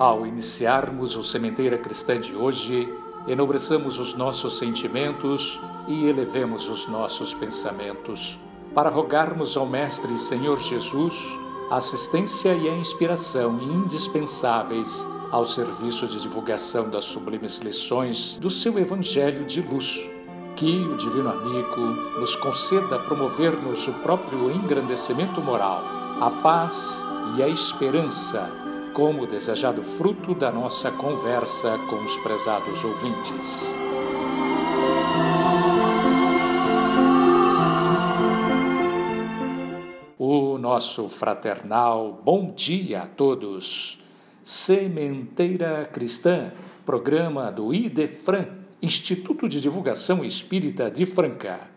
Ao 0.00 0.26
iniciarmos 0.26 1.14
o 1.14 1.22
Sementeira 1.22 1.76
Cristã 1.76 2.18
de 2.18 2.34
hoje, 2.34 2.88
enobreçamos 3.28 3.98
os 3.98 4.14
nossos 4.14 4.56
sentimentos 4.56 5.60
e 5.86 6.06
elevemos 6.06 6.70
os 6.70 6.88
nossos 6.88 7.34
pensamentos, 7.34 8.38
para 8.74 8.88
rogarmos 8.88 9.58
ao 9.58 9.66
Mestre 9.66 10.18
Senhor 10.18 10.58
Jesus 10.58 11.14
a 11.70 11.76
assistência 11.76 12.54
e 12.54 12.66
a 12.66 12.78
inspiração 12.78 13.60
indispensáveis 13.60 15.06
ao 15.30 15.44
serviço 15.44 16.06
de 16.06 16.18
divulgação 16.18 16.88
das 16.88 17.04
sublimes 17.04 17.58
lições 17.58 18.38
do 18.38 18.48
seu 18.48 18.78
Evangelho 18.78 19.44
de 19.44 19.60
luz. 19.60 20.00
Que 20.56 20.78
o 20.82 20.96
Divino 20.96 21.28
Amigo 21.28 21.78
nos 22.18 22.34
conceda 22.36 22.98
promover-nos 23.00 23.86
o 23.86 23.92
próprio 23.92 24.50
engrandecimento 24.50 25.42
moral, 25.42 25.84
a 26.18 26.30
paz 26.42 27.04
e 27.36 27.42
a 27.42 27.48
esperança 27.48 28.59
como 29.00 29.26
desejado 29.26 29.82
fruto 29.82 30.34
da 30.34 30.52
nossa 30.52 30.90
conversa 30.90 31.78
com 31.88 32.04
os 32.04 32.18
prezados 32.18 32.84
ouvintes. 32.84 33.74
O 40.18 40.58
nosso 40.58 41.08
fraternal 41.08 42.20
bom 42.22 42.52
dia 42.54 43.04
a 43.04 43.06
todos. 43.06 43.98
Sementeira 44.44 45.88
Cristã, 45.90 46.52
programa 46.84 47.50
do 47.50 47.72
IDEFRAN, 47.72 48.48
Instituto 48.82 49.48
de 49.48 49.62
Divulgação 49.62 50.22
Espírita 50.22 50.90
de 50.90 51.06
Franca. 51.06 51.70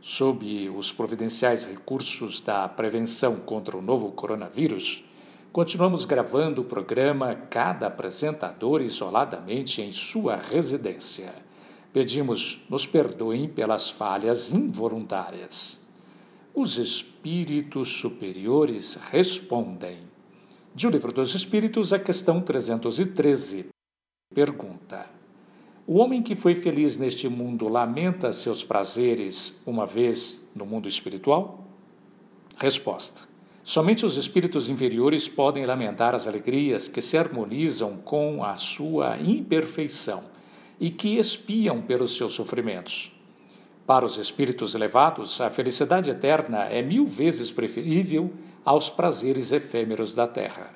Sob 0.00 0.70
os 0.70 0.92
providenciais 0.92 1.64
recursos 1.64 2.40
da 2.40 2.68
prevenção 2.68 3.40
contra 3.40 3.76
o 3.76 3.82
novo 3.82 4.12
coronavírus, 4.12 5.02
Continuamos 5.54 6.04
gravando 6.04 6.62
o 6.62 6.64
programa, 6.64 7.32
cada 7.32 7.86
apresentador 7.86 8.82
isoladamente 8.82 9.80
em 9.80 9.92
sua 9.92 10.34
residência. 10.34 11.32
Pedimos 11.92 12.64
nos 12.68 12.88
perdoem 12.88 13.48
pelas 13.48 13.88
falhas 13.88 14.52
involuntárias. 14.52 15.80
Os 16.52 16.76
espíritos 16.76 17.88
superiores 17.88 18.96
respondem. 19.12 19.98
De 20.74 20.88
O 20.88 20.90
Livro 20.90 21.12
dos 21.12 21.32
Espíritos, 21.36 21.92
a 21.92 22.00
questão 22.00 22.40
313. 22.40 23.66
Pergunta: 24.34 25.06
O 25.86 25.98
homem 25.98 26.20
que 26.20 26.34
foi 26.34 26.56
feliz 26.56 26.98
neste 26.98 27.28
mundo 27.28 27.68
lamenta 27.68 28.32
seus 28.32 28.64
prazeres 28.64 29.62
uma 29.64 29.86
vez 29.86 30.44
no 30.52 30.66
mundo 30.66 30.88
espiritual? 30.88 31.64
Resposta: 32.56 33.33
Somente 33.64 34.04
os 34.04 34.18
espíritos 34.18 34.68
inferiores 34.68 35.26
podem 35.26 35.64
lamentar 35.64 36.14
as 36.14 36.28
alegrias 36.28 36.86
que 36.86 37.00
se 37.00 37.16
harmonizam 37.16 37.96
com 37.96 38.44
a 38.44 38.56
sua 38.56 39.16
imperfeição 39.18 40.24
e 40.78 40.90
que 40.90 41.18
espiam 41.18 41.80
pelos 41.80 42.14
seus 42.14 42.34
sofrimentos. 42.34 43.10
Para 43.86 44.04
os 44.04 44.18
espíritos 44.18 44.74
elevados, 44.74 45.40
a 45.40 45.48
felicidade 45.48 46.10
eterna 46.10 46.64
é 46.64 46.82
mil 46.82 47.06
vezes 47.06 47.50
preferível 47.50 48.30
aos 48.62 48.90
prazeres 48.90 49.50
efêmeros 49.50 50.14
da 50.14 50.26
terra. 50.26 50.74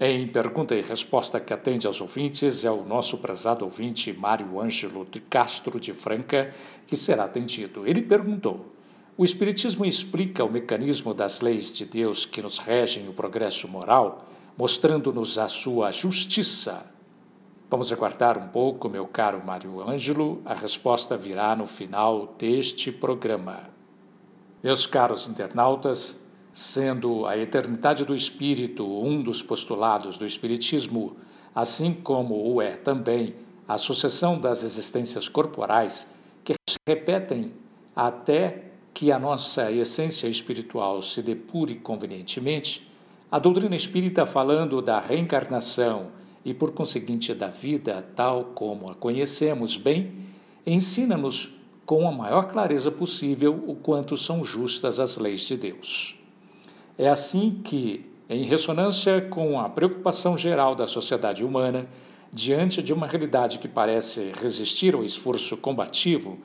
Em 0.00 0.26
pergunta 0.26 0.74
e 0.74 0.80
resposta 0.80 1.38
que 1.38 1.52
atende 1.52 1.86
aos 1.86 2.00
ouvintes, 2.00 2.64
é 2.64 2.70
o 2.70 2.84
nosso 2.84 3.18
prezado 3.18 3.66
ouvinte 3.66 4.12
Mário 4.14 4.58
Ângelo 4.58 5.06
de 5.10 5.20
Castro 5.20 5.78
de 5.78 5.92
Franca 5.92 6.54
que 6.86 6.96
será 6.96 7.24
atendido. 7.24 7.86
Ele 7.86 8.00
perguntou. 8.00 8.71
O 9.14 9.26
Espiritismo 9.26 9.84
explica 9.84 10.42
o 10.42 10.50
mecanismo 10.50 11.12
das 11.12 11.42
leis 11.42 11.76
de 11.76 11.84
Deus 11.84 12.24
que 12.24 12.40
nos 12.40 12.58
regem 12.58 13.06
o 13.10 13.12
progresso 13.12 13.68
moral, 13.68 14.24
mostrando-nos 14.56 15.36
a 15.36 15.48
sua 15.48 15.92
justiça. 15.92 16.86
Vamos 17.68 17.92
aguardar 17.92 18.38
um 18.38 18.48
pouco, 18.48 18.88
meu 18.88 19.06
caro 19.06 19.44
Mário 19.44 19.86
Ângelo, 19.86 20.40
a 20.46 20.54
resposta 20.54 21.14
virá 21.14 21.54
no 21.54 21.66
final 21.66 22.34
deste 22.38 22.90
programa. 22.90 23.68
Meus 24.62 24.86
caros 24.86 25.28
internautas, 25.28 26.18
sendo 26.54 27.26
a 27.26 27.36
eternidade 27.36 28.06
do 28.06 28.16
espírito 28.16 28.86
um 28.86 29.22
dos 29.22 29.42
postulados 29.42 30.16
do 30.16 30.26
Espiritismo, 30.26 31.18
assim 31.54 31.92
como 31.92 32.50
o 32.50 32.62
é 32.62 32.76
também 32.76 33.34
a 33.68 33.76
sucessão 33.76 34.40
das 34.40 34.62
existências 34.62 35.28
corporais, 35.28 36.06
que 36.42 36.54
se 36.68 36.78
repetem 36.86 37.52
até 37.94 38.71
que 38.94 39.10
a 39.10 39.18
nossa 39.18 39.70
essência 39.72 40.28
espiritual 40.28 41.02
se 41.02 41.22
depure 41.22 41.76
convenientemente, 41.76 42.88
a 43.30 43.38
doutrina 43.38 43.74
espírita, 43.74 44.26
falando 44.26 44.82
da 44.82 45.00
reencarnação 45.00 46.08
e, 46.44 46.52
por 46.52 46.72
conseguinte, 46.72 47.32
da 47.32 47.48
vida 47.48 48.04
tal 48.14 48.52
como 48.54 48.90
a 48.90 48.94
conhecemos 48.94 49.76
bem, 49.76 50.12
ensina-nos 50.66 51.50
com 51.86 52.06
a 52.06 52.12
maior 52.12 52.50
clareza 52.52 52.90
possível 52.90 53.64
o 53.66 53.74
quanto 53.74 54.16
são 54.16 54.44
justas 54.44 55.00
as 55.00 55.16
leis 55.16 55.42
de 55.42 55.56
Deus. 55.56 56.16
É 56.98 57.08
assim 57.08 57.60
que, 57.64 58.04
em 58.28 58.44
ressonância 58.44 59.20
com 59.22 59.58
a 59.58 59.68
preocupação 59.68 60.36
geral 60.36 60.74
da 60.74 60.86
sociedade 60.86 61.42
humana, 61.42 61.86
diante 62.32 62.82
de 62.82 62.92
uma 62.92 63.06
realidade 63.06 63.58
que 63.58 63.68
parece 63.68 64.32
resistir 64.40 64.94
ao 64.94 65.04
esforço 65.04 65.56
combativo, 65.56 66.38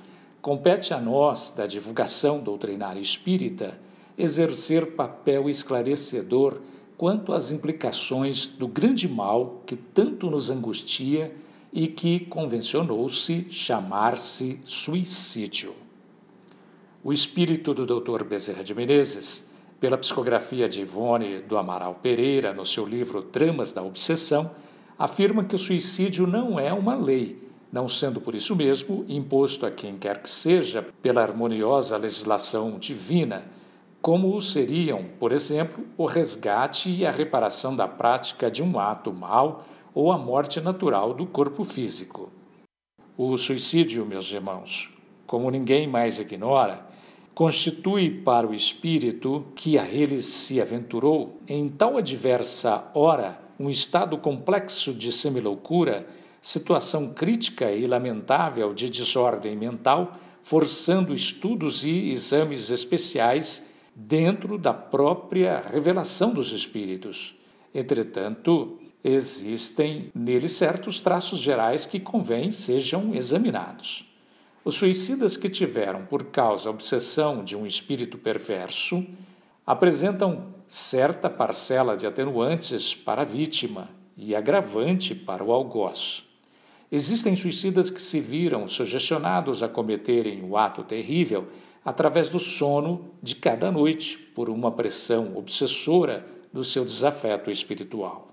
Compete 0.47 0.93
a 0.93 0.97
nós, 0.97 1.53
da 1.53 1.67
divulgação 1.67 2.39
doutrinária 2.39 3.01
espírita, 3.01 3.77
exercer 4.17 4.93
papel 4.93 5.49
esclarecedor 5.49 6.59
quanto 6.95 7.33
às 7.33 7.51
implicações 7.51 8.45
do 8.47 8.65
grande 8.65 9.09
mal 9.09 9.61
que 9.65 9.75
tanto 9.75 10.29
nos 10.29 10.49
angustia 10.49 11.35
e 11.73 11.89
que 11.89 12.21
convencionou-se 12.21 13.45
chamar-se 13.51 14.61
suicídio. 14.63 15.75
O 17.03 17.11
espírito 17.11 17.73
do 17.73 17.85
Dr. 17.85 18.23
Bezerra 18.23 18.63
de 18.63 18.73
Menezes, 18.73 19.51
pela 19.81 19.97
psicografia 19.97 20.69
de 20.69 20.79
Ivone 20.79 21.39
do 21.39 21.57
Amaral 21.57 21.95
Pereira 21.95 22.53
no 22.53 22.65
seu 22.65 22.85
livro 22.85 23.21
Tramas 23.21 23.73
da 23.73 23.83
Obsessão, 23.83 24.51
afirma 24.97 25.43
que 25.43 25.57
o 25.57 25.59
suicídio 25.59 26.25
não 26.25 26.57
é 26.57 26.71
uma 26.71 26.95
lei, 26.95 27.46
não 27.71 27.89
sendo 27.89 28.21
por 28.21 28.33
isso 28.33 28.55
mesmo 28.55 29.05
imposto 29.07 29.65
a 29.65 29.71
quem 29.71 29.97
quer 29.97 30.21
que 30.21 30.29
seja 30.29 30.85
pela 31.01 31.21
harmoniosa 31.21 31.97
legislação 31.97 32.77
divina, 32.79 33.45
como 34.01 34.41
seriam, 34.41 35.05
por 35.19 35.31
exemplo, 35.31 35.83
o 35.97 36.05
resgate 36.05 36.89
e 36.89 37.05
a 37.05 37.11
reparação 37.11 37.75
da 37.75 37.87
prática 37.87 38.49
de 38.49 38.63
um 38.63 38.79
ato 38.79 39.11
mau 39.11 39.65
ou 39.93 40.11
a 40.11 40.17
morte 40.17 40.61
natural 40.61 41.13
do 41.13 41.25
corpo 41.25 41.63
físico. 41.63 42.31
O 43.17 43.37
suicídio, 43.37 44.05
meus 44.05 44.31
irmãos, 44.31 44.93
como 45.25 45.49
ninguém 45.49 45.87
mais 45.87 46.19
ignora, 46.19 46.85
constitui 47.33 48.09
para 48.09 48.47
o 48.47 48.53
espírito 48.53 49.45
que 49.55 49.77
a 49.77 49.87
ele 49.87 50.21
se 50.21 50.61
aventurou 50.61 51.39
em 51.47 51.67
tal 51.67 51.97
adversa 51.97 52.89
hora 52.93 53.39
um 53.59 53.69
estado 53.69 54.17
complexo 54.17 54.93
de 54.93 55.11
semiloucura 55.11 56.07
situação 56.47 57.13
crítica 57.13 57.69
e 57.73 57.85
lamentável 57.85 58.73
de 58.73 58.89
desordem 58.89 59.53
mental, 59.53 60.17
forçando 60.41 61.13
estudos 61.13 61.83
e 61.83 62.09
exames 62.11 62.69
especiais 62.69 63.67
dentro 63.93 64.57
da 64.57 64.73
própria 64.73 65.59
revelação 65.59 66.33
dos 66.33 66.53
espíritos. 66.53 67.35
Entretanto, 67.75 68.79
existem 69.03 70.09
nele 70.15 70.47
certos 70.47 71.01
traços 71.01 71.39
gerais 71.39 71.85
que 71.85 71.99
convém 71.99 72.49
sejam 72.49 73.13
examinados. 73.13 74.05
Os 74.63 74.75
suicidas 74.75 75.35
que 75.35 75.49
tiveram 75.49 76.05
por 76.05 76.27
causa 76.27 76.69
a 76.69 76.71
obsessão 76.71 77.43
de 77.43 77.57
um 77.57 77.67
espírito 77.67 78.17
perverso 78.17 79.05
apresentam 79.65 80.45
certa 80.65 81.29
parcela 81.29 81.97
de 81.97 82.07
atenuantes 82.07 82.95
para 82.95 83.23
a 83.23 83.25
vítima, 83.25 83.89
e 84.17 84.35
agravante 84.35 85.13
para 85.13 85.43
o 85.43 85.51
algoz. 85.51 86.26
Existem 86.91 87.35
suicidas 87.35 87.89
que 87.89 88.01
se 88.01 88.21
viram 88.21 88.67
sugestionados 88.67 89.61
a 89.61 89.67
cometerem 89.67 90.41
o 90.43 90.55
ato 90.55 90.83
terrível 90.83 91.47
através 91.83 92.29
do 92.29 92.39
sono 92.39 93.11
de 93.21 93.35
cada 93.35 93.71
noite 93.71 94.17
por 94.17 94.49
uma 94.49 94.71
pressão 94.71 95.35
obsessora 95.35 96.25
do 96.51 96.63
seu 96.63 96.85
desafeto 96.85 97.51
espiritual. 97.51 98.29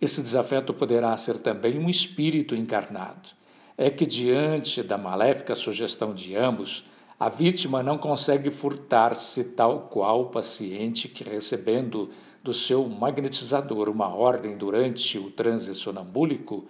Esse 0.00 0.20
desafeto 0.20 0.74
poderá 0.74 1.16
ser 1.16 1.38
também 1.38 1.78
um 1.78 1.88
espírito 1.88 2.54
encarnado. 2.54 3.30
É 3.78 3.88
que, 3.90 4.04
diante 4.04 4.82
da 4.82 4.98
maléfica 4.98 5.54
sugestão 5.54 6.14
de 6.14 6.36
ambos, 6.36 6.84
a 7.18 7.28
vítima 7.28 7.82
não 7.82 7.96
consegue 7.96 8.50
furtar-se 8.50 9.44
tal 9.52 9.88
qual 9.90 10.22
o 10.22 10.30
paciente 10.30 11.08
que, 11.08 11.22
recebendo 11.22 12.10
do 12.42 12.52
seu 12.52 12.86
magnetizador 12.88 13.88
uma 13.88 14.08
ordem 14.08 14.56
durante 14.56 15.16
o 15.16 15.30
transe 15.30 15.74
sonambúlico, 15.74 16.66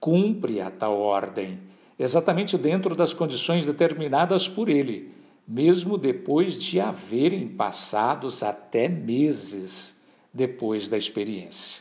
cumpre 0.00 0.60
a 0.60 0.70
tal 0.70 0.98
ordem, 0.98 1.58
exatamente 1.98 2.56
dentro 2.56 2.94
das 2.94 3.12
condições 3.12 3.64
determinadas 3.64 4.48
por 4.48 4.68
ele, 4.68 5.12
mesmo 5.46 5.96
depois 5.96 6.62
de 6.62 6.80
haverem 6.80 7.48
passados 7.48 8.42
até 8.42 8.88
meses 8.88 10.00
depois 10.32 10.88
da 10.88 10.98
experiência. 10.98 11.80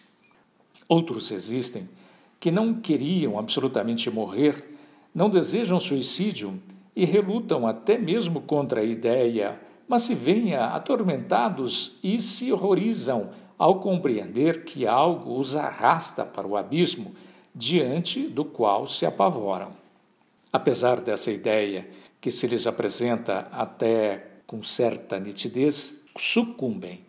Outros 0.88 1.32
existem 1.32 1.90
que 2.40 2.52
não 2.52 2.76
queriam 2.76 3.40
absolutamente 3.40 4.10
morrer, 4.10 4.78
não 5.14 5.30
desejam 5.30 5.80
suicídio 5.80 6.60
e 6.96 7.06
relutam 7.06 7.66
até 7.68 7.98
mesmo 7.98 8.42
contra 8.42 8.82
a 8.82 8.84
ideia 8.84 9.60
mas 9.88 10.04
se 10.04 10.16
veem 10.16 10.56
atormentados 10.56 11.98
e 12.04 12.22
se 12.22 12.52
horrorizam 12.52 13.30
ao 13.58 13.80
compreender 13.80 14.64
que 14.64 14.86
algo 14.86 15.40
os 15.40 15.56
arrasta 15.56 16.26
para 16.26 16.48
o 16.48 16.58
abismo 16.58 17.14
diante 17.56 18.28
do 18.28 18.44
qual 18.44 18.86
se 18.86 19.06
apavoram. 19.06 19.72
Apesar 20.52 21.00
dessa 21.00 21.32
ideia 21.32 21.88
que 22.20 22.30
se 22.30 22.46
lhes 22.48 22.68
apresenta 22.68 23.48
até 23.52 24.28
com 24.46 24.62
certa 24.62 25.20
nitidez, 25.20 26.04
sucumbem, 26.18 27.02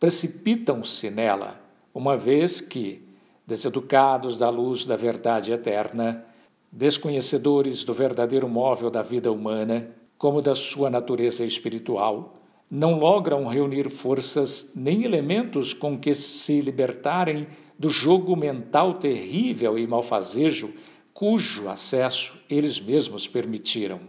precipitam-se 0.00 1.10
nela, 1.10 1.60
uma 1.94 2.16
vez 2.16 2.60
que, 2.60 3.02
deseducados 3.46 4.36
da 4.36 4.50
luz 4.50 4.84
da 4.84 4.96
verdade 4.96 5.52
eterna, 5.52 6.24
desconhecedores 6.70 7.84
do 7.84 7.94
verdadeiro 7.94 8.48
móvel 8.48 8.90
da 8.90 9.02
vida 9.02 9.30
humana, 9.30 9.88
como 10.18 10.42
da 10.42 10.54
sua 10.54 10.90
natureza 10.90 11.44
espiritual, 11.44 12.36
não 12.70 12.98
logram 12.98 13.46
reunir 13.46 13.88
forças 13.88 14.72
nem 14.74 15.04
elementos 15.04 15.72
com 15.72 15.98
que 15.98 16.14
se 16.14 16.60
libertarem 16.60 17.46
do 17.78 17.88
jogo 17.88 18.36
mental 18.36 18.94
terrível 18.94 19.78
e 19.78 19.86
malfazejo 19.86 20.72
cujo 21.12 21.68
acesso 21.68 22.38
eles 22.50 22.80
mesmos 22.80 23.28
permitiram. 23.28 24.00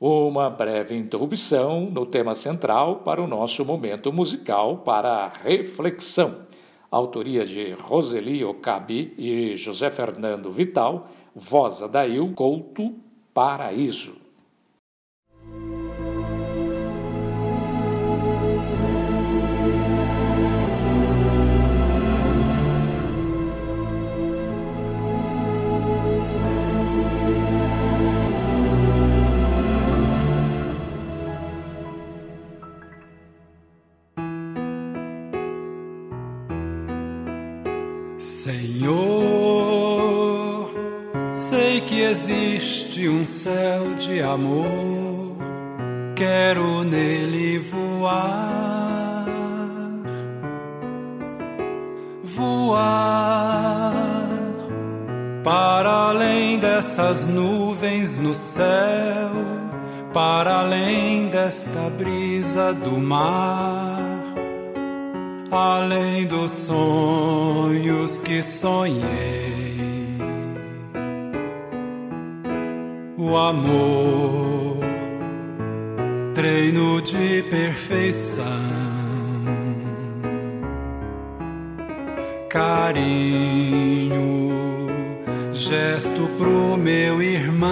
Uma 0.00 0.48
breve 0.48 0.96
interrupção 0.96 1.90
no 1.90 2.06
tema 2.06 2.34
central 2.34 3.00
para 3.00 3.22
o 3.22 3.26
nosso 3.26 3.64
momento 3.64 4.12
musical 4.12 4.78
para 4.78 5.10
a 5.10 5.28
reflexão. 5.28 6.46
Autoria 6.90 7.44
de 7.44 7.72
Roseli 7.72 8.44
Ocabi 8.44 9.14
e 9.16 9.56
José 9.56 9.90
Fernando 9.90 10.50
Vital, 10.50 11.08
voz 11.34 11.82
Adail 11.82 12.32
Couto, 12.34 12.94
Paraíso. 13.32 14.14
Existe 42.10 43.08
um 43.08 43.24
céu 43.24 43.94
de 43.96 44.20
amor, 44.20 45.36
quero 46.16 46.82
nele 46.82 47.58
voar, 47.60 49.26
voar 52.24 53.94
para 55.44 56.08
além 56.10 56.58
dessas 56.58 57.24
nuvens 57.26 58.16
no 58.16 58.34
céu, 58.34 59.30
para 60.12 60.60
além 60.60 61.28
desta 61.28 61.90
brisa 61.96 62.74
do 62.74 62.98
mar 62.98 64.20
além 65.52 66.28
dos 66.28 66.52
sonhos 66.52 68.18
que 68.20 68.40
sonhei. 68.40 69.69
O 73.22 73.36
amor, 73.36 74.78
treino 76.34 77.02
de 77.02 77.42
perfeição, 77.50 78.46
carinho, 82.48 84.16
gesto 85.52 86.30
pro 86.38 86.78
meu 86.78 87.20
irmão. 87.20 87.68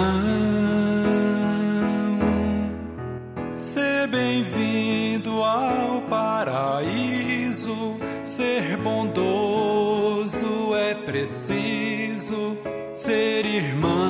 Ser 3.55 4.07
bem-vindo 4.07 5.31
ao 5.41 5.99
paraíso 6.03 7.97
ser 8.23 8.77
bondoso 8.77 10.75
é 10.75 10.93
preciso 10.93 12.55
ser 12.93 13.45
irmão, 13.45 14.08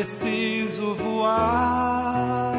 preciso 0.00 0.94
voar. 0.94 2.54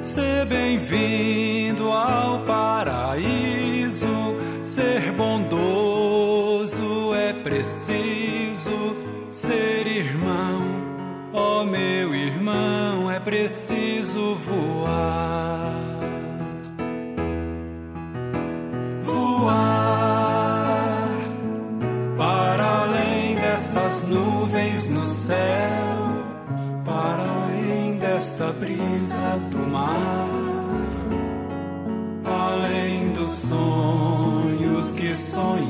Ser 0.00 0.46
bem-vindo 0.46 1.92
ao 1.92 2.40
paraíso, 2.40 4.34
ser 4.64 5.12
bondoso 5.12 7.14
é 7.14 7.32
preciso 7.32 8.96
ser 9.30 9.86
irmão, 9.86 10.60
ó 11.32 11.60
oh, 11.60 11.64
meu 11.64 12.12
irmão, 12.12 13.08
é 13.08 13.20
preciso 13.20 14.34
voar. 14.34 15.59
Sonhos 35.40 35.69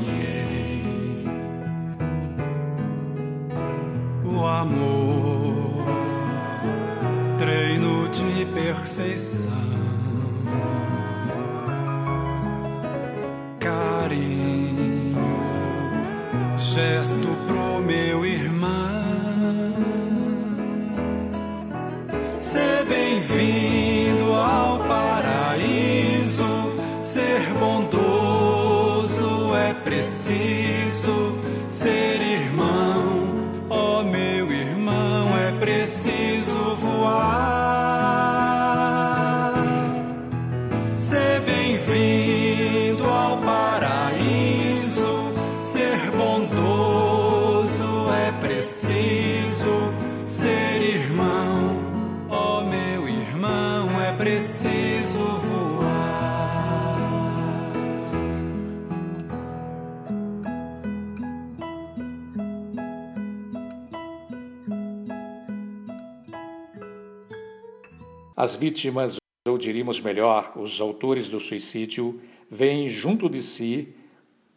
As 68.41 68.55
vítimas, 68.55 69.17
ou 69.47 69.55
diríamos 69.55 70.01
melhor, 70.01 70.53
os 70.55 70.81
autores 70.81 71.29
do 71.29 71.39
suicídio, 71.39 72.19
veem 72.49 72.89
junto 72.89 73.29
de 73.29 73.43
si, 73.43 73.89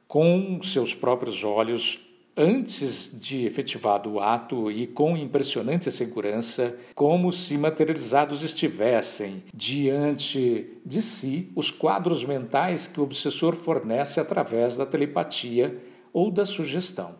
com 0.08 0.58
seus 0.62 0.94
próprios 0.94 1.44
olhos, 1.44 2.00
antes 2.34 3.10
de 3.12 3.44
efetivado 3.44 4.10
o 4.10 4.20
ato 4.20 4.70
e 4.70 4.86
com 4.86 5.18
impressionante 5.18 5.90
segurança, 5.90 6.78
como 6.94 7.30
se 7.30 7.58
materializados 7.58 8.42
estivessem 8.42 9.42
diante 9.52 10.78
de 10.82 11.02
si 11.02 11.52
os 11.54 11.70
quadros 11.70 12.24
mentais 12.24 12.86
que 12.86 12.98
o 12.98 13.04
obsessor 13.04 13.54
fornece 13.54 14.18
através 14.18 14.78
da 14.78 14.86
telepatia 14.86 15.78
ou 16.10 16.30
da 16.30 16.46
sugestão. 16.46 17.16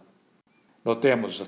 Notemos 0.83 1.45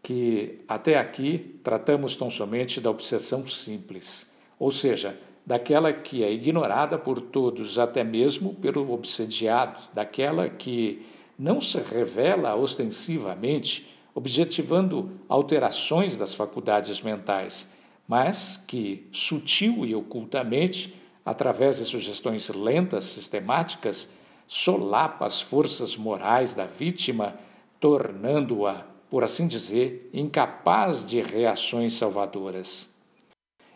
que 0.00 0.60
até 0.68 0.96
aqui 0.96 1.58
tratamos 1.64 2.14
tão 2.14 2.30
somente 2.30 2.80
da 2.80 2.92
obsessão 2.92 3.44
simples, 3.48 4.30
ou 4.62 4.70
seja, 4.70 5.18
daquela 5.44 5.92
que 5.92 6.22
é 6.22 6.32
ignorada 6.32 6.96
por 6.96 7.20
todos, 7.20 7.80
até 7.80 8.04
mesmo 8.04 8.54
pelo 8.54 8.92
obsediado, 8.92 9.76
daquela 9.92 10.48
que 10.48 11.04
não 11.36 11.60
se 11.60 11.78
revela 11.78 12.54
ostensivamente, 12.54 13.92
objetivando 14.14 15.10
alterações 15.28 16.16
das 16.16 16.32
faculdades 16.32 17.00
mentais, 17.00 17.68
mas 18.06 18.64
que, 18.68 19.08
sutil 19.10 19.84
e 19.84 19.96
ocultamente, 19.96 20.94
através 21.26 21.78
de 21.78 21.84
sugestões 21.84 22.48
lentas, 22.48 23.06
sistemáticas, 23.06 24.12
solapa 24.46 25.26
as 25.26 25.40
forças 25.40 25.96
morais 25.96 26.54
da 26.54 26.66
vítima, 26.66 27.34
tornando-a, 27.80 28.86
por 29.10 29.24
assim 29.24 29.48
dizer, 29.48 30.08
incapaz 30.14 31.04
de 31.04 31.20
reações 31.20 31.94
salvadoras. 31.94 32.91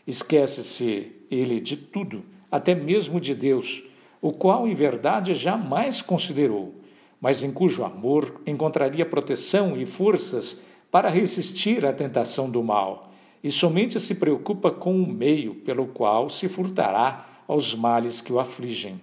Esquece-se 0.07 1.11
ele 1.29 1.59
de 1.59 1.77
tudo, 1.77 2.23
até 2.49 2.73
mesmo 2.73 3.21
de 3.21 3.35
Deus, 3.35 3.83
o 4.21 4.31
qual 4.31 4.67
em 4.67 4.73
verdade 4.73 5.35
jamais 5.35 6.01
considerou 6.01 6.73
mas 7.19 7.43
em 7.43 7.51
cujo 7.51 7.83
amor 7.83 8.41
encontraria 8.45 9.05
proteção 9.05 9.79
e 9.79 9.85
forças 9.85 10.61
para 10.91 11.09
resistir 11.09 11.85
à 11.85 11.91
tentação 11.91 12.49
do 12.49 12.63
mal, 12.63 13.11
e 13.43 13.51
somente 13.51 13.99
se 13.99 14.15
preocupa 14.15 14.71
com 14.71 14.95
o 15.01 15.07
meio 15.07 15.55
pelo 15.55 15.87
qual 15.87 16.29
se 16.29 16.47
furtará 16.47 17.43
aos 17.47 17.73
males 17.75 18.21
que 18.21 18.31
o 18.31 18.39
afligem. 18.39 19.01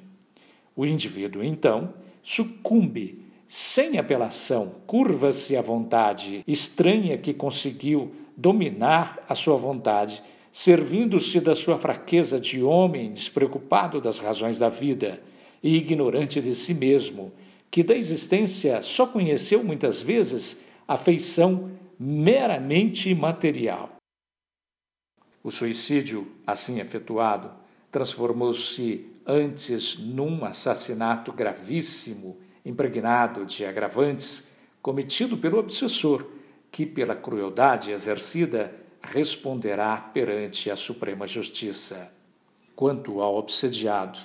O 0.76 0.84
indivíduo, 0.84 1.42
então, 1.42 1.94
sucumbe 2.22 3.22
sem 3.48 3.98
apelação, 3.98 4.72
curva-se 4.86 5.56
à 5.56 5.62
vontade 5.62 6.42
estranha 6.46 7.16
que 7.18 7.32
conseguiu 7.32 8.12
dominar 8.36 9.22
a 9.28 9.34
sua 9.34 9.56
vontade, 9.56 10.22
servindo-se 10.54 11.40
da 11.40 11.52
sua 11.52 11.76
fraqueza 11.76 12.38
de 12.38 12.62
homem 12.62 13.12
despreocupado 13.12 14.00
das 14.00 14.20
razões 14.20 14.56
da 14.56 14.68
vida 14.68 15.20
e 15.60 15.76
ignorante 15.76 16.40
de 16.40 16.54
si 16.54 16.72
mesmo 16.72 17.32
que 17.72 17.82
da 17.82 17.96
existência 17.96 18.80
só 18.80 19.04
conheceu 19.04 19.64
muitas 19.64 20.00
vezes 20.00 20.62
a 20.86 20.96
feição 20.96 21.72
meramente 21.98 23.12
material. 23.16 23.96
O 25.42 25.50
suicídio, 25.50 26.24
assim 26.46 26.78
efetuado, 26.78 27.50
transformou-se 27.90 29.10
antes 29.26 29.98
num 29.98 30.44
assassinato 30.44 31.32
gravíssimo, 31.32 32.38
impregnado 32.64 33.44
de 33.44 33.66
agravantes, 33.66 34.46
cometido 34.80 35.36
pelo 35.36 35.58
obsessor, 35.58 36.24
que, 36.70 36.86
pela 36.86 37.16
crueldade 37.16 37.90
exercida, 37.90 38.83
responderá 39.12 39.96
perante 39.96 40.70
a 40.70 40.76
Suprema 40.76 41.26
Justiça. 41.26 42.10
Quanto 42.74 43.20
ao 43.20 43.36
obsediado, 43.36 44.18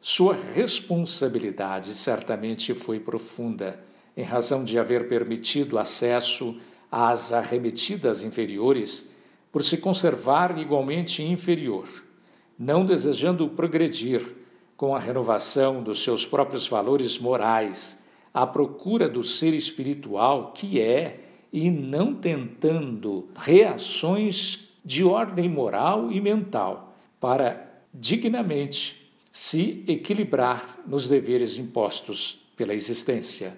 sua 0.00 0.34
responsabilidade 0.54 1.94
certamente 1.94 2.72
foi 2.74 3.00
profunda, 3.00 3.80
em 4.16 4.22
razão 4.22 4.64
de 4.64 4.78
haver 4.78 5.08
permitido 5.08 5.78
acesso 5.78 6.56
às 6.90 7.32
arremetidas 7.32 8.22
inferiores, 8.22 9.10
por 9.50 9.64
se 9.64 9.78
conservar 9.78 10.58
igualmente 10.58 11.22
inferior, 11.22 11.88
não 12.58 12.84
desejando 12.84 13.48
progredir 13.48 14.24
com 14.76 14.94
a 14.94 14.98
renovação 14.98 15.82
dos 15.82 16.04
seus 16.04 16.24
próprios 16.24 16.68
valores 16.68 17.18
morais, 17.18 18.02
à 18.32 18.46
procura 18.46 19.08
do 19.08 19.24
ser 19.24 19.54
espiritual 19.54 20.52
que 20.52 20.80
é 20.80 21.25
e 21.56 21.70
não 21.70 22.14
tentando 22.14 23.30
reações 23.34 24.68
de 24.84 25.02
ordem 25.02 25.48
moral 25.48 26.12
e 26.12 26.20
mental 26.20 26.94
para 27.18 27.80
dignamente 27.94 29.10
se 29.32 29.82
equilibrar 29.88 30.78
nos 30.86 31.08
deveres 31.08 31.56
impostos 31.56 32.46
pela 32.58 32.74
existência. 32.74 33.56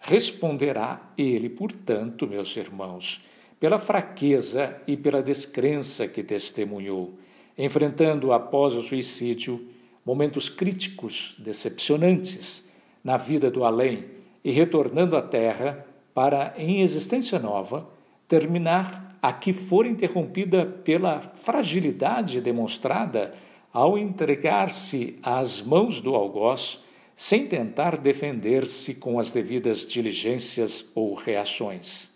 Responderá 0.00 1.12
ele, 1.18 1.50
portanto, 1.50 2.26
meus 2.26 2.56
irmãos, 2.56 3.22
pela 3.60 3.78
fraqueza 3.78 4.80
e 4.86 4.96
pela 4.96 5.22
descrença 5.22 6.08
que 6.08 6.22
testemunhou, 6.22 7.12
enfrentando 7.58 8.32
após 8.32 8.72
o 8.72 8.82
suicídio 8.82 9.68
momentos 10.02 10.48
críticos, 10.48 11.34
decepcionantes 11.36 12.66
na 13.04 13.18
vida 13.18 13.50
do 13.50 13.64
além 13.64 14.06
e 14.42 14.50
retornando 14.50 15.14
à 15.14 15.20
Terra 15.20 15.84
para, 16.16 16.54
em 16.56 16.80
existência 16.80 17.38
nova, 17.38 17.86
terminar 18.26 19.18
a 19.20 19.34
que 19.34 19.52
for 19.52 19.84
interrompida 19.84 20.64
pela 20.64 21.20
fragilidade 21.20 22.40
demonstrada 22.40 23.34
ao 23.70 23.98
entregar-se 23.98 25.18
às 25.22 25.60
mãos 25.60 26.00
do 26.00 26.14
algoz, 26.14 26.82
sem 27.14 27.46
tentar 27.46 27.98
defender-se 27.98 28.94
com 28.94 29.18
as 29.18 29.30
devidas 29.30 29.86
diligências 29.86 30.90
ou 30.94 31.12
reações. 31.12 32.10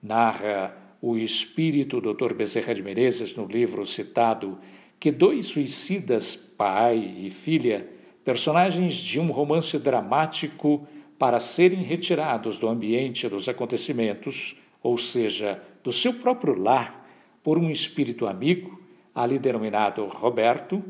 Narra 0.00 0.76
o 1.02 1.16
espírito 1.16 2.00
Dr. 2.00 2.34
Bezerra 2.34 2.72
de 2.72 2.84
Menezes 2.84 3.34
no 3.34 3.46
livro 3.46 3.84
citado 3.84 4.56
que 5.00 5.10
dois 5.10 5.46
suicidas, 5.46 6.36
pai 6.36 7.16
e 7.18 7.30
filha, 7.30 7.84
personagens 8.24 8.94
de 8.94 9.18
um 9.18 9.32
romance 9.32 9.76
dramático 9.76 10.86
para 11.18 11.40
serem 11.40 11.82
retirados 11.82 12.58
do 12.58 12.68
ambiente 12.68 13.28
dos 13.28 13.48
acontecimentos, 13.48 14.56
ou 14.82 14.96
seja, 14.96 15.60
do 15.82 15.92
seu 15.92 16.14
próprio 16.14 16.54
lar, 16.54 17.06
por 17.42 17.58
um 17.58 17.70
espírito 17.70 18.26
amigo, 18.26 18.80
ali 19.14 19.38
denominado 19.38 20.04
Roberto, 20.06 20.82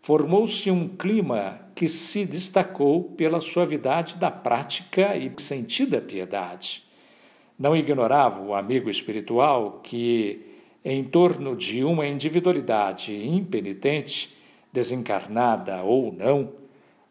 formou-se 0.00 0.70
um 0.70 0.88
clima 0.88 1.60
que 1.74 1.88
se 1.88 2.24
destacou 2.24 3.04
pela 3.04 3.40
suavidade 3.40 4.16
da 4.16 4.30
prática 4.30 5.16
e 5.16 5.30
sentida 5.38 6.00
piedade. 6.00 6.82
Não 7.58 7.76
ignorava 7.76 8.40
o 8.40 8.54
amigo 8.54 8.88
espiritual 8.88 9.80
que, 9.82 10.40
em 10.84 11.04
torno 11.04 11.54
de 11.54 11.84
uma 11.84 12.06
individualidade 12.06 13.14
impenitente, 13.14 14.34
desencarnada 14.72 15.82
ou 15.82 16.12
não, 16.12 16.59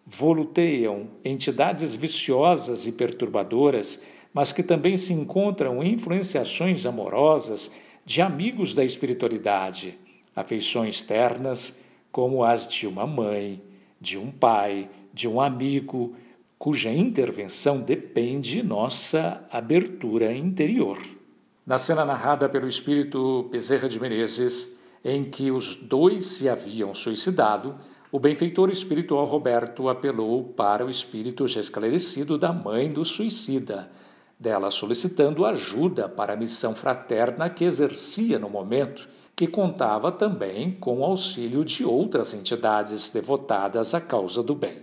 voluteiam 0.09 1.07
entidades 1.23 1.93
viciosas 1.93 2.87
e 2.87 2.91
perturbadoras, 2.91 3.99
mas 4.33 4.51
que 4.51 4.63
também 4.63 4.97
se 4.97 5.13
encontram 5.13 5.83
influenciações 5.83 6.85
amorosas 6.85 7.71
de 8.05 8.21
amigos 8.21 8.73
da 8.73 8.83
espiritualidade 8.83 9.97
afeições 10.35 11.01
ternas, 11.01 11.77
como 12.11 12.43
as 12.43 12.67
de 12.67 12.87
uma 12.87 13.05
mãe, 13.05 13.61
de 13.99 14.17
um 14.17 14.31
pai, 14.31 14.89
de 15.13 15.27
um 15.27 15.41
amigo, 15.41 16.15
cuja 16.57 16.91
intervenção 16.91 17.79
depende 17.79 18.63
nossa 18.63 19.45
abertura 19.51 20.33
interior. 20.33 20.97
Na 21.65 21.77
cena 21.77 22.05
narrada 22.05 22.47
pelo 22.49 22.67
espírito 22.67 23.47
Bezerra 23.51 23.89
de 23.89 23.99
Menezes, 23.99 24.75
em 25.03 25.23
que 25.23 25.51
os 25.51 25.75
dois 25.75 26.25
se 26.25 26.49
haviam 26.49 26.95
suicidado, 26.95 27.75
o 28.11 28.19
benfeitor 28.19 28.69
espiritual 28.71 29.25
Roberto 29.25 29.87
apelou 29.87 30.43
para 30.43 30.85
o 30.85 30.89
espírito 30.89 31.45
esclarecido 31.45 32.37
da 32.37 32.51
mãe 32.51 32.91
do 32.91 33.05
suicida, 33.05 33.91
dela 34.39 34.71
solicitando 34.71 35.45
ajuda 35.45 36.09
para 36.09 36.33
a 36.33 36.37
missão 36.37 36.73
fraterna 36.73 37.49
que 37.49 37.63
exercia 37.63 38.39
no 38.39 38.49
momento 38.49 39.07
que 39.35 39.47
contava 39.47 40.11
também 40.11 40.71
com 40.71 40.99
o 40.99 41.03
auxílio 41.03 41.63
de 41.63 41.85
outras 41.85 42.33
entidades 42.33 43.09
devotadas 43.09 43.93
à 43.93 44.01
causa 44.01 44.41
do 44.41 44.55
bem. 44.55 44.79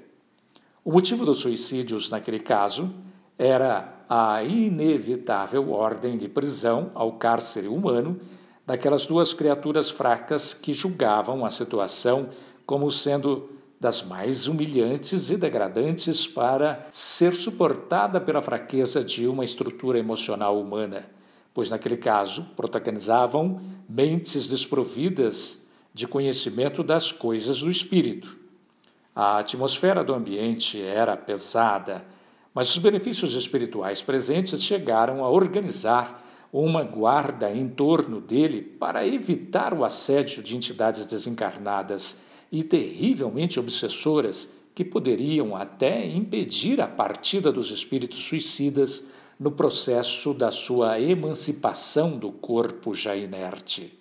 O 0.84 0.92
motivo 0.92 1.26
dos 1.26 1.40
suicídios 1.40 2.08
naquele 2.08 2.38
caso 2.38 2.94
era 3.36 4.04
a 4.08 4.42
inevitável 4.44 5.72
ordem 5.72 6.16
de 6.16 6.28
prisão 6.28 6.92
ao 6.94 7.12
cárcere 7.14 7.66
humano 7.66 8.20
daquelas 8.64 9.04
duas 9.04 9.34
criaturas 9.34 9.90
fracas 9.90 10.54
que 10.54 10.72
julgavam 10.72 11.44
a 11.44 11.50
situação 11.50 12.30
como 12.66 12.90
sendo 12.90 13.48
das 13.80 14.02
mais 14.02 14.48
humilhantes 14.48 15.30
e 15.30 15.36
degradantes 15.36 16.26
para 16.26 16.86
ser 16.90 17.34
suportada 17.34 18.20
pela 18.20 18.42
fraqueza 18.42 19.04
de 19.04 19.26
uma 19.26 19.44
estrutura 19.44 19.98
emocional 19.98 20.60
humana 20.60 21.16
pois 21.56 21.70
naquele 21.70 21.96
caso 21.96 22.44
protagonizavam 22.54 23.62
mentes 23.88 24.46
desprovidas 24.46 25.66
de 25.94 26.06
conhecimento 26.06 26.82
das 26.82 27.10
coisas 27.10 27.60
do 27.60 27.70
espírito. 27.70 28.36
A 29.14 29.38
atmosfera 29.38 30.04
do 30.04 30.12
ambiente 30.12 30.78
era 30.78 31.16
pesada, 31.16 32.04
mas 32.52 32.68
os 32.68 32.76
benefícios 32.76 33.34
espirituais 33.34 34.02
presentes 34.02 34.62
chegaram 34.62 35.24
a 35.24 35.30
organizar 35.30 36.22
uma 36.52 36.82
guarda 36.82 37.50
em 37.50 37.70
torno 37.70 38.20
dele 38.20 38.60
para 38.60 39.06
evitar 39.06 39.72
o 39.72 39.82
assédio 39.82 40.42
de 40.42 40.54
entidades 40.54 41.06
desencarnadas 41.06 42.20
e 42.50 42.62
terrivelmente 42.62 43.58
obsessoras 43.58 44.48
que 44.74 44.84
poderiam 44.84 45.56
até 45.56 46.06
impedir 46.06 46.80
a 46.80 46.86
partida 46.86 47.50
dos 47.50 47.70
espíritos 47.70 48.18
suicidas 48.24 49.06
no 49.38 49.50
processo 49.50 50.32
da 50.32 50.50
sua 50.50 51.00
emancipação 51.00 52.18
do 52.18 52.30
corpo 52.30 52.94
já 52.94 53.16
inerte. 53.16 53.98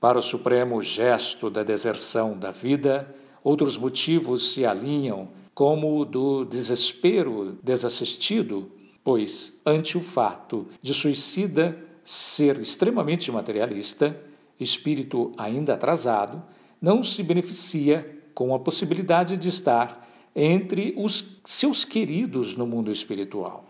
Para 0.00 0.18
o 0.18 0.22
supremo 0.22 0.80
gesto 0.82 1.50
da 1.50 1.62
deserção 1.62 2.38
da 2.38 2.50
vida, 2.50 3.14
outros 3.42 3.76
motivos 3.76 4.52
se 4.52 4.64
alinham, 4.64 5.28
como 5.54 5.98
o 5.98 6.04
do 6.04 6.44
desespero 6.44 7.58
desassistido, 7.62 8.70
pois, 9.02 9.60
ante 9.66 9.98
o 9.98 10.00
fato 10.00 10.68
de 10.80 10.94
suicida 10.94 11.76
ser 12.04 12.58
extremamente 12.60 13.32
materialista, 13.32 14.18
espírito 14.60 15.32
ainda 15.36 15.74
atrasado, 15.74 16.42
não 16.80 17.02
se 17.02 17.22
beneficia 17.22 18.18
com 18.34 18.54
a 18.54 18.58
possibilidade 18.58 19.36
de 19.36 19.48
estar 19.48 20.08
entre 20.34 20.94
os 20.96 21.40
seus 21.44 21.84
queridos 21.84 22.54
no 22.54 22.66
mundo 22.66 22.92
espiritual. 22.92 23.64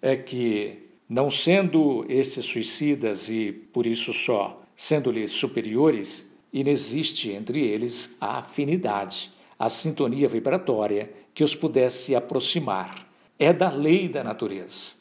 É 0.00 0.16
que, 0.16 0.88
não 1.08 1.30
sendo 1.30 2.04
esses 2.08 2.44
suicidas 2.44 3.28
e 3.28 3.50
por 3.50 3.86
isso 3.86 4.12
só 4.12 4.62
Sendo-lhes 4.76 5.32
superiores, 5.32 6.30
inexiste 6.52 7.30
entre 7.30 7.66
eles 7.66 8.14
a 8.20 8.40
afinidade, 8.40 9.32
a 9.58 9.70
sintonia 9.70 10.28
vibratória 10.28 11.10
que 11.32 11.42
os 11.42 11.54
pudesse 11.54 12.14
aproximar. 12.14 13.08
É 13.38 13.54
da 13.54 13.70
lei 13.70 14.06
da 14.06 14.22
natureza. 14.22 14.92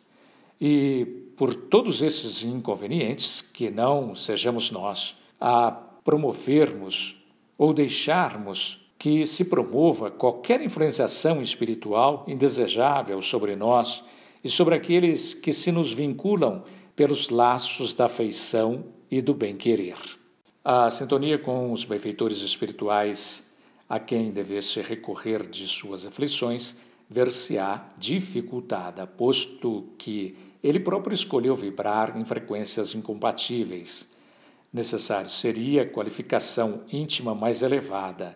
E 0.59 1.05
por 1.35 1.53
todos 1.53 2.01
esses 2.01 2.41
inconvenientes, 2.41 3.41
que 3.41 3.69
não 3.69 4.15
sejamos 4.15 4.71
nós 4.71 5.17
a 5.39 5.71
promovermos 5.71 7.21
ou 7.57 7.73
deixarmos 7.73 8.81
que 8.97 9.27
se 9.27 9.45
promova 9.45 10.09
qualquer 10.09 10.61
influenciação 10.61 11.41
espiritual 11.41 12.25
indesejável 12.27 13.21
sobre 13.21 13.55
nós 13.55 14.03
e 14.43 14.49
sobre 14.49 14.75
aqueles 14.75 15.33
que 15.33 15.53
se 15.53 15.71
nos 15.71 15.91
vinculam 15.91 16.63
pelos 16.95 17.29
laços 17.29 17.93
da 17.93 18.05
afeição 18.05 18.85
e 19.11 19.21
do 19.21 19.33
bem-querer. 19.33 19.97
A 20.63 20.89
sintonia 20.89 21.37
com 21.37 21.71
os 21.71 21.85
benfeitores 21.85 22.41
espirituais 22.41 23.45
a 23.87 23.99
quem 23.99 24.31
devesse 24.31 24.81
recorrer 24.81 25.47
de 25.47 25.67
suas 25.67 26.05
aflições 26.05 26.75
ver-se-á 27.09 27.87
dificultada, 27.97 29.05
posto 29.05 29.89
que 29.97 30.35
ele 30.63 30.79
próprio 30.79 31.13
escolheu 31.13 31.55
vibrar 31.55 32.17
em 32.17 32.25
frequências 32.25 32.95
incompatíveis. 32.95 34.09
Necessário 34.75 35.29
seria 35.29 35.87
qualificação 35.87 36.81
íntima 36.91 37.33
mais 37.33 37.61
elevada. 37.61 38.35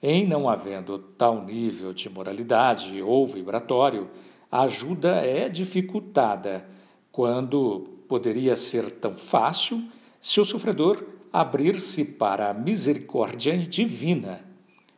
Em 0.00 0.24
não 0.24 0.48
havendo 0.48 0.96
tal 0.96 1.44
nível 1.44 1.92
de 1.92 2.08
moralidade 2.08 3.02
ou 3.02 3.26
vibratório, 3.26 4.08
a 4.48 4.62
ajuda 4.62 5.08
é 5.26 5.48
dificultada, 5.48 6.64
quando 7.10 7.80
poderia 8.08 8.54
ser 8.54 8.92
tão 8.92 9.16
fácil 9.16 9.82
se 10.20 10.40
o 10.40 10.44
sofredor 10.44 11.02
abrir-se 11.32 12.04
para 12.04 12.50
a 12.50 12.54
misericórdia 12.54 13.58
divina. 13.58 14.40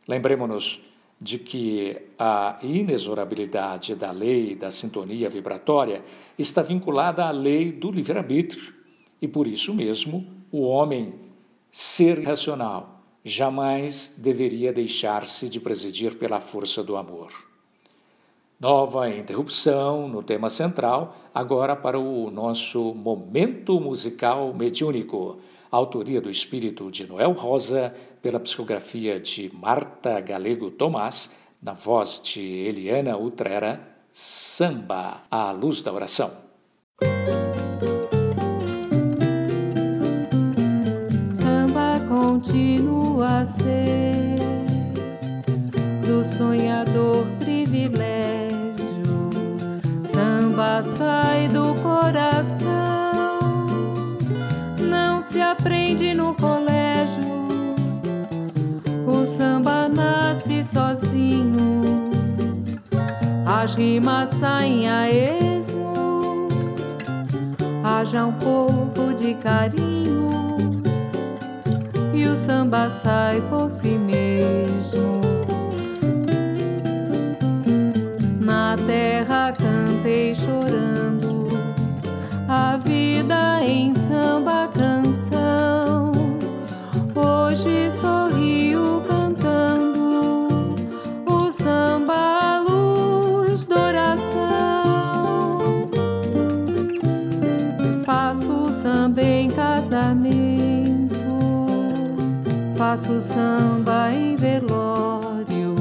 Lembremos-nos 0.07 0.83
de 1.19 1.39
que 1.39 1.97
a 2.19 2.59
inexorabilidade 2.61 3.95
da 3.95 4.11
lei 4.11 4.53
da 4.53 4.69
sintonia 4.69 5.31
vibratória 5.31 6.03
está 6.37 6.61
vinculada 6.61 7.25
à 7.25 7.31
lei 7.31 7.71
do 7.71 7.89
livre-arbítrio 7.89 8.71
e 9.19 9.27
por 9.27 9.47
isso 9.47 9.73
mesmo 9.73 10.34
o 10.55 10.61
homem, 10.61 11.13
ser 11.69 12.23
racional, 12.23 13.01
jamais 13.25 14.13
deveria 14.17 14.71
deixar-se 14.71 15.49
de 15.49 15.59
presidir 15.59 16.15
pela 16.17 16.39
força 16.39 16.81
do 16.81 16.95
amor. 16.95 17.33
Nova 18.57 19.09
interrupção 19.09 20.07
no 20.07 20.23
tema 20.23 20.49
central, 20.49 21.13
agora 21.33 21.75
para 21.75 21.99
o 21.99 22.31
nosso 22.31 22.93
momento 22.93 23.81
musical 23.81 24.53
mediúnico. 24.53 25.39
Autoria 25.69 26.21
do 26.21 26.31
espírito 26.31 26.89
de 26.89 27.05
Noel 27.05 27.33
Rosa, 27.33 27.93
pela 28.21 28.39
psicografia 28.39 29.19
de 29.19 29.51
Marta 29.53 30.21
Galego 30.21 30.71
Tomás, 30.71 31.35
na 31.61 31.73
voz 31.73 32.21
de 32.23 32.41
Eliana 32.41 33.17
Utrera, 33.17 33.85
Samba 34.13 35.23
à 35.29 35.51
Luz 35.51 35.81
da 35.81 35.91
Oração. 35.91 36.31
Continua 42.45 43.39
a 43.39 43.45
ser 43.45 44.37
do 46.05 46.23
sonhador 46.23 47.25
privilégio 47.39 48.75
samba 50.03 50.83
sai 50.83 51.47
do 51.47 51.73
coração. 51.81 52.69
Não 54.79 55.19
se 55.19 55.41
aprende 55.41 56.13
no 56.13 56.35
colégio. 56.35 57.25
O 59.07 59.25
samba 59.25 59.89
nasce 59.89 60.63
sozinho. 60.63 61.81
As 63.43 63.73
rimas 63.73 64.29
saem 64.29 64.87
a 64.87 65.09
esmo. 65.09 66.47
Haja 67.83 68.23
um 68.23 68.33
pouco 68.33 69.13
de 69.15 69.33
carinho. 69.33 70.34
E 72.15 72.27
o 72.27 72.35
samba 72.35 72.89
sai 72.89 73.41
por 73.49 73.69
si 73.69 73.89
mesmo. 73.89 75.19
Na 78.39 78.77
terra 78.77 79.51
cantei 79.51 80.33
chorando 80.33 81.49
a 82.47 82.77
vida 82.77 83.61
em 83.61 83.93
samba 83.93 84.69
canção. 84.69 86.13
Hoje 87.13 87.91
sorrio 87.91 88.74
faço 102.95 103.19
samba 103.19 104.09
em 104.13 104.37
velório. 104.37 105.75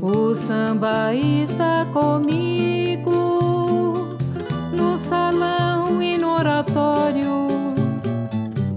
O 0.00 0.32
samba 0.32 1.12
está 1.12 1.84
comigo 1.92 3.10
no 4.72 4.96
salão 4.96 6.00
e 6.00 6.16
no 6.16 6.34
oratório. 6.34 7.48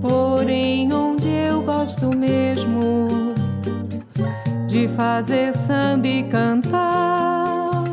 Porém, 0.01 0.91
onde 0.91 1.27
eu 1.27 1.61
gosto 1.61 2.09
mesmo 2.17 3.35
de 4.65 4.87
fazer 4.87 5.53
samba 5.53 6.07
e 6.07 6.23
cantar 6.23 7.83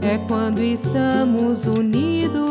é 0.00 0.16
quando 0.28 0.60
estamos 0.60 1.66
unidos 1.66 2.47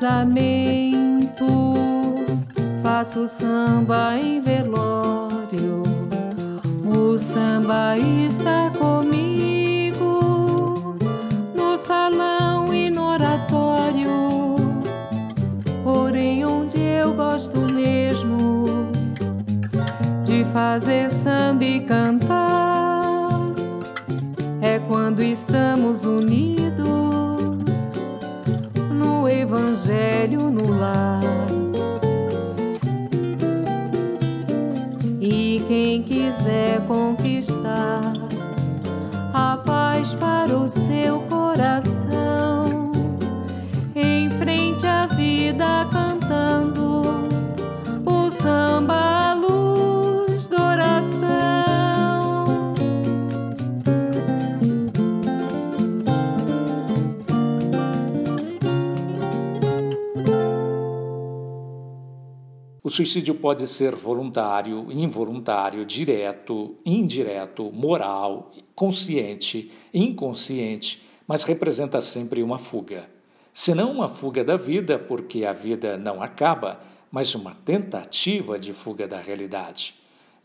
casamento, 0.00 1.46
faço 2.82 3.26
samba 3.26 4.16
em 4.16 4.40
velório. 4.40 5.82
O 6.86 7.18
samba 7.18 7.98
está 7.98 8.70
comigo 8.70 10.16
no 11.54 11.76
salão 11.76 12.72
e 12.72 12.88
no 12.88 13.08
oratório. 13.08 14.56
Porém, 15.84 16.46
onde 16.46 16.80
eu 16.80 17.12
gosto 17.12 17.60
mesmo 17.60 18.64
de 20.24 20.44
fazer 20.46 21.10
samba 21.10 21.64
e 21.64 21.80
cantar 21.80 23.28
é 24.62 24.78
quando 24.78 25.22
estamos 25.22 26.04
unidos 26.06 27.29
No 30.50 30.78
lar. 30.80 31.20
E 35.20 35.62
quem 35.68 36.02
quiser 36.02 36.80
conquistar 36.88 38.12
a 39.32 39.56
paz 39.64 40.12
para 40.14 40.58
o 40.58 40.66
seu 40.66 41.20
coração, 41.28 42.39
O 62.90 62.92
suicídio 62.92 63.36
pode 63.36 63.68
ser 63.68 63.94
voluntário, 63.94 64.90
involuntário, 64.90 65.86
direto, 65.86 66.74
indireto, 66.84 67.70
moral, 67.72 68.50
consciente, 68.74 69.70
inconsciente, 69.94 71.00
mas 71.24 71.44
representa 71.44 72.00
sempre 72.00 72.42
uma 72.42 72.58
fuga. 72.58 73.08
Se 73.54 73.76
não 73.76 73.92
uma 73.92 74.08
fuga 74.08 74.42
da 74.42 74.56
vida, 74.56 74.98
porque 74.98 75.44
a 75.44 75.52
vida 75.52 75.96
não 75.96 76.20
acaba, 76.20 76.80
mas 77.12 77.32
uma 77.32 77.54
tentativa 77.64 78.58
de 78.58 78.72
fuga 78.72 79.06
da 79.06 79.20
realidade. 79.20 79.94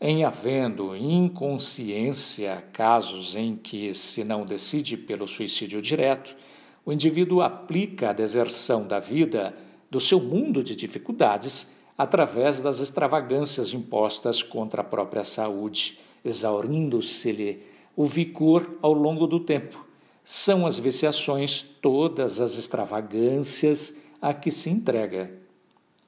Em 0.00 0.22
havendo 0.22 0.94
inconsciência, 0.94 2.62
casos 2.72 3.34
em 3.34 3.56
que 3.56 3.92
se 3.92 4.22
não 4.22 4.46
decide 4.46 4.96
pelo 4.96 5.26
suicídio 5.26 5.82
direto, 5.82 6.36
o 6.84 6.92
indivíduo 6.92 7.42
aplica 7.42 8.10
a 8.10 8.12
deserção 8.12 8.86
da 8.86 9.00
vida, 9.00 9.52
do 9.90 10.00
seu 10.00 10.20
mundo 10.20 10.62
de 10.62 10.76
dificuldades, 10.76 11.74
através 11.96 12.60
das 12.60 12.80
extravagâncias 12.80 13.72
impostas 13.72 14.42
contra 14.42 14.82
a 14.82 14.84
própria 14.84 15.24
saúde, 15.24 15.98
exaurindo-se-lhe 16.24 17.62
o 17.96 18.04
vigor 18.04 18.78
ao 18.82 18.92
longo 18.92 19.26
do 19.26 19.40
tempo. 19.40 19.84
São 20.24 20.66
as 20.66 20.78
viciações, 20.78 21.62
todas 21.80 22.40
as 22.40 22.58
extravagâncias 22.58 23.96
a 24.20 24.34
que 24.34 24.50
se 24.50 24.68
entrega. 24.68 25.30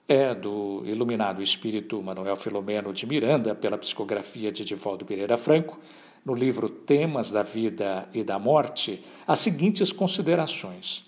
É 0.06 0.34
do 0.34 0.82
iluminado 0.84 1.42
espírito 1.42 2.02
Manuel 2.02 2.36
Filomeno 2.36 2.92
de 2.92 3.06
Miranda, 3.06 3.54
pela 3.54 3.78
psicografia 3.78 4.50
de 4.50 4.64
Divaldo 4.64 5.04
Pereira 5.04 5.36
Franco, 5.36 5.78
no 6.24 6.34
livro 6.34 6.68
Temas 6.68 7.30
da 7.30 7.42
Vida 7.42 8.08
e 8.12 8.22
da 8.22 8.38
Morte, 8.38 9.02
as 9.26 9.38
seguintes 9.38 9.92
considerações. 9.92 11.06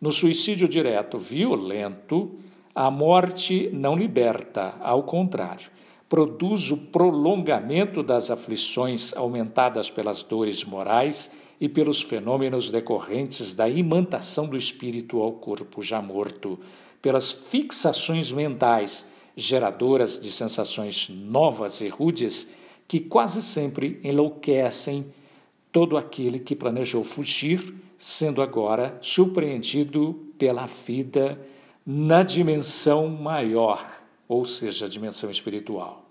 No 0.00 0.12
suicídio 0.12 0.68
direto 0.68 1.18
violento, 1.18 2.38
a 2.80 2.92
morte 2.92 3.68
não 3.72 3.96
liberta, 3.96 4.76
ao 4.78 5.02
contrário, 5.02 5.68
produz 6.08 6.70
o 6.70 6.76
prolongamento 6.76 8.04
das 8.04 8.30
aflições 8.30 9.12
aumentadas 9.16 9.90
pelas 9.90 10.22
dores 10.22 10.62
morais 10.62 11.28
e 11.60 11.68
pelos 11.68 12.00
fenômenos 12.00 12.70
decorrentes 12.70 13.52
da 13.52 13.68
imantação 13.68 14.46
do 14.46 14.56
espírito 14.56 15.20
ao 15.20 15.32
corpo 15.32 15.82
já 15.82 16.00
morto, 16.00 16.56
pelas 17.02 17.32
fixações 17.32 18.30
mentais 18.30 19.10
geradoras 19.36 20.20
de 20.20 20.30
sensações 20.30 21.08
novas 21.08 21.80
e 21.80 21.88
rudes 21.88 22.48
que 22.86 23.00
quase 23.00 23.42
sempre 23.42 23.98
enlouquecem 24.04 25.04
todo 25.72 25.96
aquele 25.96 26.38
que 26.38 26.54
planejou 26.54 27.02
fugir, 27.02 27.74
sendo 27.98 28.40
agora 28.40 28.96
surpreendido 29.02 30.14
pela 30.38 30.66
vida 30.66 31.36
na 31.90 32.22
dimensão 32.22 33.08
maior, 33.08 33.82
ou 34.28 34.44
seja, 34.44 34.84
a 34.84 34.88
dimensão 34.90 35.30
espiritual. 35.30 36.04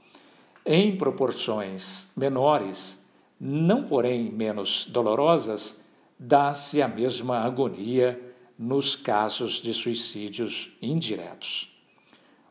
Em 0.65 0.97
proporções 0.97 2.11
menores, 2.17 2.99
não 3.39 3.83
porém 3.83 4.31
menos 4.31 4.87
dolorosas, 4.89 5.79
dá-se 6.17 6.81
a 6.81 6.87
mesma 6.87 7.41
agonia 7.41 8.19
nos 8.57 8.95
casos 8.95 9.61
de 9.61 9.71
suicídios 9.71 10.75
indiretos. 10.81 11.71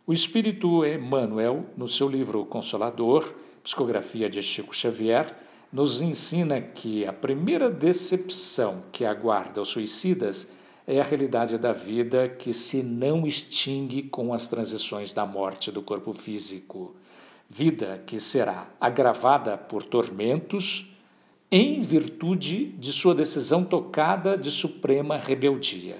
O 0.06 0.12
espírito 0.12 0.86
Emmanuel, 0.86 1.66
no 1.76 1.88
seu 1.88 2.08
livro 2.08 2.44
Consolador, 2.44 3.34
Psicografia 3.64 4.30
de 4.30 4.40
Chico 4.40 4.72
Xavier, 4.72 5.34
nos 5.72 6.00
ensina 6.00 6.60
que 6.60 7.04
a 7.04 7.12
primeira 7.12 7.68
decepção 7.68 8.84
que 8.92 9.04
aguarda 9.04 9.60
os 9.60 9.70
suicidas 9.70 10.48
é 10.86 11.00
a 11.00 11.04
realidade 11.04 11.58
da 11.58 11.72
vida 11.72 12.28
que 12.28 12.52
se 12.52 12.82
não 12.82 13.26
extingue 13.26 14.04
com 14.04 14.32
as 14.32 14.46
transições 14.46 15.12
da 15.12 15.26
morte 15.26 15.72
do 15.72 15.82
corpo 15.82 16.12
físico. 16.12 16.94
Vida 17.50 18.02
que 18.06 18.20
será 18.20 18.68
agravada 18.80 19.58
por 19.58 19.82
tormentos 19.82 20.92
em 21.50 21.80
virtude 21.80 22.66
de 22.66 22.92
sua 22.92 23.14
decisão 23.14 23.64
tocada 23.64 24.38
de 24.38 24.50
suprema 24.50 25.16
rebeldia. 25.16 25.98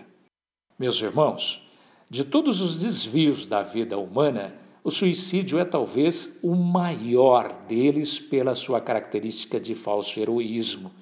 Meus 0.79 1.01
irmãos, 1.01 1.67
de 2.09 2.25
todos 2.25 2.61
os 2.61 2.77
desvios 2.77 3.47
da 3.47 3.63
vida 3.63 3.99
humana, 3.99 4.55
o 4.85 4.91
suicídio 4.91 5.59
é 5.59 5.65
talvez 5.65 6.39
o 6.43 6.55
maior 6.55 7.53
deles 7.67 8.21
pela 8.21 8.55
sua 8.55 8.81
característica 8.81 9.59
de 9.59 9.75
falso 9.75 10.21
heroísmo 10.21 10.93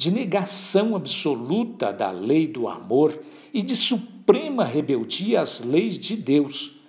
de 0.00 0.10
negação 0.10 0.96
absoluta 0.96 1.92
da 1.92 2.10
lei 2.10 2.46
do 2.46 2.66
amor 2.66 3.20
e 3.52 3.62
de 3.62 3.76
suprema 3.76 4.64
rebeldia 4.64 5.42
às 5.42 5.60
leis 5.60 5.98
de 5.98 6.16
Deus, 6.16 6.80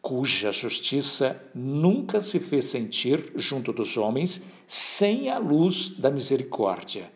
cuja 0.00 0.52
justiça 0.52 1.42
nunca 1.52 2.20
se 2.20 2.38
fez 2.38 2.66
sentir 2.66 3.32
junto 3.34 3.72
dos 3.72 3.96
homens 3.96 4.46
sem 4.68 5.28
a 5.30 5.36
luz 5.36 5.96
da 5.98 6.12
misericórdia. 6.12 7.10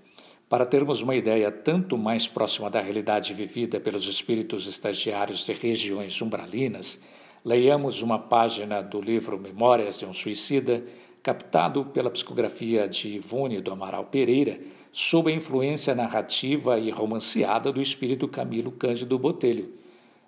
Para 0.49 0.67
termos 0.67 1.01
uma 1.01 1.15
ideia 1.15 1.53
tanto 1.53 1.97
mais 1.97 2.27
próxima 2.27 2.69
da 2.69 2.81
realidade 2.81 3.33
vivida 3.33 3.79
pelos 3.79 4.09
espíritos 4.09 4.67
estagiários 4.67 5.47
de 5.47 5.53
regiões 5.53 6.21
umbralinas, 6.21 7.01
leiamos 7.45 8.03
uma 8.03 8.19
página 8.19 8.83
do 8.83 9.01
livro 9.01 9.39
Memórias 9.39 10.01
de 10.01 10.05
um 10.05 10.13
Suicida, 10.13 10.85
captado 11.23 11.85
pela 11.85 12.11
psicografia 12.11 12.89
de 12.89 13.15
Ivone 13.15 13.61
do 13.61 13.71
Amaral 13.71 14.07
Pereira, 14.07 14.59
sob 14.95 15.29
a 15.29 15.35
influência 15.35 15.93
narrativa 15.93 16.79
e 16.79 16.89
romanceada 16.89 17.73
do 17.73 17.83
espírito 17.83 18.29
Camilo 18.29 18.71
Cândido 18.71 19.19
Botelho, 19.19 19.75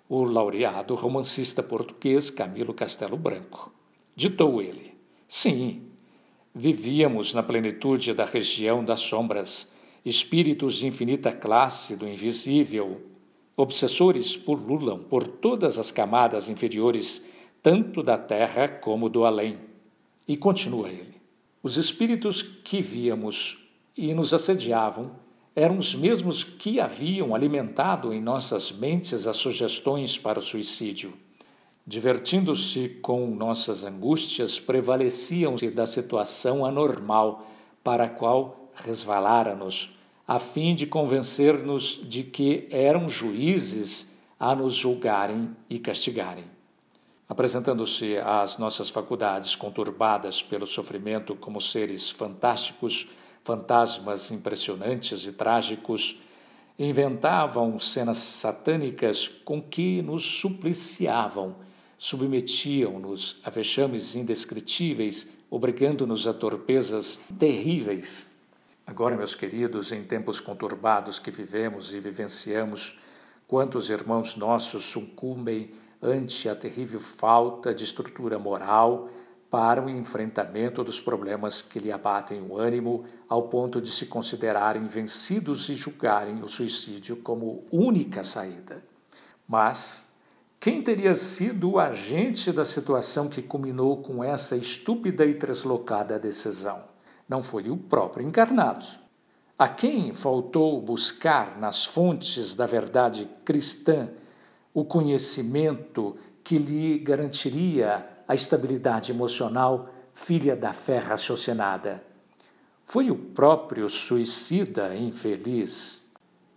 o 0.09 0.25
laureado 0.25 0.93
romancista 0.93 1.63
português 1.63 2.29
Camilo 2.29 2.73
Castelo 2.73 3.15
Branco. 3.15 3.71
Ditou 4.13 4.61
ele: 4.61 4.93
Sim, 5.25 5.83
vivíamos 6.53 7.33
na 7.33 7.41
plenitude 7.41 8.13
da 8.13 8.25
região 8.25 8.83
das 8.83 8.99
sombras, 8.99 9.71
espíritos 10.03 10.75
de 10.75 10.87
infinita 10.87 11.31
classe 11.31 11.95
do 11.95 12.05
invisível, 12.05 13.01
obsessores 13.55 14.35
pululam 14.35 14.99
por 14.99 15.25
todas 15.25 15.79
as 15.79 15.91
camadas 15.91 16.49
inferiores, 16.49 17.25
tanto 17.63 18.03
da 18.03 18.17
terra 18.17 18.67
como 18.67 19.07
do 19.07 19.23
além. 19.23 19.57
E 20.27 20.35
continua 20.35 20.89
ele: 20.89 21.15
Os 21.63 21.77
espíritos 21.77 22.41
que 22.41 22.81
víamos 22.81 23.65
e 23.97 24.13
nos 24.13 24.33
assediavam 24.33 25.11
eram 25.55 25.79
os 25.79 25.95
mesmos 25.95 26.43
que 26.43 26.79
haviam 26.79 27.33
alimentado 27.33 28.13
em 28.13 28.21
nossas 28.21 28.71
mentes 28.71 29.25
as 29.25 29.37
sugestões 29.37 30.15
para 30.15 30.37
o 30.37 30.43
suicídio. 30.43 31.13
Divertindo-se 31.85 32.89
com 33.01 33.25
nossas 33.27 33.83
angústias, 33.83 34.59
prevaleciam-se 34.59 35.71
da 35.71 35.87
situação 35.87 36.63
anormal 36.63 37.47
para 37.83 38.03
a 38.03 38.09
qual 38.09 38.69
resvalara-nos, 38.75 39.97
a 40.27 40.37
fim 40.37 40.75
de 40.75 40.85
convencer-nos 40.85 42.01
de 42.03 42.21
que 42.21 42.67
eram 42.69 43.09
juízes 43.09 44.15
a 44.39 44.53
nos 44.53 44.75
julgarem 44.75 45.55
e 45.67 45.79
castigarem. 45.79 46.43
Apresentando-se 47.27 48.17
às 48.17 48.57
nossas 48.57 48.89
faculdades 48.89 49.55
conturbadas 49.55 50.43
pelo 50.43 50.67
sofrimento 50.67 51.35
como 51.35 51.59
seres 51.59 52.09
fantásticos, 52.09 53.09
fantasmas 53.47 54.29
impressionantes 54.29 55.25
e 55.25 55.31
trágicos, 55.31 56.21
inventavam 56.77 57.79
cenas 57.79 58.17
satânicas 58.17 59.29
com 59.45 59.61
que 59.61 60.01
nos 60.01 60.25
supliciavam, 60.25 61.55
submetiam-nos 61.97 63.39
a 63.45 63.49
vexames 63.49 64.17
indescritíveis, 64.17 65.29
obrigando-nos 65.49 66.27
a 66.27 66.33
torpezas 66.33 67.21
terríveis. 67.39 68.29
Agora, 68.85 69.15
meus 69.15 69.33
queridos, 69.33 69.93
em 69.93 70.03
tempos 70.03 70.41
conturbados 70.41 71.17
que 71.17 71.31
vivemos 71.31 71.93
e 71.93 72.01
vivenciamos, 72.01 72.99
quantos 73.47 73.89
irmãos 73.89 74.35
nossos 74.35 74.83
sucumbem 74.83 75.71
ante 76.01 76.49
a 76.49 76.55
terrível 76.55 76.99
falta 76.99 77.73
de 77.73 77.85
estrutura 77.85 78.37
moral 78.37 79.09
para 79.49 79.81
o 79.83 79.89
enfrentamento 79.89 80.83
dos 80.83 80.99
problemas 80.99 81.61
que 81.61 81.79
lhe 81.79 81.91
abatem 81.91 82.41
o 82.41 82.57
ânimo, 82.57 83.05
ao 83.29 83.43
ponto 83.43 83.81
de 83.81 83.91
se 83.91 84.05
considerarem 84.05 84.85
vencidos 84.87 85.69
e 85.69 85.75
julgarem 85.75 86.41
o 86.43 86.47
suicídio 86.47 87.17
como 87.17 87.63
única 87.71 88.23
saída. 88.23 88.83
Mas 89.47 90.07
quem 90.59 90.81
teria 90.81 91.15
sido 91.15 91.71
o 91.71 91.79
agente 91.79 92.51
da 92.51 92.65
situação 92.65 93.29
que 93.29 93.41
culminou 93.41 94.01
com 94.01 94.23
essa 94.23 94.57
estúpida 94.57 95.25
e 95.25 95.33
deslocada 95.33 96.19
decisão? 96.19 96.83
Não 97.29 97.41
foi 97.41 97.69
o 97.69 97.77
próprio 97.77 98.27
encarnado. 98.27 98.85
A 99.57 99.67
quem 99.67 100.13
faltou 100.13 100.81
buscar 100.81 101.57
nas 101.57 101.85
fontes 101.85 102.53
da 102.53 102.65
verdade 102.65 103.29
cristã 103.45 104.09
o 104.73 104.83
conhecimento 104.83 106.17
que 106.43 106.57
lhe 106.57 106.99
garantiria 106.99 108.16
a 108.27 108.35
estabilidade 108.35 109.11
emocional 109.11 109.89
filha 110.11 110.55
da 110.55 110.73
fé 110.73 110.97
raciocinada? 110.97 112.03
Foi 112.85 113.11
o 113.11 113.15
próprio 113.15 113.89
suicida 113.89 114.95
infeliz. 114.95 116.03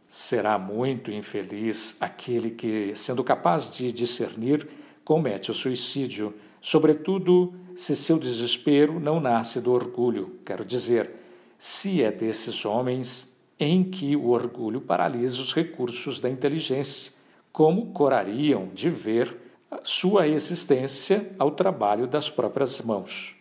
Será 0.08 0.58
muito 0.58 1.10
infeliz 1.10 1.96
aquele 2.00 2.50
que, 2.50 2.94
sendo 2.94 3.22
capaz 3.22 3.72
de 3.72 3.92
discernir, 3.92 4.68
comete 5.04 5.50
o 5.50 5.54
suicídio, 5.54 6.34
sobretudo 6.60 7.54
se 7.76 7.96
seu 7.96 8.18
desespero 8.18 9.00
não 9.00 9.20
nasce 9.20 9.60
do 9.60 9.72
orgulho, 9.72 10.38
quero 10.44 10.64
dizer, 10.64 11.10
se 11.58 12.02
é 12.02 12.10
desses 12.10 12.64
homens 12.64 13.34
em 13.58 13.84
que 13.84 14.16
o 14.16 14.28
orgulho 14.28 14.80
paralisa 14.80 15.40
os 15.40 15.54
recursos 15.54 16.20
da 16.20 16.28
inteligência, 16.28 17.12
como 17.52 17.92
corariam 17.92 18.68
de 18.74 18.88
ver 18.88 19.36
sua 19.84 20.26
existência 20.26 21.30
ao 21.38 21.52
trabalho 21.52 22.06
das 22.06 22.28
próprias 22.28 22.80
mãos. 22.80 23.36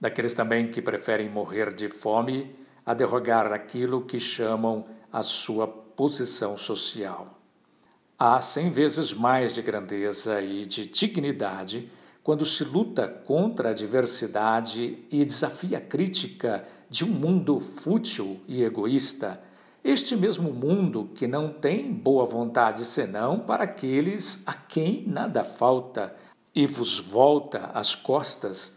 Daqueles 0.00 0.34
também 0.34 0.70
que 0.70 0.82
preferem 0.82 1.28
morrer 1.28 1.74
de 1.74 1.88
fome 1.88 2.54
a 2.84 2.94
derrogar 2.94 3.52
aquilo 3.52 4.04
que 4.04 4.20
chamam 4.20 4.86
a 5.12 5.22
sua 5.22 5.66
posição 5.66 6.56
social. 6.56 7.38
Há 8.18 8.40
cem 8.40 8.70
vezes 8.70 9.12
mais 9.12 9.54
de 9.54 9.62
grandeza 9.62 10.40
e 10.40 10.66
de 10.66 10.86
dignidade 10.86 11.90
quando 12.22 12.46
se 12.46 12.64
luta 12.64 13.06
contra 13.06 13.70
a 13.70 13.74
diversidade 13.74 14.98
e 15.10 15.24
desafia 15.24 15.78
a 15.78 15.80
crítica 15.80 16.66
de 16.88 17.04
um 17.04 17.08
mundo 17.08 17.60
fútil 17.60 18.40
e 18.48 18.62
egoísta, 18.62 19.40
este 19.84 20.16
mesmo 20.16 20.50
mundo 20.50 21.10
que 21.14 21.26
não 21.26 21.52
tem 21.52 21.92
boa 21.92 22.24
vontade 22.24 22.86
senão 22.86 23.40
para 23.40 23.64
aqueles 23.64 24.42
a 24.46 24.54
quem 24.54 25.06
nada 25.06 25.44
falta 25.44 26.16
e 26.54 26.66
vos 26.66 26.98
volta 26.98 27.70
as 27.74 27.94
costas 27.94 28.74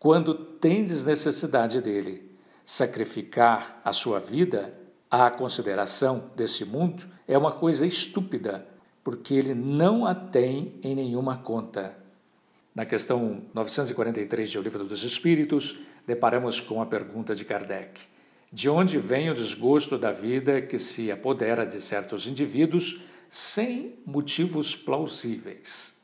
quando 0.00 0.34
tendes 0.34 1.04
necessidade 1.04 1.80
dele. 1.80 2.36
Sacrificar 2.64 3.80
a 3.84 3.92
sua 3.92 4.18
vida 4.18 4.74
a 5.08 5.30
consideração 5.30 6.24
desse 6.34 6.64
mundo 6.64 7.06
é 7.26 7.38
uma 7.38 7.52
coisa 7.52 7.86
estúpida, 7.86 8.66
porque 9.04 9.34
ele 9.34 9.54
não 9.54 10.04
a 10.04 10.14
tem 10.14 10.74
em 10.82 10.94
nenhuma 10.94 11.38
conta. 11.38 11.96
Na 12.74 12.84
questão 12.84 13.42
943 13.54 14.50
de 14.50 14.58
O 14.58 14.62
Livro 14.62 14.84
dos 14.84 15.02
Espíritos, 15.02 15.78
deparamos 16.06 16.60
com 16.60 16.82
a 16.82 16.86
pergunta 16.86 17.34
de 17.34 17.44
Kardec: 17.44 18.00
De 18.50 18.68
onde 18.68 18.98
vem 18.98 19.28
o 19.28 19.34
desgosto 19.34 19.98
da 19.98 20.10
vida 20.10 20.62
que 20.62 20.78
se 20.78 21.12
apodera 21.12 21.66
de 21.66 21.82
certos 21.82 22.26
indivíduos 22.26 23.02
sem 23.28 23.94
motivos 24.06 24.74
plausíveis? 24.74 25.94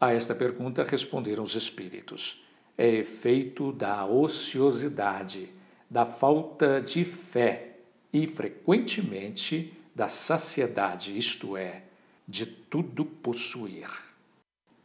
A 0.00 0.12
esta 0.12 0.34
pergunta 0.34 0.82
responderam 0.82 1.44
os 1.44 1.54
espíritos: 1.54 2.44
É 2.76 2.88
efeito 2.88 3.70
da 3.72 4.04
ociosidade, 4.04 5.48
da 5.88 6.04
falta 6.04 6.80
de 6.80 7.04
fé 7.04 7.76
e 8.12 8.26
frequentemente 8.26 9.72
da 9.94 10.08
saciedade, 10.08 11.16
isto 11.16 11.56
é, 11.56 11.82
de 12.26 12.46
tudo 12.46 13.04
possuir. 13.04 13.88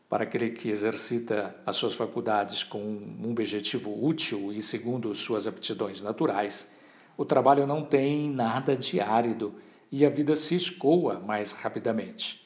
Para 0.07 0.23
aquele 0.23 0.51
que 0.51 0.69
exercita 0.69 1.55
as 1.65 1.77
suas 1.77 1.95
faculdades 1.95 2.63
com 2.63 2.79
um 2.79 3.31
objetivo 3.31 4.05
útil 4.05 4.53
e 4.53 4.61
segundo 4.61 5.15
suas 5.15 5.47
aptidões 5.47 5.99
naturais, 6.01 6.69
o 7.17 7.25
trabalho 7.25 7.67
não 7.67 7.83
tem 7.83 8.29
nada 8.29 8.75
de 8.75 8.99
árido 8.99 9.55
e 9.91 10.05
a 10.05 10.09
vida 10.09 10.35
se 10.35 10.55
escoa 10.55 11.19
mais 11.19 11.51
rapidamente. 11.51 12.41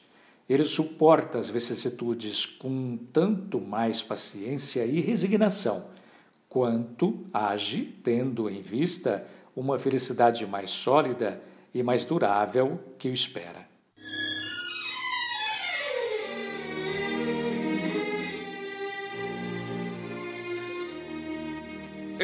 Ele 0.47 0.63
suporta 0.63 1.37
as 1.37 1.49
vicissitudes 1.49 2.45
com 2.45 2.97
tanto 3.11 3.59
mais 3.59 4.01
paciência 4.01 4.85
e 4.85 4.99
resignação, 5.01 5.87
quanto 6.47 7.25
age 7.33 7.97
tendo 8.03 8.49
em 8.49 8.61
vista 8.61 9.25
uma 9.55 9.79
felicidade 9.79 10.45
mais 10.45 10.69
sólida 10.69 11.41
e 11.73 11.81
mais 11.81 12.05
durável 12.05 12.79
que 12.97 13.09
o 13.09 13.13
espera. 13.13 13.64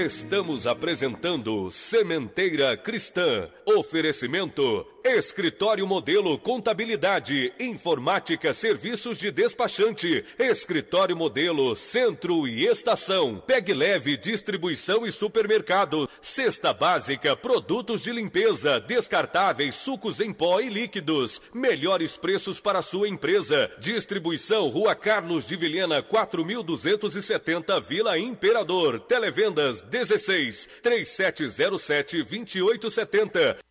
Estamos 0.05 0.65
apresentando 0.65 1.69
Sementeira 1.69 2.75
Cristã. 2.75 3.47
Oferecimento 3.67 4.87
Escritório 5.03 5.85
Modelo 5.87 6.37
Contabilidade, 6.37 7.51
Informática, 7.59 8.53
Serviços 8.53 9.17
de 9.17 9.31
Despachante, 9.31 10.23
Escritório 10.37 11.17
Modelo 11.17 11.75
Centro 11.75 12.47
e 12.47 12.67
Estação, 12.67 13.41
Peg 13.45 13.73
Leve 13.73 14.15
Distribuição 14.15 15.05
e 15.05 15.11
Supermercado, 15.11 16.09
Cesta 16.21 16.71
Básica, 16.73 17.35
Produtos 17.35 18.03
de 18.03 18.11
Limpeza, 18.11 18.79
Descartáveis, 18.79 19.75
Sucos 19.75 20.19
em 20.19 20.31
Pó 20.31 20.59
e 20.61 20.69
Líquidos, 20.69 21.41
melhores 21.53 22.15
preços 22.15 22.59
para 22.59 22.81
sua 22.81 23.09
empresa, 23.09 23.71
Distribuição 23.79 24.67
Rua 24.67 24.93
Carlos 24.93 25.45
de 25.45 25.55
Vilhena 25.55 26.03
4270 26.03 27.79
Vila 27.81 28.19
Imperador, 28.19 28.99
Televendas 28.99 29.81
16 29.81 30.69
3707 30.81 32.17
2870 32.23 33.70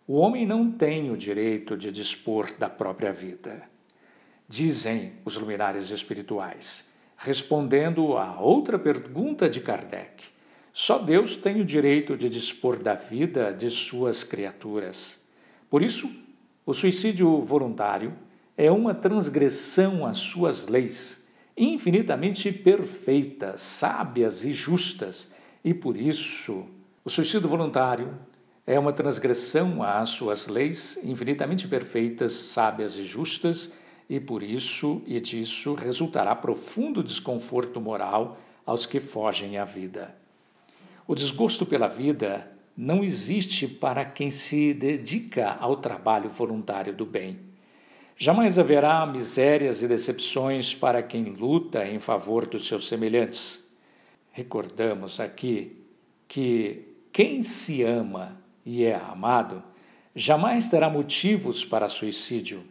O 0.08 0.16
homem 0.16 0.46
não 0.46 0.72
tem 0.72 1.12
o 1.12 1.18
direito 1.18 1.76
de 1.76 1.92
dispor 1.92 2.54
da 2.58 2.70
própria 2.70 3.12
vida. 3.12 3.64
Dizem 4.48 5.16
os 5.26 5.36
luminares 5.36 5.90
espirituais, 5.90 6.90
respondendo 7.18 8.16
a 8.16 8.40
outra 8.40 8.80
pergunta 8.80 9.50
de 9.50 9.60
Kardec. 9.60 10.31
Só 10.74 10.98
Deus 10.98 11.36
tem 11.36 11.60
o 11.60 11.66
direito 11.66 12.16
de 12.16 12.30
dispor 12.30 12.78
da 12.78 12.94
vida 12.94 13.54
de 13.54 13.70
suas 13.70 14.24
criaturas. 14.24 15.20
Por 15.70 15.82
isso, 15.82 16.10
o 16.66 16.74
suicídio 16.74 17.42
voluntário 17.42 18.14
é 18.56 18.72
uma 18.72 18.94
transgressão 18.94 20.06
às 20.06 20.18
suas 20.18 20.68
leis, 20.68 21.26
infinitamente 21.58 22.52
perfeitas, 22.52 23.62
sábias 23.62 24.46
e 24.46 24.54
justas, 24.54 25.32
e 25.64 25.74
por 25.74 25.98
isso 25.98 26.66
o 27.04 27.10
suicídio 27.10 27.50
voluntário 27.50 28.18
é 28.66 28.80
uma 28.80 28.94
transgressão 28.94 29.84
às 29.84 30.12
suas 30.12 30.48
leis 30.48 30.98
infinitamente 31.04 31.68
perfeitas, 31.68 32.34
sábias 32.34 32.96
e 32.96 33.04
justas, 33.04 33.72
e 34.10 34.20
por 34.20 34.44
isso 34.44 35.02
e 35.06 35.20
disso 35.20 35.74
resultará 35.74 36.36
profundo 36.36 37.04
desconforto 37.04 37.82
moral 37.82 38.38
aos 38.66 38.86
que 38.86 39.00
fogem 39.00 39.58
à 39.58 39.66
vida. 39.66 40.21
O 41.12 41.16
desgosto 41.16 41.66
pela 41.66 41.90
vida 41.90 42.50
não 42.78 43.04
existe 43.04 43.68
para 43.68 44.06
quem 44.06 44.32
se 44.32 44.74
dedica 44.74 45.58
ao 45.60 45.76
trabalho 45.76 46.30
voluntário 46.30 46.94
do 46.94 47.06
bem. 47.06 47.38
Jamais 48.18 48.58
haverá 48.58 49.06
misérias 49.06 49.84
e 49.84 49.90
decepções 49.90 50.74
para 50.74 51.04
quem 51.04 51.26
luta 51.26 51.86
em 51.86 52.00
favor 52.00 52.46
dos 52.46 52.66
seus 52.66 52.88
semelhantes. 52.88 53.62
Recordamos 54.32 55.20
aqui 55.20 55.84
que 56.30 56.88
quem 57.12 57.42
se 57.42 57.84
ama 57.84 58.42
e 58.66 58.86
é 58.86 58.96
amado 58.96 59.62
jamais 60.16 60.70
terá 60.70 60.90
motivos 60.90 61.66
para 61.66 61.90
suicídio. 61.90 62.64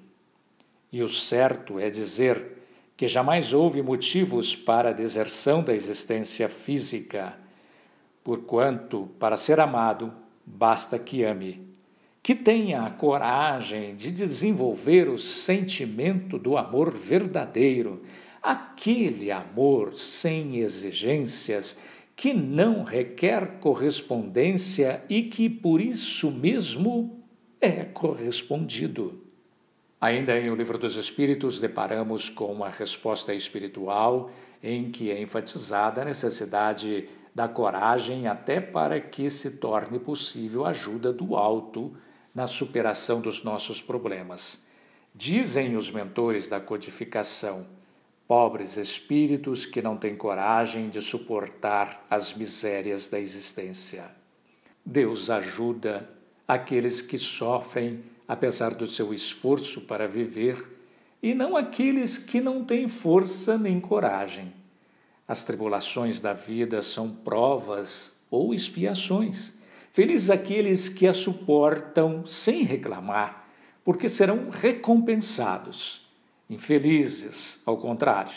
E 0.91 1.03
o 1.03 1.11
certo 1.11 1.79
é 1.79 1.91
dizer 1.91 2.57
que 2.97 3.07
jamais 3.07 3.53
houve 3.53 3.83
motivos 3.83 4.57
para 4.57 4.95
deserção 4.95 5.63
da 5.63 5.75
existência 5.75 6.49
física, 6.49 7.39
porquanto, 8.31 9.09
para 9.19 9.37
ser 9.37 9.59
amado, 9.59 10.13
basta 10.47 10.97
que 11.01 11.25
ame, 11.25 11.67
que 12.23 12.33
tenha 12.33 12.83
a 12.85 12.91
coragem 12.91 13.97
de 13.97 14.13
desenvolver 14.13 15.09
o 15.09 15.19
sentimento 15.19 16.39
do 16.39 16.57
amor 16.57 16.93
verdadeiro, 16.93 18.05
aquele 18.41 19.33
amor 19.33 19.97
sem 19.97 20.59
exigências 20.59 21.83
que 22.15 22.33
não 22.33 22.85
requer 22.85 23.59
correspondência 23.59 25.03
e 25.09 25.25
que 25.25 25.51
por 25.51 25.81
isso 25.81 26.31
mesmo 26.31 27.25
é 27.61 27.83
correspondido. 27.83 29.25
Ainda 30.01 30.39
em 30.39 30.49
O 30.51 30.55
Livro 30.55 30.79
dos 30.79 30.95
Espíritos, 30.95 31.59
deparamos 31.59 32.29
com 32.29 32.53
uma 32.53 32.69
resposta 32.69 33.35
espiritual 33.35 34.31
em 34.63 34.89
que 34.93 35.11
é 35.11 35.21
enfatizada 35.21 36.03
a 36.03 36.05
necessidade 36.05 37.09
da 37.35 37.49
coragem 37.49 38.27
até 38.27 38.61
para 38.61 39.01
que 39.01 39.31
se 39.31 39.53
torne 39.53 39.99
possível 39.99 40.65
a 40.65 40.71
ajuda 40.71 41.13
do 41.13 41.37
alto 41.37 41.97
na 42.35 42.47
superação 42.47 43.21
dos 43.21 43.43
nossos 43.43 43.81
problemas. 43.81 44.65
Dizem 45.15 45.77
os 45.77 45.91
mentores 45.91 46.49
da 46.49 46.61
codificação 46.61 47.67
pobres 48.31 48.77
espíritos 48.77 49.67
que 49.67 49.83
não 49.83 49.97
têm 49.97 50.15
coragem 50.15 50.89
de 50.89 51.03
suportar 51.03 52.07
as 52.09 52.33
misérias 52.33 53.09
da 53.09 53.19
existência. 53.19 54.09
Deus 54.87 55.29
ajuda 55.29 56.09
aqueles 56.47 57.01
que 57.01 57.19
sofrem 57.19 58.05
apesar 58.29 58.73
do 58.77 58.87
seu 58.87 59.13
esforço 59.13 59.81
para 59.81 60.07
viver 60.07 60.65
e 61.21 61.35
não 61.35 61.57
aqueles 61.57 62.19
que 62.19 62.41
não 62.41 62.65
têm 62.65 62.87
força 62.87 63.59
nem 63.59 63.81
coragem. 63.81 64.53
As 65.31 65.45
tribulações 65.45 66.19
da 66.19 66.33
vida 66.33 66.83
são 66.83 67.09
provas 67.09 68.19
ou 68.29 68.53
expiações. 68.53 69.53
Felizes 69.93 70.29
aqueles 70.29 70.89
que 70.89 71.07
a 71.07 71.15
suportam 71.15 72.27
sem 72.27 72.65
reclamar, 72.65 73.49
porque 73.85 74.09
serão 74.09 74.51
recompensados. 74.51 76.05
Infelizes, 76.49 77.63
ao 77.65 77.77
contrário, 77.77 78.35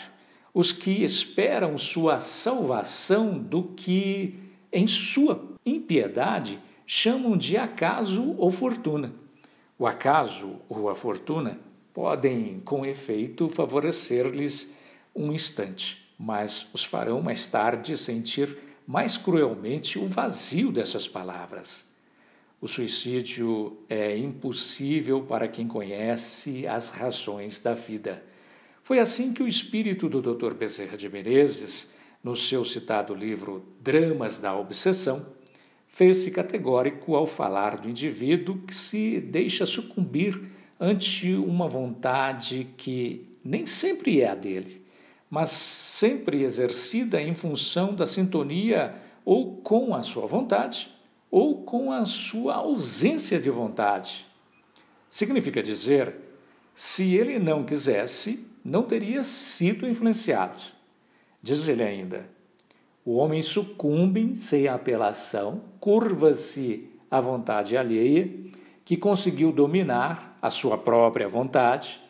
os 0.54 0.70
que 0.70 1.02
esperam 1.02 1.76
sua 1.76 2.20
salvação 2.20 3.40
do 3.40 3.64
que, 3.64 4.38
em 4.72 4.86
sua 4.86 5.56
impiedade, 5.66 6.60
chamam 6.86 7.36
de 7.36 7.56
acaso 7.56 8.36
ou 8.38 8.52
fortuna. 8.52 9.12
O 9.76 9.84
acaso 9.84 10.60
ou 10.68 10.88
a 10.88 10.94
fortuna 10.94 11.58
podem, 11.92 12.60
com 12.64 12.86
efeito, 12.86 13.48
favorecer-lhes 13.48 14.72
um 15.12 15.32
instante, 15.32 16.03
mas 16.24 16.66
os 16.72 16.82
farão 16.82 17.20
mais 17.20 17.46
tarde 17.46 17.98
sentir 17.98 18.56
mais 18.86 19.18
cruelmente 19.18 19.98
o 19.98 20.06
vazio 20.06 20.72
dessas 20.72 21.06
palavras. 21.06 21.84
O 22.62 22.66
suicídio 22.66 23.76
é 23.90 24.16
impossível 24.16 25.20
para 25.20 25.46
quem 25.46 25.68
conhece 25.68 26.66
as 26.66 26.88
razões 26.88 27.58
da 27.58 27.74
vida. 27.74 28.22
Foi 28.82 28.98
assim 28.98 29.34
que 29.34 29.42
o 29.42 29.48
espírito 29.48 30.08
do 30.08 30.22
Dr. 30.22 30.54
Bezerra 30.54 30.96
de 30.96 31.10
Menezes, 31.10 31.92
no 32.22 32.34
seu 32.34 32.64
citado 32.64 33.14
livro 33.14 33.62
Dramas 33.82 34.38
da 34.38 34.56
Obsessão, 34.56 35.26
fez-se 35.86 36.30
categórico 36.30 37.16
ao 37.16 37.26
falar 37.26 37.76
do 37.76 37.90
indivíduo 37.90 38.62
que 38.66 38.74
se 38.74 39.20
deixa 39.20 39.66
sucumbir 39.66 40.40
ante 40.80 41.34
uma 41.34 41.68
vontade 41.68 42.66
que 42.78 43.28
nem 43.44 43.66
sempre 43.66 44.22
é 44.22 44.30
a 44.30 44.34
dele, 44.34 44.83
mas 45.34 45.50
sempre 45.50 46.44
exercida 46.44 47.20
em 47.20 47.34
função 47.34 47.92
da 47.92 48.06
sintonia 48.06 48.94
ou 49.24 49.56
com 49.56 49.92
a 49.92 50.04
sua 50.04 50.28
vontade 50.28 50.94
ou 51.28 51.64
com 51.64 51.90
a 51.90 52.06
sua 52.06 52.54
ausência 52.54 53.40
de 53.40 53.50
vontade. 53.50 54.24
Significa 55.08 55.60
dizer, 55.60 56.14
se 56.72 57.16
ele 57.16 57.40
não 57.40 57.64
quisesse, 57.64 58.46
não 58.64 58.84
teria 58.84 59.24
sido 59.24 59.88
influenciado. 59.88 60.62
Diz 61.42 61.66
ele 61.66 61.82
ainda: 61.82 62.30
o 63.04 63.16
homem 63.16 63.42
sucumbe 63.42 64.36
sem 64.36 64.68
apelação, 64.68 65.62
curva-se 65.80 66.88
à 67.10 67.20
vontade 67.20 67.76
alheia, 67.76 68.30
que 68.84 68.96
conseguiu 68.96 69.50
dominar 69.50 70.38
a 70.40 70.48
sua 70.48 70.78
própria 70.78 71.26
vontade, 71.26 72.00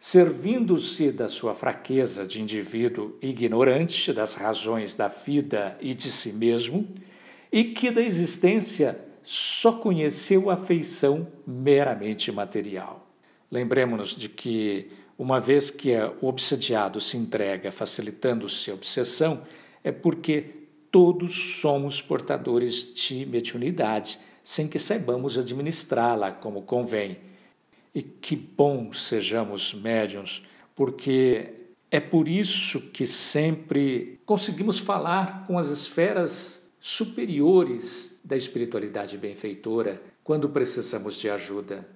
servindo-se 0.00 1.12
da 1.12 1.28
sua 1.28 1.54
fraqueza 1.54 2.26
de 2.26 2.40
indivíduo 2.40 3.18
ignorante 3.20 4.14
das 4.14 4.32
razões 4.32 4.94
da 4.94 5.08
vida 5.08 5.76
e 5.78 5.92
de 5.92 6.10
si 6.10 6.32
mesmo 6.32 6.88
e 7.52 7.64
que 7.64 7.90
da 7.90 8.00
existência 8.00 8.98
só 9.22 9.72
conheceu 9.72 10.48
a 10.48 10.54
afeição 10.54 11.28
meramente 11.46 12.32
material. 12.32 13.06
Lembremos-nos 13.50 14.16
de 14.16 14.30
que, 14.30 14.90
uma 15.18 15.38
vez 15.38 15.68
que 15.68 15.94
o 16.22 16.28
obsediado 16.28 16.98
se 16.98 17.18
entrega 17.18 17.70
facilitando-se 17.70 18.70
a 18.70 18.74
obsessão, 18.74 19.42
é 19.84 19.92
porque 19.92 20.46
todos 20.90 21.60
somos 21.60 22.00
portadores 22.00 22.94
de 22.94 23.26
mediunidade, 23.26 24.18
sem 24.42 24.66
que 24.66 24.78
saibamos 24.78 25.36
administrá-la 25.36 26.32
como 26.32 26.62
convém. 26.62 27.18
E 27.94 28.02
que 28.02 28.36
bom 28.36 28.92
sejamos 28.92 29.74
médiuns, 29.74 30.46
porque 30.74 31.54
é 31.90 31.98
por 31.98 32.28
isso 32.28 32.80
que 32.92 33.06
sempre 33.06 34.20
conseguimos 34.24 34.78
falar 34.78 35.44
com 35.46 35.58
as 35.58 35.68
esferas 35.68 36.70
superiores 36.78 38.18
da 38.22 38.36
espiritualidade 38.36 39.18
benfeitora 39.18 40.00
quando 40.22 40.48
precisamos 40.48 41.16
de 41.16 41.28
ajuda. 41.28 41.88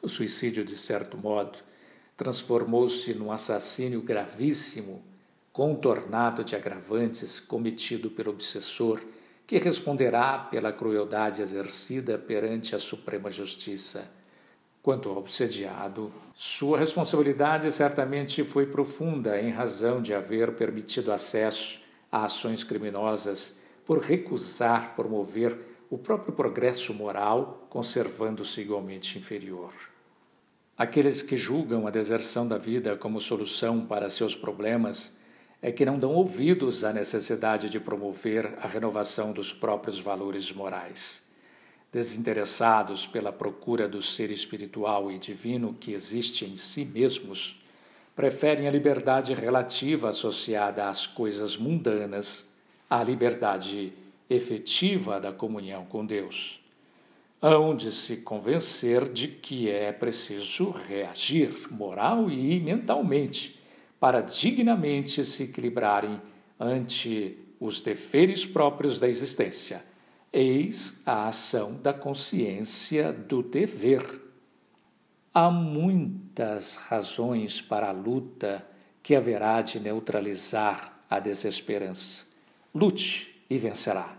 O 0.00 0.08
suicídio, 0.08 0.64
de 0.64 0.78
certo 0.78 1.18
modo, 1.18 1.58
transformou-se 2.16 3.12
num 3.14 3.32
assassínio 3.32 4.00
gravíssimo, 4.00 5.02
contornado 5.52 6.44
de 6.44 6.54
agravantes 6.54 7.40
cometido 7.40 8.10
pelo 8.10 8.30
obsessor, 8.30 9.00
que 9.46 9.58
responderá 9.58 10.38
pela 10.38 10.72
crueldade 10.72 11.42
exercida 11.42 12.16
perante 12.16 12.76
a 12.76 12.78
Suprema 12.78 13.30
Justiça. 13.30 14.08
Quanto 14.82 15.10
ao 15.10 15.18
obsediado, 15.18 16.10
sua 16.34 16.78
responsabilidade 16.78 17.70
certamente 17.70 18.42
foi 18.42 18.64
profunda 18.64 19.40
em 19.40 19.50
razão 19.50 20.00
de 20.00 20.14
haver 20.14 20.52
permitido 20.52 21.12
acesso 21.12 21.80
a 22.10 22.24
ações 22.24 22.64
criminosas 22.64 23.58
por 23.84 23.98
recusar 23.98 24.94
promover 24.96 25.56
o 25.90 25.98
próprio 25.98 26.32
progresso 26.32 26.94
moral, 26.94 27.66
conservando-se 27.68 28.60
igualmente 28.60 29.18
inferior. 29.18 29.72
Aqueles 30.78 31.20
que 31.20 31.36
julgam 31.36 31.86
a 31.86 31.90
deserção 31.90 32.48
da 32.48 32.56
vida 32.56 32.96
como 32.96 33.20
solução 33.20 33.84
para 33.84 34.08
seus 34.08 34.34
problemas 34.34 35.12
é 35.60 35.70
que 35.70 35.84
não 35.84 35.98
dão 35.98 36.14
ouvidos 36.14 36.84
à 36.84 36.92
necessidade 36.92 37.68
de 37.68 37.78
promover 37.78 38.54
a 38.62 38.66
renovação 38.66 39.32
dos 39.32 39.52
próprios 39.52 40.00
valores 40.00 40.50
morais. 40.52 41.22
Desinteressados 41.92 43.06
pela 43.06 43.32
procura 43.32 43.88
do 43.88 44.02
ser 44.02 44.30
espiritual 44.30 45.10
e 45.10 45.18
divino 45.18 45.74
que 45.74 45.92
existe 45.92 46.44
em 46.44 46.56
si 46.56 46.84
mesmos, 46.84 47.60
preferem 48.14 48.68
a 48.68 48.70
liberdade 48.70 49.34
relativa 49.34 50.10
associada 50.10 50.88
às 50.88 51.06
coisas 51.06 51.56
mundanas 51.56 52.48
a 52.88 53.02
liberdade 53.02 53.92
efetiva 54.28 55.20
da 55.20 55.32
comunhão 55.32 55.84
com 55.84 56.04
Deus. 56.04 56.60
Hão 57.40 57.74
de 57.74 57.90
se 57.90 58.18
convencer 58.18 59.08
de 59.08 59.28
que 59.28 59.70
é 59.70 59.90
preciso 59.90 60.70
reagir 60.70 61.72
moral 61.72 62.30
e 62.30 62.60
mentalmente 62.60 63.58
para 63.98 64.20
dignamente 64.20 65.24
se 65.24 65.44
equilibrarem 65.44 66.20
ante 66.58 67.38
os 67.58 67.80
deveres 67.80 68.44
próprios 68.44 68.98
da 68.98 69.08
existência. 69.08 69.89
Eis 70.32 71.02
a 71.04 71.26
ação 71.26 71.74
da 71.82 71.92
consciência 71.92 73.12
do 73.12 73.42
dever. 73.42 74.20
há 75.34 75.50
muitas 75.50 76.76
razões 76.76 77.60
para 77.60 77.88
a 77.88 77.92
luta 77.92 78.64
que 79.02 79.14
haverá 79.14 79.60
de 79.60 79.80
neutralizar 79.80 81.04
a 81.08 81.18
desesperança. 81.18 82.24
Lute 82.72 83.42
e 83.48 83.58
vencerá, 83.58 84.16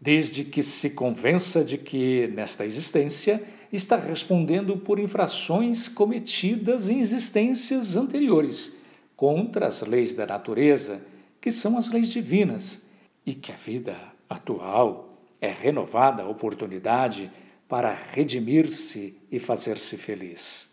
desde 0.00 0.44
que 0.44 0.62
se 0.62 0.90
convença 0.90 1.64
de 1.64 1.78
que, 1.78 2.28
nesta 2.28 2.64
existência, 2.64 3.42
está 3.72 3.96
respondendo 3.96 4.76
por 4.76 5.00
infrações 5.00 5.88
cometidas 5.88 6.88
em 6.88 7.00
existências 7.00 7.96
anteriores 7.96 8.76
contra 9.16 9.66
as 9.66 9.82
leis 9.82 10.14
da 10.14 10.26
natureza, 10.26 11.02
que 11.40 11.50
são 11.50 11.76
as 11.76 11.88
leis 11.88 12.10
divinas, 12.10 12.82
e 13.26 13.34
que 13.34 13.52
a 13.52 13.56
vida 13.56 13.96
atual 14.28 15.09
é 15.40 15.48
renovada 15.50 16.26
oportunidade 16.26 17.30
para 17.68 17.92
redimir-se 17.92 19.16
e 19.30 19.38
fazer-se 19.38 19.96
feliz. 19.96 20.68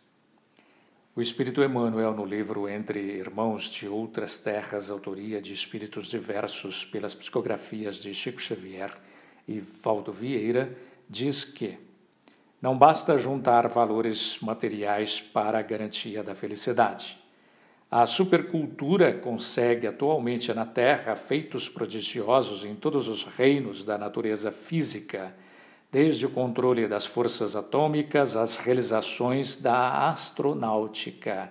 O 1.15 1.21
Espírito 1.21 1.63
Emmanuel, 1.63 2.13
no 2.13 2.25
livro 2.25 2.69
Entre 2.69 2.99
Irmãos 2.99 3.71
de 3.71 3.87
Outras 3.87 4.37
Terras, 4.37 4.89
autoria 4.89 5.41
de 5.41 5.53
espíritos 5.53 6.07
diversos 6.07 6.85
pelas 6.85 7.15
psicografias 7.15 7.95
de 7.95 8.13
Chico 8.13 8.39
Xavier 8.39 8.91
e 9.47 9.59
Valdo 9.59 10.11
Vieira, 10.11 10.75
diz 11.09 11.43
que 11.43 11.77
não 12.61 12.77
basta 12.77 13.17
juntar 13.17 13.67
valores 13.67 14.37
materiais 14.41 15.21
para 15.21 15.59
a 15.59 15.63
garantia 15.63 16.23
da 16.23 16.35
felicidade. 16.35 17.17
A 17.89 18.05
supercultura 18.05 19.13
consegue 19.13 19.87
atualmente 19.87 20.53
na 20.53 20.65
Terra 20.65 21.15
feitos 21.15 21.69
prodigiosos 21.69 22.65
em 22.65 22.75
todos 22.75 23.07
os 23.07 23.23
reinos 23.23 23.83
da 23.83 23.97
natureza 23.97 24.51
física 24.51 25.33
desde 25.89 26.25
o 26.25 26.29
controle 26.29 26.85
das 26.85 27.05
forças 27.05 27.55
atômicas 27.55 28.35
às 28.35 28.57
realizações 28.57 29.55
da 29.55 30.09
astronáutica. 30.09 31.49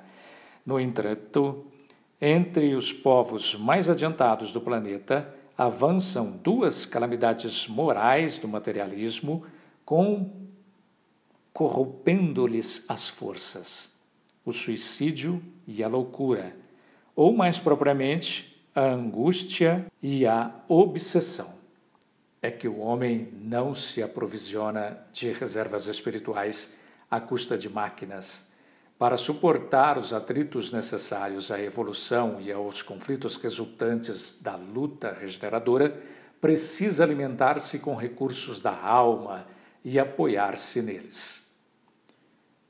No 0.64 0.78
entanto, 0.78 1.64
entre 2.20 2.74
os 2.74 2.92
povos 2.92 3.54
mais 3.54 3.88
adiantados 3.88 4.52
do 4.52 4.60
planeta 4.60 5.34
avançam 5.56 6.32
duas 6.32 6.84
calamidades 6.84 7.66
morais 7.66 8.38
do 8.38 8.46
materialismo, 8.46 9.46
corrompendo-lhes 11.52 12.84
as 12.88 13.08
forças: 13.08 13.90
o 14.46 14.52
suicídio 14.52 15.42
e 15.66 15.82
a 15.82 15.88
loucura, 15.88 16.56
ou 17.14 17.36
mais 17.36 17.58
propriamente, 17.58 18.56
a 18.74 18.82
angústia 18.82 19.86
e 20.02 20.24
a 20.24 20.54
obsessão 20.68 21.56
é 22.42 22.50
que 22.50 22.68
o 22.68 22.78
homem 22.78 23.28
não 23.32 23.74
se 23.74 24.02
aprovisiona 24.02 24.98
de 25.12 25.32
reservas 25.32 25.88
espirituais 25.88 26.72
à 27.10 27.20
custa 27.20 27.58
de 27.58 27.68
máquinas. 27.68 28.46
Para 28.98 29.16
suportar 29.16 29.98
os 29.98 30.12
atritos 30.12 30.70
necessários 30.70 31.50
à 31.50 31.60
evolução 31.60 32.40
e 32.40 32.52
aos 32.52 32.82
conflitos 32.82 33.36
resultantes 33.36 34.40
da 34.40 34.54
luta 34.54 35.16
regeneradora, 35.20 36.00
precisa 36.40 37.02
alimentar-se 37.02 37.78
com 37.78 37.94
recursos 37.94 38.60
da 38.60 38.78
alma 38.78 39.46
e 39.84 39.98
apoiar-se 39.98 40.80
neles. 40.80 41.45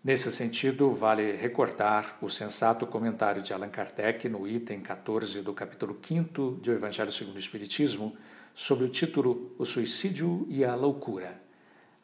Nesse 0.07 0.31
sentido, 0.31 0.93
vale 0.93 1.33
recordar 1.33 2.17
o 2.23 2.31
sensato 2.31 2.87
comentário 2.87 3.43
de 3.43 3.53
Allan 3.53 3.71
Kardec 3.71 4.29
no 4.29 4.47
item 4.47 4.79
14 4.81 5.43
do 5.43 5.53
capítulo 5.53 5.99
5 6.01 6.61
do 6.63 6.71
Evangelho 6.71 7.11
segundo 7.11 7.35
o 7.35 7.41
Espiritismo, 7.41 8.17
sob 8.55 8.85
o 8.85 8.89
título 8.89 9.53
O 9.59 9.67
Suicídio 9.67 10.47
e 10.49 10.65
a 10.65 10.77
Loucura. 10.77 11.43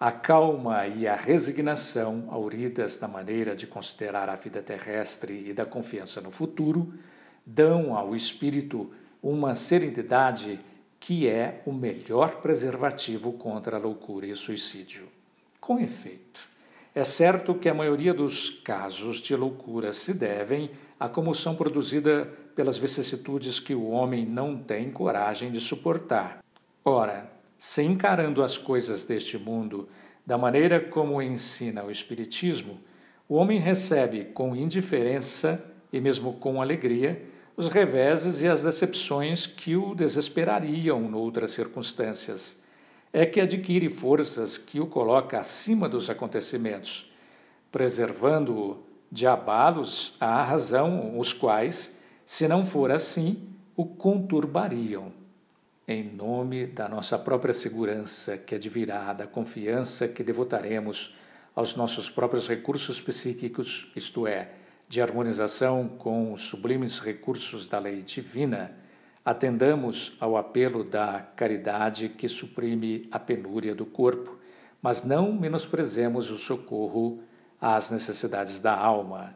A 0.00 0.11
calma 0.11 0.84
e 0.88 1.07
a 1.07 1.14
resignação, 1.14 2.26
auridas 2.28 2.96
da 2.96 3.07
maneira 3.07 3.55
de 3.55 3.68
considerar 3.68 4.28
a 4.28 4.34
vida 4.34 4.61
terrestre 4.61 5.50
e 5.50 5.53
da 5.53 5.64
confiança 5.64 6.20
no 6.20 6.32
futuro, 6.32 6.92
dão 7.46 7.96
ao 7.96 8.16
espírito 8.16 8.92
uma 9.22 9.55
serenidade 9.55 10.59
que 10.98 11.28
é 11.28 11.62
o 11.64 11.72
melhor 11.72 12.40
preservativo 12.40 13.34
contra 13.34 13.76
a 13.76 13.80
loucura 13.80 14.26
e 14.26 14.32
o 14.32 14.36
suicídio. 14.36 15.07
Com 15.61 15.78
efeito, 15.78 16.50
é 16.95 17.05
certo 17.05 17.55
que 17.55 17.68
a 17.68 17.74
maioria 17.74 18.12
dos 18.12 18.51
casos 18.51 19.18
de 19.18 19.34
loucura 19.34 19.93
se 19.93 20.12
devem 20.12 20.70
à 21.01 21.09
comoção 21.09 21.55
produzida 21.55 22.30
pelas 22.55 22.76
vicissitudes 22.76 23.59
que 23.59 23.74
o 23.74 23.88
homem 23.88 24.26
não 24.26 24.59
tem 24.59 24.90
coragem 24.90 25.51
de 25.51 25.59
suportar. 25.59 26.45
Ora, 26.84 27.30
se 27.57 27.82
encarando 27.82 28.43
as 28.43 28.59
coisas 28.59 29.05
deste 29.05 29.38
mundo 29.38 29.88
da 30.26 30.36
maneira 30.36 30.80
como 30.80 31.22
ensina 31.22 31.82
o 31.82 31.90
Espiritismo, 31.90 32.78
o 33.28 33.36
homem 33.36 33.59
recebe 33.59 34.26
com 34.26 34.55
indiferença 34.55 35.64
e 35.93 36.01
mesmo 36.01 36.34
com 36.34 36.61
alegria 36.61 37.22
os 37.57 37.68
reveses 37.68 38.43
e 38.43 38.49
as 38.49 38.62
decepções 38.62 39.47
que 39.47 39.76
o 39.76 39.95
desesperariam 39.95 41.01
noutras 41.09 41.53
circunstâncias. 41.53 42.61
É 43.12 43.26
que 43.26 43.40
adquire 43.40 43.90
forças 43.90 44.56
que 44.56 44.80
o 44.80 44.86
coloca 44.86 45.38
acima 45.38 45.88
dos 45.88 46.08
acontecimentos, 46.08 47.12
preservando-o 47.70 48.82
de 49.10 49.26
abalos 49.26 50.16
à 50.18 50.42
razão, 50.42 51.18
os 51.18 51.32
quais, 51.32 51.94
se 52.24 52.48
não 52.48 52.64
for 52.64 52.90
assim, 52.90 53.48
o 53.76 53.84
conturbariam. 53.84 55.12
Em 55.86 56.02
nome 56.02 56.66
da 56.66 56.88
nossa 56.88 57.18
própria 57.18 57.52
segurança, 57.52 58.38
que 58.38 58.54
advirá 58.54 59.12
da 59.12 59.26
confiança 59.26 60.08
que 60.08 60.22
devotaremos 60.22 61.14
aos 61.54 61.76
nossos 61.76 62.08
próprios 62.08 62.48
recursos 62.48 63.00
psíquicos, 63.00 63.92
isto 63.94 64.26
é, 64.26 64.52
de 64.88 65.02
harmonização 65.02 65.88
com 65.88 66.32
os 66.32 66.42
sublimes 66.42 66.98
recursos 66.98 67.66
da 67.66 67.78
lei 67.78 68.02
divina, 68.02 68.74
atendamos 69.24 70.16
ao 70.20 70.36
apelo 70.36 70.84
da 70.84 71.20
caridade 71.36 72.08
que 72.08 72.28
suprime 72.28 73.08
a 73.10 73.18
penúria 73.18 73.74
do 73.74 73.86
corpo, 73.86 74.36
mas 74.80 75.04
não 75.04 75.32
menosprezemos 75.32 76.30
o 76.30 76.38
socorro 76.38 77.20
às 77.60 77.90
necessidades 77.90 78.60
da 78.60 78.76
alma. 78.76 79.34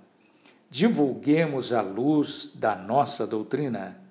Divulguemos 0.71 1.73
a 1.73 1.81
luz 1.81 2.51
da 2.55 2.75
nossa 2.75 3.27
doutrina 3.27 4.07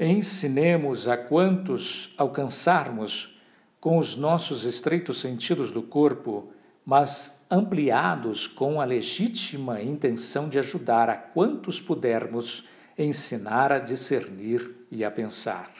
ensinemos 0.00 1.06
a 1.06 1.16
quantos 1.16 2.14
alcançarmos 2.16 3.38
com 3.78 3.98
os 3.98 4.16
nossos 4.16 4.64
estreitos 4.64 5.20
sentidos 5.20 5.70
do 5.70 5.82
corpo, 5.82 6.50
mas 6.86 7.38
ampliados 7.50 8.46
com 8.46 8.80
a 8.80 8.84
legítima 8.84 9.82
intenção 9.82 10.48
de 10.48 10.58
ajudar 10.58 11.10
a 11.10 11.16
quantos 11.16 11.78
pudermos 11.78 12.66
ensinar 12.96 13.72
a 13.72 13.78
discernir 13.78 14.74
e 14.90 15.04
a 15.04 15.10
pensar. 15.10 15.72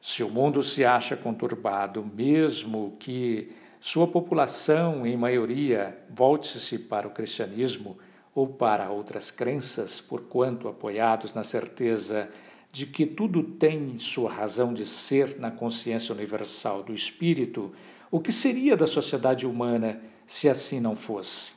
Se 0.00 0.22
o 0.22 0.30
mundo 0.30 0.62
se 0.62 0.84
acha 0.84 1.16
conturbado, 1.16 2.04
mesmo 2.04 2.96
que 2.98 3.52
sua 3.80 4.06
população, 4.06 5.06
em 5.06 5.16
maioria, 5.16 5.98
volte-se 6.10 6.78
para 6.78 7.06
o 7.06 7.10
cristianismo 7.10 7.98
ou 8.34 8.46
para 8.46 8.90
outras 8.90 9.30
crenças, 9.30 10.00
porquanto 10.00 10.68
apoiados 10.68 11.34
na 11.34 11.44
certeza 11.44 12.30
de 12.72 12.86
que 12.86 13.04
tudo 13.04 13.42
tem 13.42 13.98
sua 13.98 14.30
razão 14.30 14.72
de 14.72 14.86
ser 14.86 15.38
na 15.38 15.50
consciência 15.50 16.14
universal 16.14 16.82
do 16.82 16.94
espírito, 16.94 17.72
o 18.10 18.20
que 18.20 18.32
seria 18.32 18.76
da 18.76 18.86
sociedade 18.86 19.46
humana 19.46 20.00
se 20.26 20.48
assim 20.48 20.80
não 20.80 20.94
fosse? 20.94 21.52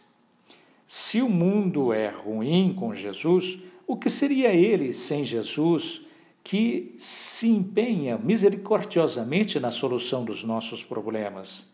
Se 0.87 1.21
o 1.21 1.29
mundo 1.29 1.93
é 1.93 2.09
ruim 2.09 2.73
com 2.77 2.93
Jesus, 2.93 3.59
o 3.85 3.95
que 3.95 4.09
seria 4.09 4.53
ele 4.53 4.93
sem 4.93 5.23
Jesus, 5.23 6.01
que 6.43 6.93
se 6.97 7.47
empenha 7.47 8.17
misericordiosamente 8.17 9.59
na 9.59 9.71
solução 9.71 10.25
dos 10.25 10.43
nossos 10.43 10.83
problemas? 10.83 11.65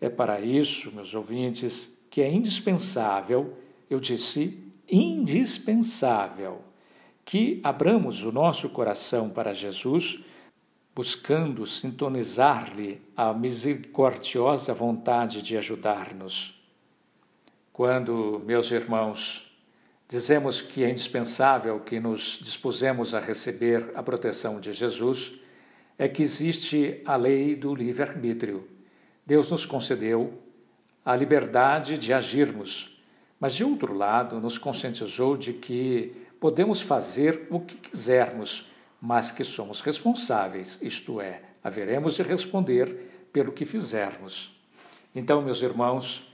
É 0.00 0.08
para 0.10 0.40
isso, 0.40 0.92
meus 0.92 1.14
ouvintes, 1.14 1.88
que 2.10 2.20
é 2.20 2.30
indispensável, 2.30 3.56
eu 3.88 3.98
disse 3.98 4.58
indispensável, 4.90 6.60
que 7.24 7.60
abramos 7.62 8.24
o 8.24 8.32
nosso 8.32 8.68
coração 8.68 9.30
para 9.30 9.54
Jesus, 9.54 10.20
buscando 10.94 11.66
sintonizar-lhe 11.66 13.00
a 13.16 13.32
misericordiosa 13.32 14.74
vontade 14.74 15.40
de 15.40 15.56
ajudar-nos. 15.56 16.60
Quando, 17.72 18.42
meus 18.44 18.70
irmãos, 18.70 19.50
dizemos 20.12 20.60
que 20.60 20.84
é 20.84 20.90
indispensável 20.90 21.80
que 21.80 21.98
nos 21.98 22.38
dispusemos 22.42 23.14
a 23.14 23.18
receber 23.18 23.90
a 23.94 24.02
proteção 24.02 24.60
de 24.60 24.74
Jesus, 24.74 25.40
é 25.98 26.06
que 26.06 26.22
existe 26.22 27.00
a 27.06 27.16
lei 27.16 27.56
do 27.56 27.74
livre-arbítrio. 27.74 28.68
Deus 29.26 29.50
nos 29.50 29.64
concedeu 29.64 30.38
a 31.02 31.16
liberdade 31.16 31.96
de 31.96 32.12
agirmos, 32.12 33.02
mas 33.40 33.54
de 33.54 33.64
outro 33.64 33.94
lado, 33.94 34.38
nos 34.38 34.58
conscientizou 34.58 35.34
de 35.34 35.54
que 35.54 36.12
podemos 36.38 36.82
fazer 36.82 37.46
o 37.48 37.58
que 37.58 37.76
quisermos, 37.76 38.70
mas 39.00 39.30
que 39.30 39.44
somos 39.44 39.80
responsáveis, 39.80 40.78
isto 40.82 41.22
é, 41.22 41.40
haveremos 41.64 42.16
de 42.16 42.22
responder 42.22 43.28
pelo 43.32 43.50
que 43.50 43.64
fizermos. 43.64 44.54
Então, 45.14 45.40
meus 45.40 45.62
irmãos, 45.62 46.30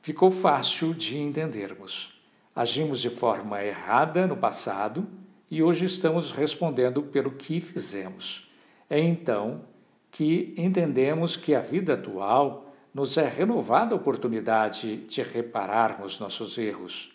ficou 0.00 0.30
fácil 0.30 0.94
de 0.94 1.18
entendermos. 1.18 2.18
Agimos 2.54 3.00
de 3.00 3.08
forma 3.08 3.62
errada 3.62 4.26
no 4.26 4.36
passado 4.36 5.06
e 5.48 5.62
hoje 5.62 5.84
estamos 5.84 6.32
respondendo 6.32 7.02
pelo 7.02 7.30
que 7.30 7.60
fizemos. 7.60 8.50
É 8.88 8.98
então 8.98 9.62
que 10.10 10.52
entendemos 10.56 11.36
que 11.36 11.54
a 11.54 11.60
vida 11.60 11.94
atual 11.94 12.74
nos 12.92 13.16
é 13.16 13.28
renovada 13.28 13.94
a 13.94 13.96
oportunidade 13.96 14.96
de 14.96 15.22
repararmos 15.22 16.18
nossos 16.18 16.58
erros. 16.58 17.12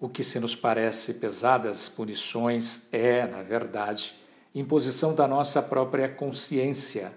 O 0.00 0.08
que 0.08 0.24
se 0.24 0.40
nos 0.40 0.56
parece 0.56 1.14
pesadas 1.14 1.88
punições 1.88 2.88
é, 2.90 3.26
na 3.28 3.42
verdade, 3.42 4.16
imposição 4.52 5.14
da 5.14 5.28
nossa 5.28 5.62
própria 5.62 6.08
consciência. 6.08 7.12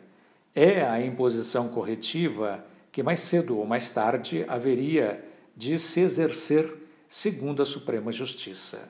É 0.53 0.83
a 0.85 1.03
imposição 1.03 1.67
corretiva 1.69 2.63
que 2.91 3.01
mais 3.01 3.21
cedo 3.21 3.57
ou 3.57 3.65
mais 3.65 3.89
tarde 3.89 4.45
haveria 4.47 5.25
de 5.57 5.79
se 5.79 6.01
exercer 6.01 6.82
segundo 7.15 7.61
a 7.61 7.65
Suprema 7.65 8.11
Justiça. 8.11 8.89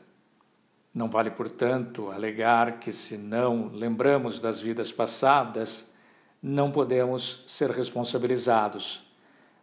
Não 0.94 1.10
vale, 1.10 1.30
portanto, 1.30 2.10
alegar 2.10 2.80
que, 2.80 2.90
se 2.90 3.18
não 3.18 3.68
lembramos 3.68 4.40
das 4.40 4.62
vidas 4.62 4.94
passadas, 4.94 5.86
não 6.42 6.72
podemos 6.72 7.44
ser 7.46 7.70
responsabilizados. 7.70 9.04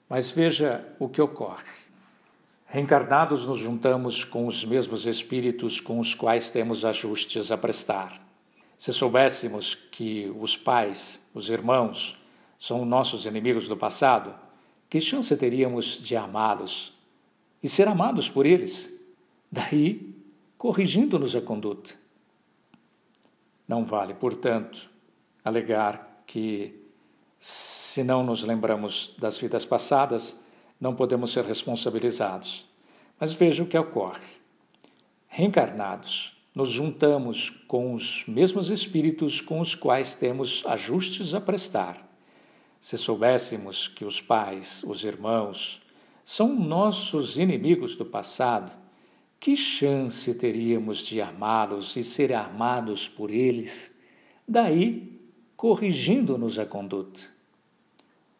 Mas 0.07 0.31
veja 0.31 0.87
o 0.99 1.09
que 1.09 1.23
ocorre. 1.23 1.73
Reencarnados, 2.67 3.47
nos 3.47 3.61
juntamos 3.61 4.25
com 4.25 4.47
os 4.47 4.63
mesmos 4.63 5.07
espíritos 5.07 5.81
com 5.81 5.99
os 5.99 6.15
quais 6.15 6.51
temos 6.51 6.85
ajustes 6.85 7.51
a 7.51 7.57
prestar. 7.57 8.21
Se 8.77 8.93
soubéssemos 8.93 9.75
que 9.75 10.31
os 10.39 10.55
pais, 10.55 11.19
os 11.33 11.49
irmãos, 11.49 12.23
são 12.59 12.85
nossos 12.85 13.25
inimigos 13.25 13.67
do 13.67 13.77
passado, 13.77 14.35
que 14.87 15.01
chance 15.01 15.35
teríamos 15.35 15.99
de 15.99 16.15
amá-los 16.15 17.00
e 17.63 17.69
ser 17.69 17.89
amados 17.89 18.29
por 18.29 18.47
eles? 18.47 18.93
Daí, 19.51 20.15
corrigindo-nos 20.57 21.35
a 21.35 21.41
conduta. 21.41 21.95
Não 23.67 23.85
vale, 23.85 24.15
portanto, 24.15 24.91
alegar 25.45 26.23
que, 26.27 26.75
se 27.39 28.03
não 28.03 28.23
nos 28.23 28.43
lembramos 28.43 29.15
das 29.19 29.39
vidas 29.39 29.65
passadas, 29.65 30.39
não 30.81 30.95
podemos 30.95 31.33
ser 31.33 31.45
responsabilizados. 31.45 32.69
Mas 33.19 33.33
veja 33.33 33.63
o 33.63 33.67
que 33.67 33.79
ocorre. 33.79 34.27
Reencarnados, 35.29 36.37
nos 36.55 36.71
juntamos 36.71 37.51
com 37.69 37.95
os 37.95 38.25
mesmos 38.27 38.71
espíritos 38.71 39.41
com 39.41 39.61
os 39.61 39.75
quais 39.75 40.15
temos 40.15 40.65
ajustes 40.67 41.35
a 41.35 41.41
prestar 41.41 42.11
se 42.81 42.97
soubéssemos 42.97 43.87
que 43.87 44.07
os 44.07 44.21
pais, 44.23 44.83
os 44.85 45.05
irmãos, 45.05 45.83
são 46.31 46.55
nossos 46.55 47.37
inimigos 47.37 47.97
do 47.97 48.05
passado, 48.05 48.71
que 49.41 49.57
chance 49.57 50.33
teríamos 50.33 50.99
de 50.99 51.21
amá-los 51.21 51.97
e 51.97 52.05
ser 52.05 52.33
amados 52.33 53.09
por 53.09 53.33
eles? 53.33 53.93
Daí, 54.47 55.21
corrigindo-nos 55.57 56.57
a 56.57 56.65
conduta. 56.65 57.21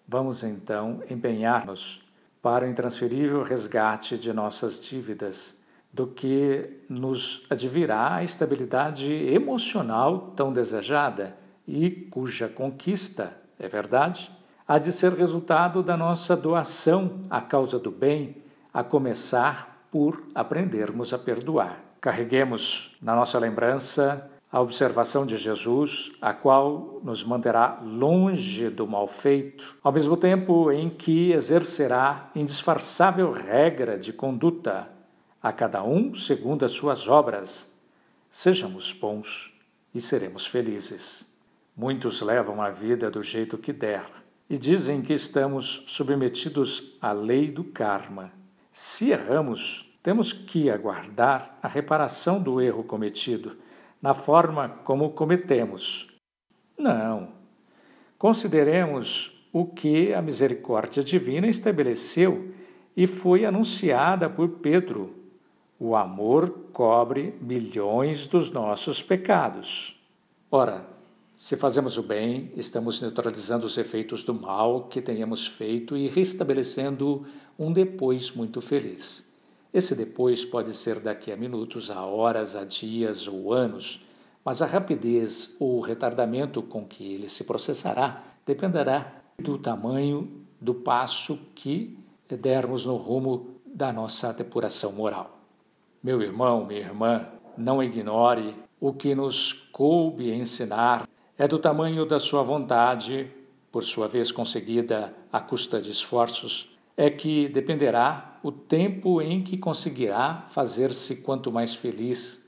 Vamos 0.07 0.45
então 0.45 1.03
empenhar-nos 1.11 2.01
para 2.41 2.65
o 2.65 2.71
intransferível 2.71 3.43
resgate 3.43 4.17
de 4.17 4.33
nossas 4.33 4.79
dívidas, 4.79 5.57
do 5.93 6.07
que 6.07 6.71
nos 6.89 7.45
advirá 7.51 8.15
a 8.15 8.23
estabilidade 8.23 9.13
emocional 9.13 10.33
tão 10.37 10.53
desejada 10.53 11.37
e 11.67 11.91
cuja 11.91 12.49
conquista 12.49 13.37
é 13.59 13.67
verdade? 13.67 14.31
Há 14.71 14.79
de 14.79 14.93
ser 14.93 15.15
resultado 15.15 15.83
da 15.83 15.97
nossa 15.97 16.37
doação 16.37 17.23
à 17.29 17.41
causa 17.41 17.77
do 17.77 17.91
bem, 17.91 18.37
a 18.73 18.85
começar 18.85 19.85
por 19.91 20.23
aprendermos 20.33 21.13
a 21.13 21.19
perdoar. 21.19 21.81
Carreguemos 22.01 22.97
na 23.03 23.17
nossa 23.17 23.37
lembrança 23.37 24.31
a 24.49 24.61
observação 24.61 25.27
de 25.27 25.37
Jesus, 25.37 26.13
a 26.23 26.33
qual 26.33 27.01
nos 27.03 27.25
manterá 27.25 27.81
longe 27.83 28.71
do 28.71 28.87
mal 28.87 29.09
feito, 29.09 29.77
ao 29.83 29.91
mesmo 29.91 30.17
tempo 30.17 30.71
em 30.71 30.89
que 30.89 31.33
exercerá 31.33 32.31
indisfarçável 32.33 33.33
regra 33.33 33.99
de 33.99 34.13
conduta, 34.13 34.89
a 35.43 35.53
cada 35.53 35.83
um 35.83 36.15
segundo 36.15 36.65
as 36.65 36.71
suas 36.71 37.09
obras. 37.09 37.69
Sejamos 38.31 38.93
bons 38.93 39.53
e 39.93 40.01
seremos 40.01 40.47
felizes. 40.47 41.27
Muitos 41.77 42.23
levam 42.23 42.63
a 42.63 42.71
vida 42.71 43.11
do 43.11 43.21
jeito 43.21 43.59
que 43.59 43.73
der 43.73 44.05
e 44.51 44.59
dizem 44.59 45.01
que 45.01 45.13
estamos 45.13 45.85
submetidos 45.87 46.99
à 47.01 47.13
lei 47.13 47.53
do 47.53 47.63
karma. 47.63 48.33
Se 48.73 49.11
erramos, 49.11 49.89
temos 50.03 50.33
que 50.33 50.69
aguardar 50.69 51.57
a 51.63 51.69
reparação 51.69 52.43
do 52.43 52.61
erro 52.61 52.83
cometido, 52.83 53.57
na 54.03 54.13
forma 54.13 54.69
como 54.69 55.11
cometemos. 55.11 56.09
Não. 56.77 57.29
Consideremos 58.19 59.41
o 59.53 59.67
que 59.67 60.13
a 60.13 60.21
misericórdia 60.21 61.03
divina 61.03 61.47
estabeleceu 61.47 62.53
e 62.97 63.07
foi 63.07 63.45
anunciada 63.45 64.29
por 64.29 64.49
Pedro. 64.59 65.15
O 65.79 65.95
amor 65.95 66.51
cobre 66.73 67.37
milhões 67.41 68.27
dos 68.27 68.51
nossos 68.51 69.01
pecados. 69.01 69.97
Ora, 70.51 70.90
se 71.43 71.57
fazemos 71.57 71.97
o 71.97 72.03
bem, 72.03 72.53
estamos 72.55 73.01
neutralizando 73.01 73.65
os 73.65 73.79
efeitos 73.79 74.23
do 74.23 74.35
mal 74.35 74.85
que 74.89 75.01
tenhamos 75.01 75.47
feito 75.47 75.97
e 75.97 76.07
restabelecendo 76.07 77.25
um 77.59 77.73
depois 77.73 78.31
muito 78.31 78.61
feliz. 78.61 79.27
Esse 79.73 79.95
depois 79.95 80.45
pode 80.45 80.77
ser 80.77 81.01
daqui 81.01 81.33
a 81.33 81.39
minutos, 81.39 81.91
a 81.91 82.05
horas, 82.05 82.55
a 82.55 82.63
dias 82.67 83.27
ou 83.27 83.55
anos, 83.55 84.05
mas 84.45 84.61
a 84.61 84.67
rapidez 84.67 85.57
ou 85.59 85.81
retardamento 85.81 86.61
com 86.61 86.85
que 86.85 87.15
ele 87.15 87.27
se 87.27 87.43
processará 87.45 88.23
dependerá 88.45 89.11
do 89.39 89.57
tamanho 89.57 90.45
do 90.61 90.75
passo 90.75 91.39
que 91.55 91.99
dermos 92.29 92.85
no 92.85 92.97
rumo 92.97 93.57
da 93.65 93.91
nossa 93.91 94.31
depuração 94.31 94.93
moral. 94.93 95.41
Meu 96.03 96.21
irmão, 96.21 96.67
minha 96.67 96.81
irmã, 96.81 97.29
não 97.57 97.83
ignore 97.83 98.55
o 98.79 98.93
que 98.93 99.15
nos 99.15 99.55
coube 99.73 100.31
ensinar 100.31 101.09
é 101.41 101.49
do 101.49 101.59
tamanho 101.59 102.05
da 102.05 102.19
sua 102.19 102.43
vontade, 102.43 103.27
por 103.73 103.83
sua 103.83 104.07
vez 104.07 104.31
conseguida 104.31 105.17
à 105.33 105.41
custa 105.41 105.81
de 105.81 105.91
esforços, 105.91 106.69
é 106.95 107.09
que 107.09 107.49
dependerá 107.49 108.39
o 108.43 108.53
tempo 108.53 109.23
em 109.23 109.43
que 109.43 109.57
conseguirá 109.57 110.47
fazer-se 110.51 111.23
quanto 111.23 111.51
mais 111.51 111.75
feliz. 111.75 112.47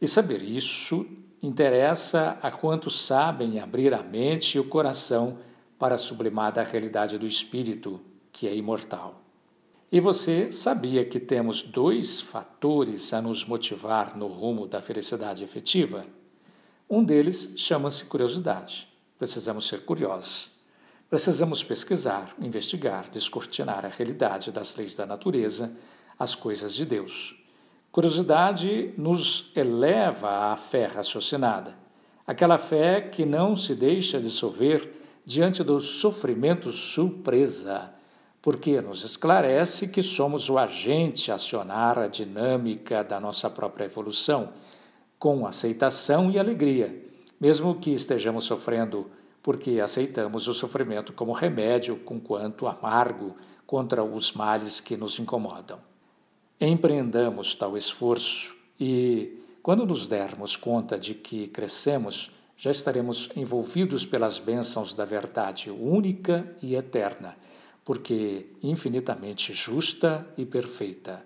E 0.00 0.08
saber 0.08 0.42
isso 0.42 1.04
interessa 1.42 2.38
a 2.40 2.50
quantos 2.50 3.04
sabem 3.04 3.60
abrir 3.60 3.92
a 3.92 4.02
mente 4.02 4.56
e 4.56 4.58
o 4.58 4.64
coração 4.64 5.36
para 5.78 5.96
a 5.96 5.98
sublimada 5.98 6.62
realidade 6.62 7.18
do 7.18 7.26
espírito, 7.26 8.00
que 8.32 8.48
é 8.48 8.56
imortal. 8.56 9.20
E 9.92 10.00
você 10.00 10.50
sabia 10.50 11.04
que 11.04 11.20
temos 11.20 11.62
dois 11.62 12.22
fatores 12.22 13.12
a 13.12 13.20
nos 13.20 13.44
motivar 13.44 14.16
no 14.16 14.26
rumo 14.26 14.66
da 14.66 14.80
felicidade 14.80 15.44
efetiva? 15.44 16.06
Um 16.94 17.02
deles 17.02 17.54
chama-se 17.56 18.04
curiosidade. 18.04 18.86
Precisamos 19.18 19.66
ser 19.66 19.86
curiosos. 19.86 20.50
Precisamos 21.08 21.64
pesquisar, 21.64 22.34
investigar, 22.38 23.08
descortinar 23.08 23.86
a 23.86 23.88
realidade 23.88 24.52
das 24.52 24.76
leis 24.76 24.94
da 24.94 25.06
natureza, 25.06 25.74
as 26.18 26.34
coisas 26.34 26.74
de 26.74 26.84
Deus. 26.84 27.34
Curiosidade 27.90 28.92
nos 28.98 29.50
eleva 29.56 30.52
à 30.52 30.56
fé 30.58 30.84
raciocinada, 30.84 31.74
aquela 32.26 32.58
fé 32.58 33.00
que 33.00 33.24
não 33.24 33.56
se 33.56 33.74
deixa 33.74 34.20
dissolver 34.20 34.92
diante 35.24 35.64
do 35.64 35.80
sofrimento 35.80 36.72
surpresa, 36.72 37.90
porque 38.42 38.82
nos 38.82 39.02
esclarece 39.02 39.88
que 39.88 40.02
somos 40.02 40.50
o 40.50 40.58
agente 40.58 41.32
a 41.32 41.36
acionar 41.36 41.98
a 41.98 42.06
dinâmica 42.06 43.02
da 43.02 43.18
nossa 43.18 43.48
própria 43.48 43.86
evolução 43.86 44.52
com 45.22 45.46
aceitação 45.46 46.32
e 46.32 46.36
alegria, 46.36 47.00
mesmo 47.40 47.76
que 47.76 47.92
estejamos 47.92 48.44
sofrendo, 48.44 49.08
porque 49.40 49.78
aceitamos 49.78 50.48
o 50.48 50.52
sofrimento 50.52 51.12
como 51.12 51.30
remédio, 51.30 51.94
com 51.98 52.18
quanto 52.18 52.66
amargo, 52.66 53.36
contra 53.64 54.02
os 54.02 54.32
males 54.32 54.80
que 54.80 54.96
nos 54.96 55.20
incomodam. 55.20 55.78
Empreendamos 56.60 57.54
tal 57.54 57.76
esforço 57.76 58.52
e, 58.80 59.38
quando 59.62 59.86
nos 59.86 60.08
dermos 60.08 60.56
conta 60.56 60.98
de 60.98 61.14
que 61.14 61.46
crescemos, 61.46 62.32
já 62.56 62.72
estaremos 62.72 63.30
envolvidos 63.36 64.04
pelas 64.04 64.40
bênçãos 64.40 64.92
da 64.92 65.04
verdade 65.04 65.70
única 65.70 66.52
e 66.60 66.74
eterna, 66.74 67.36
porque 67.84 68.46
infinitamente 68.60 69.54
justa 69.54 70.26
e 70.36 70.44
perfeita. 70.44 71.24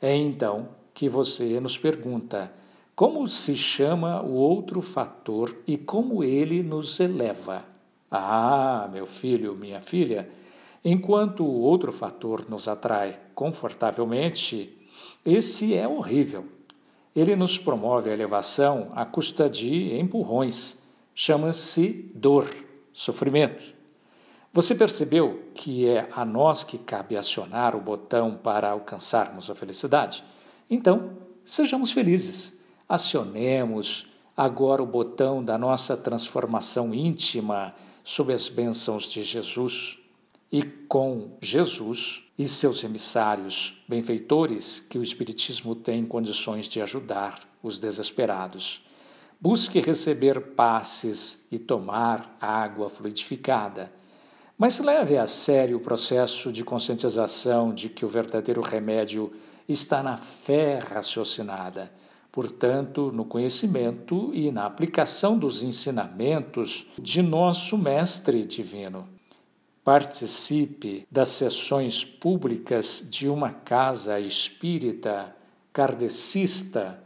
É 0.00 0.16
então 0.16 0.70
que 0.94 1.10
você 1.10 1.60
nos 1.60 1.76
pergunta 1.76 2.50
como 2.94 3.26
se 3.28 3.56
chama 3.56 4.22
o 4.22 4.32
outro 4.32 4.80
fator 4.80 5.56
e 5.66 5.76
como 5.76 6.22
ele 6.22 6.62
nos 6.62 7.00
eleva? 7.00 7.64
Ah, 8.10 8.88
meu 8.92 9.06
filho, 9.06 9.54
minha 9.54 9.80
filha, 9.80 10.28
Enquanto 10.84 11.42
o 11.42 11.60
outro 11.62 11.90
fator 11.90 12.44
nos 12.46 12.68
atrai 12.68 13.18
confortavelmente, 13.34 14.76
esse 15.24 15.74
é 15.74 15.88
horrível. 15.88 16.44
Ele 17.16 17.34
nos 17.34 17.56
promove 17.56 18.10
a 18.10 18.12
elevação 18.12 18.92
à 18.94 19.06
custa 19.06 19.48
de 19.48 19.98
empurrões. 19.98 20.78
Chama-se 21.14 22.10
dor, 22.14 22.54
sofrimento. 22.92 23.64
Você 24.52 24.74
percebeu 24.74 25.44
que 25.54 25.88
é 25.88 26.06
a 26.12 26.22
nós 26.22 26.62
que 26.62 26.76
cabe 26.76 27.16
acionar 27.16 27.74
o 27.74 27.80
botão 27.80 28.36
para 28.36 28.70
alcançarmos 28.70 29.48
a 29.48 29.54
felicidade? 29.54 30.22
Então, 30.68 31.12
sejamos 31.46 31.92
felizes. 31.92 32.53
Acionemos 32.88 34.06
agora 34.36 34.82
o 34.82 34.86
botão 34.86 35.42
da 35.42 35.56
nossa 35.56 35.96
transformação 35.96 36.94
íntima 36.94 37.74
sob 38.02 38.32
as 38.32 38.48
bênçãos 38.48 39.04
de 39.04 39.22
Jesus 39.22 39.98
e 40.52 40.62
com 40.62 41.36
Jesus 41.40 42.22
e 42.38 42.48
seus 42.48 42.82
emissários, 42.84 43.82
benfeitores 43.88 44.80
que 44.80 44.98
o 44.98 45.02
Espiritismo 45.02 45.74
tem 45.74 46.04
condições 46.04 46.66
de 46.66 46.80
ajudar 46.80 47.40
os 47.62 47.78
desesperados. 47.78 48.84
Busque 49.40 49.80
receber 49.80 50.40
passes 50.54 51.46
e 51.50 51.58
tomar 51.58 52.36
água 52.40 52.88
fluidificada. 52.88 53.92
Mas 54.56 54.78
leve 54.78 55.16
a 55.16 55.26
sério 55.26 55.76
o 55.76 55.80
processo 55.80 56.52
de 56.52 56.62
conscientização 56.62 57.74
de 57.74 57.88
que 57.88 58.04
o 58.04 58.08
verdadeiro 58.08 58.60
remédio 58.60 59.32
está 59.68 60.02
na 60.02 60.16
fé 60.16 60.78
raciocinada, 60.78 61.90
portanto, 62.34 63.12
no 63.12 63.24
conhecimento 63.24 64.34
e 64.34 64.50
na 64.50 64.66
aplicação 64.66 65.38
dos 65.38 65.62
ensinamentos 65.62 66.84
de 66.98 67.22
nosso 67.22 67.78
Mestre 67.78 68.44
Divino. 68.44 69.06
Participe 69.84 71.06
das 71.08 71.28
sessões 71.28 72.04
públicas 72.04 73.06
de 73.08 73.28
uma 73.28 73.50
casa 73.50 74.18
espírita 74.18 75.32
kardecista. 75.72 76.98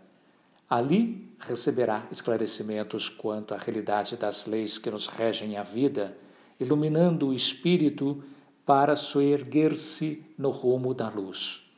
Ali 0.66 1.28
receberá 1.38 2.06
esclarecimentos 2.10 3.10
quanto 3.10 3.52
à 3.52 3.58
realidade 3.58 4.16
das 4.16 4.46
leis 4.46 4.78
que 4.78 4.90
nos 4.90 5.08
regem 5.08 5.58
a 5.58 5.62
vida, 5.62 6.16
iluminando 6.58 7.28
o 7.28 7.34
espírito 7.34 8.24
para 8.64 8.96
soerguer-se 8.96 10.24
no 10.38 10.48
rumo 10.48 10.94
da 10.94 11.10
luz. 11.10 11.68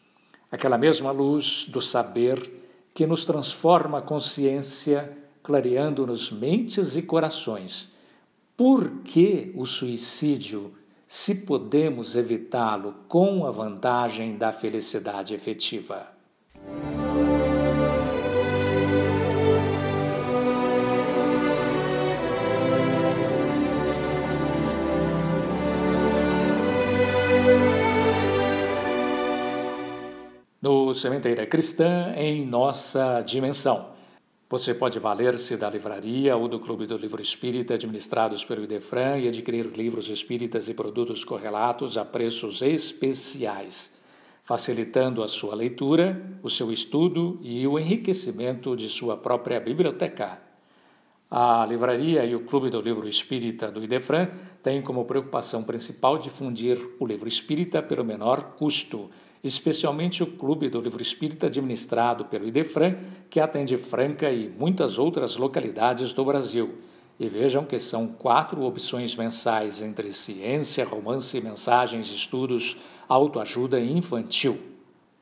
Aquela 0.53 0.79
mesma 0.79 1.11
luz 1.11 1.67
do 1.69 1.83
saber 1.83 2.60
que 2.95 3.07
nos 3.07 3.25
transforma 3.25 3.99
a 3.99 4.03
consciência, 4.03 5.17
clareando-nos 5.43 6.31
mentes 6.31 6.97
e 6.97 7.03
corações. 7.03 7.91
Por 8.57 9.03
que 9.03 9.53
o 9.55 9.65
suicídio? 9.67 10.75
se 11.13 11.45
podemos 11.45 12.15
evitá-lo 12.15 12.95
com 13.09 13.45
a 13.45 13.51
vantagem 13.51 14.37
da 14.37 14.53
felicidade 14.53 15.35
efetiva. 15.35 16.07
No 30.63 30.93
Sementeira 30.93 31.47
Cristã, 31.47 32.13
em 32.15 32.45
nossa 32.45 33.23
dimensão. 33.23 33.93
Você 34.47 34.75
pode 34.75 34.99
valer-se 34.99 35.57
da 35.57 35.71
livraria 35.71 36.37
ou 36.37 36.49
do 36.49 36.61
Clube 36.61 36.87
do 36.87 36.99
Livro 36.99 37.23
Espírita 37.23 37.73
administrados 37.73 38.45
pelo 38.45 38.65
Idefran 38.65 39.17
e 39.17 39.27
adquirir 39.27 39.69
livros 39.75 40.11
espíritas 40.11 40.69
e 40.69 40.75
produtos 40.75 41.25
correlatos 41.25 41.97
a 41.97 42.05
preços 42.05 42.61
especiais, 42.61 43.91
facilitando 44.45 45.23
a 45.23 45.29
sua 45.29 45.55
leitura, 45.55 46.39
o 46.43 46.51
seu 46.51 46.71
estudo 46.71 47.41
e 47.41 47.67
o 47.67 47.79
enriquecimento 47.79 48.77
de 48.77 48.91
sua 48.91 49.17
própria 49.17 49.59
biblioteca. 49.59 50.43
A 51.31 51.65
livraria 51.65 52.23
e 52.27 52.35
o 52.35 52.45
Clube 52.45 52.69
do 52.69 52.83
Livro 52.83 53.09
Espírita 53.09 53.71
do 53.71 53.83
Idefran 53.83 54.29
têm 54.63 54.83
como 54.83 55.07
preocupação 55.07 55.63
principal 55.63 56.19
difundir 56.19 56.79
o 56.99 57.07
livro 57.07 57.27
espírita 57.27 57.83
pelo 57.83 58.05
menor 58.05 58.57
custo 58.59 59.09
especialmente 59.43 60.23
o 60.23 60.27
Clube 60.27 60.69
do 60.69 60.81
Livro 60.81 61.03
Espírita 61.03 61.47
administrado 61.47 62.27
pelo 62.27 62.47
Idefran, 62.47 62.97
que 63.29 63.41
atende 63.41 63.77
Franca 63.77 64.31
e 64.31 64.49
muitas 64.49 64.99
outras 64.99 65.37
localidades 65.37 66.13
do 66.13 66.25
Brasil. 66.25 66.75
E 67.19 67.29
vejam 67.29 67.65
que 67.65 67.79
são 67.79 68.07
quatro 68.07 68.63
opções 68.63 69.15
mensais 69.15 69.83
entre 69.83 70.13
ciência, 70.13 70.85
romance, 70.85 71.41
mensagens, 71.41 72.09
estudos, 72.09 72.79
autoajuda 73.09 73.79
e 73.79 73.93
infantil. 73.93 74.59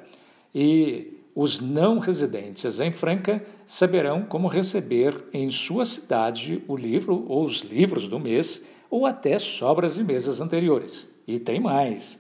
E 0.55 1.23
os 1.35 1.59
não 1.59 2.01
residentes 2.01 2.81
em 2.81 2.93
Franca 2.93 3.43
saberão 3.65 4.25
como 4.25 4.47
receber 4.47 5.25
em 5.33 5.49
sua 5.49 5.87
cidade 5.87 6.63
o 6.69 6.77
livro 6.77 7.25
ou 7.27 7.47
os 7.47 7.63
livros 7.63 8.07
do 8.07 8.21
mês 8.21 8.63
ou 8.91 9.07
até 9.07 9.39
sobras 9.39 9.95
de 9.95 10.05
meses 10.05 10.39
anteriores. 10.39 11.10
E 11.31 11.39
tem 11.39 11.61
mais. 11.61 12.19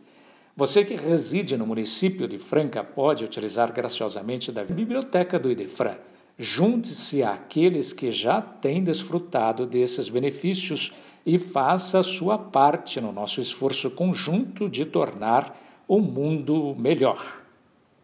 Você 0.57 0.85
que 0.85 0.95
reside 0.95 1.57
no 1.57 1.67
município 1.67 2.29
de 2.29 2.39
Franca 2.39 2.85
pode 2.85 3.25
utilizar 3.25 3.73
graciosamente 3.73 4.53
da 4.53 4.63
biblioteca 4.65 5.37
do 5.37 5.51
Idefran. 5.51 5.97
Junte-se 6.39 7.21
àqueles 7.25 7.93
que 7.93 8.13
já 8.13 8.41
têm 8.41 8.85
desfrutado 8.85 9.67
desses 9.67 10.09
benefícios 10.09 10.95
e 11.27 11.41
faça 11.41 11.99
a 11.99 12.05
sua 12.05 12.39
parte 12.39 13.01
no 13.01 13.11
nosso 13.11 13.41
esforço 13.41 13.91
conjunto 13.91 14.69
de 14.69 14.85
tornar 14.85 15.61
o 15.89 15.99
mundo 16.01 16.77
melhor. 16.79 17.43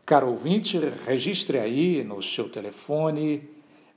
Caro 0.05 0.31
ouvinte, 0.31 0.77
registre 1.07 1.57
aí 1.57 2.03
no 2.03 2.21
seu 2.21 2.49
telefone. 2.49 3.49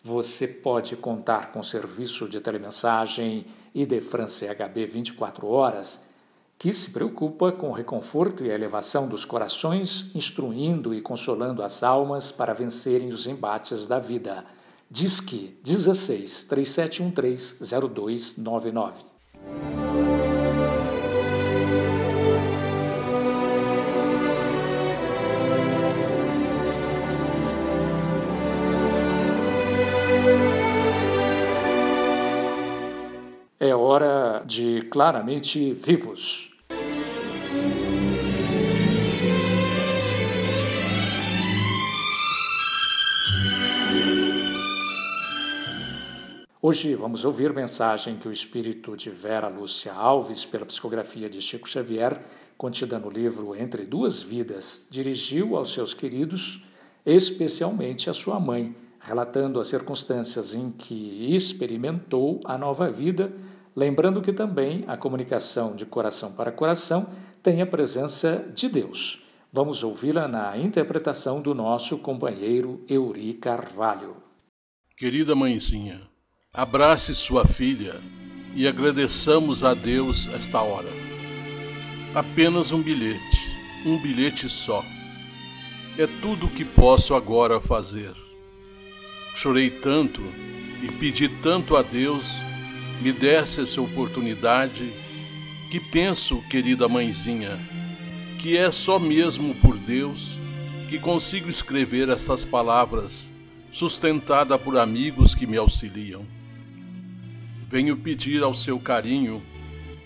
Você 0.03 0.47
pode 0.47 0.95
contar 0.95 1.51
com 1.51 1.61
o 1.61 1.63
serviço 1.63 2.29
de 2.29 2.39
telemensagem 2.39 3.47
Idefran 3.73 4.27
CHB 4.27 4.85
24 4.85 5.47
horas 5.47 6.07
que 6.59 6.73
se 6.73 6.91
preocupa 6.91 7.53
com 7.53 7.69
o 7.69 7.73
reconforto 7.73 8.43
e 8.43 8.51
a 8.51 8.53
elevação 8.53 9.07
dos 9.07 9.23
corações, 9.23 10.11
instruindo 10.13 10.93
e 10.93 10.99
consolando 10.99 11.63
as 11.63 11.83
almas 11.83 12.33
para 12.33 12.53
vencerem 12.53 13.09
os 13.09 13.25
embates 13.25 13.87
da 13.87 13.97
vida. 13.97 14.43
Disque 14.91 15.57
16 15.63 16.43
3713 16.43 17.63
0299. 18.43 19.07
É 33.57 33.73
hora 33.73 34.43
de 34.45 34.81
claramente 34.89 35.73
vivos. 35.73 36.48
Hoje 46.61 46.93
vamos 46.93 47.23
ouvir 47.23 47.53
mensagem 47.53 48.17
que 48.17 48.27
o 48.27 48.33
espírito 48.33 48.97
de 48.97 49.09
Vera 49.09 49.47
Lúcia 49.47 49.93
Alves, 49.93 50.43
pela 50.43 50.65
psicografia 50.65 51.29
de 51.29 51.41
Chico 51.41 51.69
Xavier, 51.69 52.21
contida 52.57 52.99
no 52.99 53.09
livro 53.09 53.55
Entre 53.55 53.85
Duas 53.85 54.21
Vidas, 54.21 54.85
dirigiu 54.91 55.55
aos 55.55 55.71
seus 55.73 55.93
queridos, 55.93 56.65
especialmente 57.05 58.09
à 58.09 58.13
sua 58.13 58.41
mãe, 58.41 58.75
relatando 58.99 59.57
as 59.61 59.69
circunstâncias 59.69 60.53
em 60.53 60.69
que 60.69 61.33
experimentou 61.33 62.41
a 62.43 62.57
nova 62.57 62.91
vida, 62.91 63.31
lembrando 63.73 64.21
que 64.21 64.33
também 64.33 64.83
a 64.85 64.97
comunicação 64.97 65.73
de 65.73 65.85
coração 65.85 66.33
para 66.33 66.51
coração 66.51 67.07
tem 67.41 67.61
a 67.61 67.65
presença 67.65 68.51
de 68.53 68.67
Deus. 68.67 69.23
Vamos 69.49 69.81
ouvi-la 69.81 70.27
na 70.27 70.57
interpretação 70.57 71.41
do 71.41 71.55
nosso 71.55 71.97
companheiro 71.99 72.83
Euri 72.89 73.35
Carvalho. 73.35 74.17
Querida 74.97 75.33
mãezinha, 75.33 76.08
Abrace 76.51 77.13
sua 77.13 77.45
filha 77.45 78.01
e 78.55 78.67
agradeçamos 78.67 79.63
a 79.63 79.75
Deus 79.75 80.27
esta 80.33 80.59
hora. 80.59 80.89
Apenas 82.15 82.71
um 82.71 82.81
bilhete, 82.81 83.55
um 83.85 84.01
bilhete 84.01 84.49
só. 84.49 84.83
É 85.95 86.07
tudo 86.07 86.47
o 86.47 86.49
que 86.49 86.65
posso 86.65 87.13
agora 87.13 87.61
fazer. 87.61 88.11
Chorei 89.35 89.69
tanto 89.69 90.23
e 90.81 90.91
pedi 90.93 91.29
tanto 91.29 91.77
a 91.77 91.83
Deus 91.83 92.37
me 92.99 93.11
desse 93.11 93.61
essa 93.61 93.79
oportunidade 93.79 94.91
que 95.69 95.79
penso, 95.79 96.41
querida 96.49 96.89
mãezinha, 96.89 97.59
que 98.39 98.57
é 98.57 98.71
só 98.71 98.97
mesmo 98.97 99.53
por 99.53 99.77
Deus 99.77 100.41
que 100.89 100.97
consigo 100.97 101.47
escrever 101.47 102.09
essas 102.09 102.43
palavras, 102.43 103.31
sustentada 103.71 104.57
por 104.57 104.79
amigos 104.79 105.35
que 105.35 105.45
me 105.45 105.55
auxiliam. 105.55 106.25
Venho 107.69 107.95
pedir 107.95 108.41
ao 108.41 108.51
seu 108.51 108.79
carinho 108.79 109.43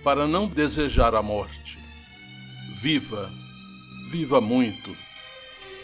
para 0.04 0.28
não 0.28 0.48
desejar 0.48 1.16
a 1.16 1.22
morte. 1.22 1.80
Viva, 2.76 3.32
viva 4.12 4.42
muito, 4.42 4.94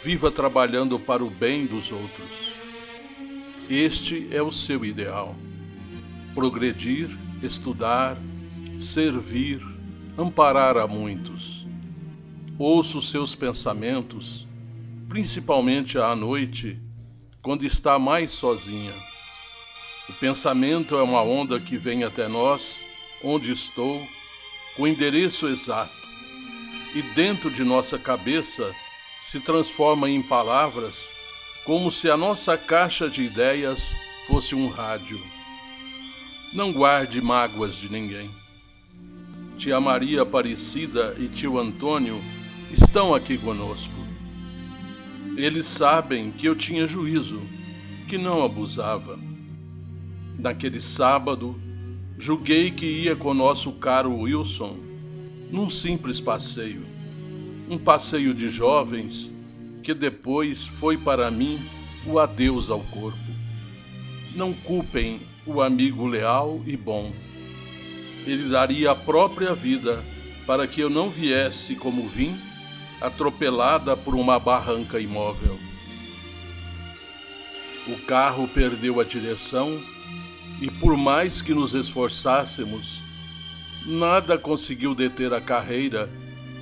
viva 0.03 0.29
trabalhando 0.29 0.99
para 0.99 1.23
o 1.23 1.29
bem 1.29 1.65
dos 1.65 1.89
outros. 1.89 2.53
Este 3.69 4.27
é 4.29 4.41
o 4.41 4.51
seu 4.51 4.83
ideal: 4.83 5.37
progredir, 6.35 7.07
estudar, 7.41 8.17
servir, 8.77 9.65
amparar 10.17 10.75
a 10.75 10.85
muitos. 10.85 11.65
Ouço 12.57 13.01
seus 13.01 13.35
pensamentos, 13.35 14.45
principalmente 15.07 15.97
à 15.97 16.13
noite, 16.13 16.77
quando 17.41 17.63
está 17.63 17.97
mais 17.97 18.31
sozinha. 18.31 18.93
O 20.09 20.13
pensamento 20.13 20.95
é 20.95 21.03
uma 21.03 21.21
onda 21.21 21.59
que 21.59 21.77
vem 21.77 22.03
até 22.03 22.27
nós, 22.27 22.83
onde 23.23 23.51
estou, 23.51 24.05
com 24.75 24.83
o 24.83 24.87
endereço 24.87 25.47
exato, 25.47 25.93
e 26.95 27.01
dentro 27.13 27.51
de 27.51 27.63
nossa 27.63 27.99
cabeça 27.99 28.75
se 29.21 29.39
transforma 29.39 30.09
em 30.09 30.21
palavras 30.21 31.13
como 31.63 31.91
se 31.91 32.09
a 32.09 32.17
nossa 32.17 32.57
caixa 32.57 33.07
de 33.07 33.21
ideias 33.21 33.95
fosse 34.25 34.55
um 34.55 34.67
rádio. 34.67 35.21
Não 36.53 36.73
guarde 36.73 37.21
mágoas 37.21 37.75
de 37.75 37.89
ninguém. 37.89 38.31
Tia 39.55 39.79
Maria 39.79 40.23
Aparecida 40.23 41.15
e 41.19 41.27
tio 41.27 41.59
Antônio 41.59 42.19
estão 42.71 43.13
aqui 43.13 43.37
conosco. 43.37 43.93
Eles 45.37 45.67
sabem 45.67 46.31
que 46.31 46.47
eu 46.47 46.55
tinha 46.55 46.87
juízo, 46.87 47.39
que 48.07 48.17
não 48.17 48.43
abusava. 48.43 49.28
Naquele 50.39 50.79
sábado, 50.79 51.59
julguei 52.17 52.71
que 52.71 52.85
ia 52.85 53.13
com 53.13 53.33
nosso 53.33 53.73
caro 53.73 54.19
Wilson 54.19 54.77
num 55.51 55.69
simples 55.69 56.21
passeio, 56.21 56.85
um 57.69 57.77
passeio 57.77 58.33
de 58.33 58.47
jovens 58.47 59.33
que 59.83 59.93
depois 59.93 60.65
foi 60.65 60.97
para 60.97 61.29
mim 61.29 61.59
o 62.05 62.19
adeus 62.19 62.69
ao 62.69 62.79
corpo. 62.79 63.19
Não 64.33 64.53
culpem 64.53 65.19
o 65.45 65.61
amigo 65.61 66.07
leal 66.07 66.61
e 66.65 66.77
bom. 66.77 67.11
Ele 68.25 68.47
daria 68.47 68.91
a 68.91 68.95
própria 68.95 69.53
vida 69.53 70.05
para 70.47 70.65
que 70.67 70.79
eu 70.79 70.89
não 70.89 71.09
viesse 71.09 71.75
como 71.75 72.07
vim, 72.07 72.39
atropelada 73.01 73.97
por 73.97 74.15
uma 74.15 74.39
barranca 74.39 75.01
imóvel. 75.01 75.59
O 77.87 77.97
carro 78.05 78.47
perdeu 78.47 79.01
a 79.01 79.03
direção 79.03 79.77
e, 80.61 80.69
por 80.69 80.97
mais 80.97 81.41
que 81.41 81.53
nos 81.53 81.73
esforçássemos, 81.73 83.01
nada 83.85 84.37
conseguiu 84.37 84.93
deter 84.93 85.33
a 85.33 85.39
carreira 85.39 86.09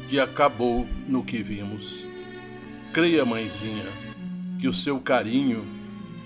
que 0.07 0.19
acabou 0.19 0.87
no 1.07 1.23
que 1.23 1.41
vimos. 1.41 2.05
Creia, 2.93 3.25
mãezinha, 3.25 3.85
que 4.59 4.67
o 4.67 4.73
seu 4.73 4.99
carinho 4.99 5.67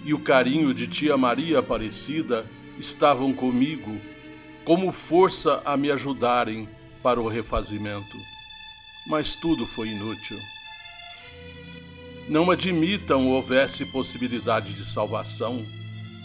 e 0.03 0.13
o 0.13 0.19
carinho 0.19 0.73
de 0.73 0.87
tia 0.87 1.17
Maria 1.17 1.59
Aparecida 1.59 2.45
estavam 2.77 3.33
comigo 3.33 3.99
como 4.65 4.91
força 4.91 5.61
a 5.65 5.75
me 5.77 5.91
ajudarem 5.91 6.67
para 7.01 7.19
o 7.19 7.27
refazimento. 7.27 8.17
Mas 9.07 9.35
tudo 9.35 9.65
foi 9.65 9.89
inútil. 9.89 10.37
Não 12.27 12.51
admitam 12.51 13.27
houvesse 13.29 13.85
possibilidade 13.85 14.73
de 14.73 14.85
salvação 14.85 15.65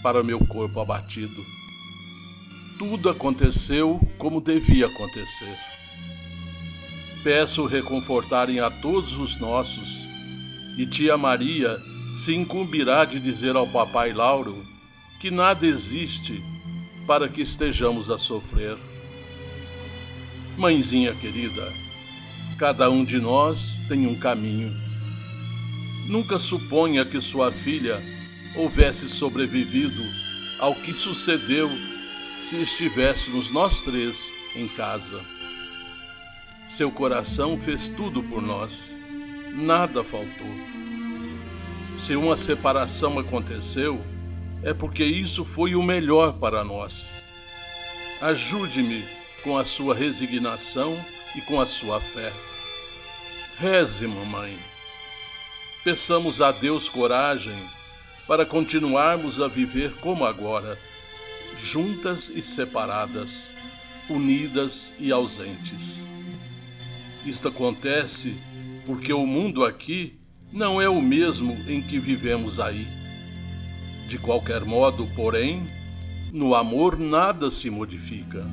para 0.07 0.22
meu 0.22 0.38
corpo 0.38 0.78
abatido. 0.78 1.44
Tudo 2.78 3.11
aconteceu 3.11 4.00
como 4.16 4.40
devia 4.40 4.86
acontecer. 4.86 5.59
Peço 7.24 7.66
reconfortarem 7.66 8.61
a 8.61 8.70
todos 8.70 9.18
os 9.18 9.36
nossos 9.36 10.07
e 10.78 10.86
tia 10.86 11.16
Maria 11.16 11.76
se 12.14 12.32
incumbirá 12.32 13.04
de 13.04 13.18
dizer 13.18 13.57
ao 13.57 13.66
papai 13.66 14.12
Lauro 14.12 14.64
que 15.18 15.28
nada 15.28 15.66
existe 15.66 16.40
para 17.04 17.28
que 17.28 17.42
estejamos 17.42 18.09
a 18.09 18.16
sofrer. 18.16 18.78
Mãezinha 20.57 21.12
querida, 21.16 21.68
cada 22.57 22.88
um 22.88 23.04
de 23.04 23.18
nós 23.18 23.82
tem 23.88 24.07
um 24.07 24.14
caminho. 24.14 24.72
Nunca 26.07 26.38
suponha 26.38 27.04
que 27.04 27.20
sua 27.20 27.50
filha 27.50 28.00
houvesse 28.57 29.09
sobrevivido 29.09 30.02
ao 30.59 30.74
que 30.74 30.92
sucedeu 30.92 31.70
se 32.40 32.61
estivéssemos 32.61 33.50
nós 33.50 33.82
três 33.82 34.32
em 34.54 34.68
casa. 34.68 35.20
Seu 36.66 36.90
coração 36.90 37.59
fez 37.59 37.88
tudo 37.88 38.22
por 38.22 38.42
nós 38.42 38.96
nada 39.57 40.04
faltou. 40.04 40.54
Se 41.96 42.14
uma 42.14 42.36
separação 42.36 43.18
aconteceu, 43.18 44.04
é 44.62 44.74
porque 44.74 45.02
isso 45.02 45.44
foi 45.44 45.74
o 45.74 45.82
melhor 45.82 46.34
para 46.34 46.62
nós. 46.62 47.22
Ajude-me 48.20 49.04
com 49.42 49.57
a 49.57 49.64
sua 49.64 49.94
resignação 49.94 51.02
e 51.34 51.40
com 51.40 51.61
a 51.61 51.66
sua 51.66 52.00
fé. 52.00 52.32
Reze, 53.59 54.07
mamãe. 54.07 54.59
Peçamos 55.82 56.42
a 56.42 56.52
Deus 56.52 56.88
coragem 56.88 57.57
para 58.27 58.45
continuarmos 58.45 59.41
a 59.41 59.49
viver 59.49 59.95
como 59.97 60.24
agora, 60.24 60.79
juntas 61.57 62.29
e 62.29 62.43
separadas, 62.43 63.53
unidas 64.09 64.93
e 64.99 65.12
ausentes. 65.12 66.11
Isto 67.24 67.49
acontece 67.49 68.37
porque 68.85 69.12
o 69.12 69.27
mundo 69.27 69.64
aqui 69.64 70.18
não 70.53 70.81
é 70.81 70.89
o 70.89 71.03
mesmo 71.03 71.55
em 71.68 71.83
que 71.83 71.99
vivemos 71.99 72.61
aí. 72.61 72.87
De 74.07 74.18
qualquer 74.18 74.64
modo, 74.64 75.07
porém, 75.14 75.66
no 76.33 76.55
amor 76.55 76.99
nada 76.99 77.51
se 77.51 77.68
modifica. 77.68 78.47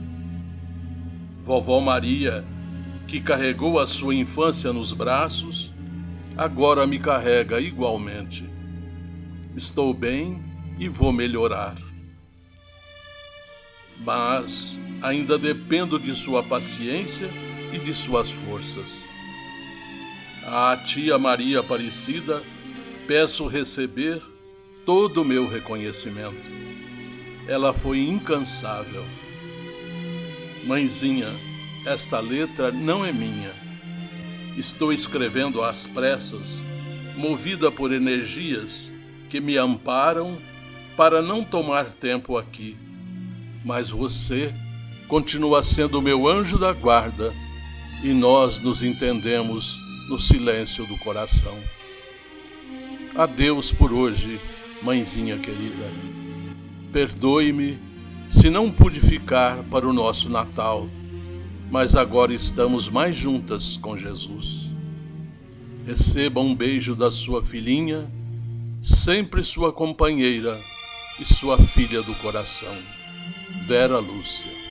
Vovó 1.43 1.79
Maria, 1.79 2.43
que 3.07 3.19
carregou 3.19 3.79
a 3.79 3.85
sua 3.85 4.15
infância 4.15 4.71
nos 4.71 4.93
braços, 4.93 5.73
agora 6.37 6.87
me 6.87 6.97
carrega 6.97 7.59
igualmente. 7.59 8.52
Estou 9.55 9.93
bem 9.93 10.43
e 10.79 10.89
vou 10.89 11.11
melhorar. 11.11 11.75
Mas 13.99 14.81
ainda 14.99 15.37
dependo 15.37 15.99
de 15.99 16.15
sua 16.15 16.41
paciência 16.41 17.29
e 17.71 17.77
de 17.77 17.93
suas 17.93 18.31
forças. 18.31 19.11
À 20.45 20.75
tia 20.75 21.19
Maria 21.19 21.59
Aparecida, 21.59 22.41
peço 23.07 23.45
receber 23.45 24.21
todo 24.85 25.21
o 25.21 25.25
meu 25.25 25.47
reconhecimento. 25.47 26.49
Ela 27.47 27.73
foi 27.73 27.99
incansável. 27.99 29.05
Mãezinha, 30.65 31.29
esta 31.85 32.19
letra 32.19 32.71
não 32.71 33.05
é 33.05 33.11
minha. 33.11 33.53
Estou 34.57 34.91
escrevendo 34.91 35.63
às 35.63 35.85
pressas, 35.85 36.63
movida 37.15 37.71
por 37.71 37.93
energias 37.93 38.92
que 39.33 39.41
me 39.41 39.57
amparam 39.57 40.37
para 40.95 41.19
não 41.19 41.43
tomar 41.43 41.91
tempo 41.91 42.37
aqui. 42.37 42.77
Mas 43.65 43.89
você 43.89 44.53
continua 45.07 45.63
sendo 45.63 45.99
meu 46.03 46.27
anjo 46.27 46.55
da 46.55 46.71
guarda 46.71 47.33
e 48.03 48.13
nós 48.13 48.59
nos 48.59 48.83
entendemos 48.83 49.75
no 50.07 50.19
silêncio 50.19 50.85
do 50.85 50.95
coração. 50.99 51.57
Adeus 53.15 53.71
por 53.71 53.91
hoje, 53.91 54.39
mãezinha 54.83 55.39
querida. 55.39 55.89
Perdoe-me 56.91 57.79
se 58.29 58.51
não 58.51 58.69
pude 58.69 58.99
ficar 58.99 59.63
para 59.63 59.87
o 59.87 59.93
nosso 59.93 60.29
Natal, 60.29 60.87
mas 61.71 61.95
agora 61.95 62.35
estamos 62.35 62.87
mais 62.87 63.15
juntas 63.15 63.77
com 63.77 63.97
Jesus. 63.97 64.71
Receba 65.87 66.39
um 66.39 66.53
beijo 66.53 66.95
da 66.95 67.09
sua 67.09 67.43
filhinha, 67.43 68.11
sempre 68.83 69.41
sua 69.41 69.71
companheira 69.71 70.59
e 71.17 71.23
sua 71.23 71.57
filha 71.57 72.03
do 72.03 72.13
coração, 72.15 72.75
Vera 73.65 73.97
Lúcia. 73.97 74.62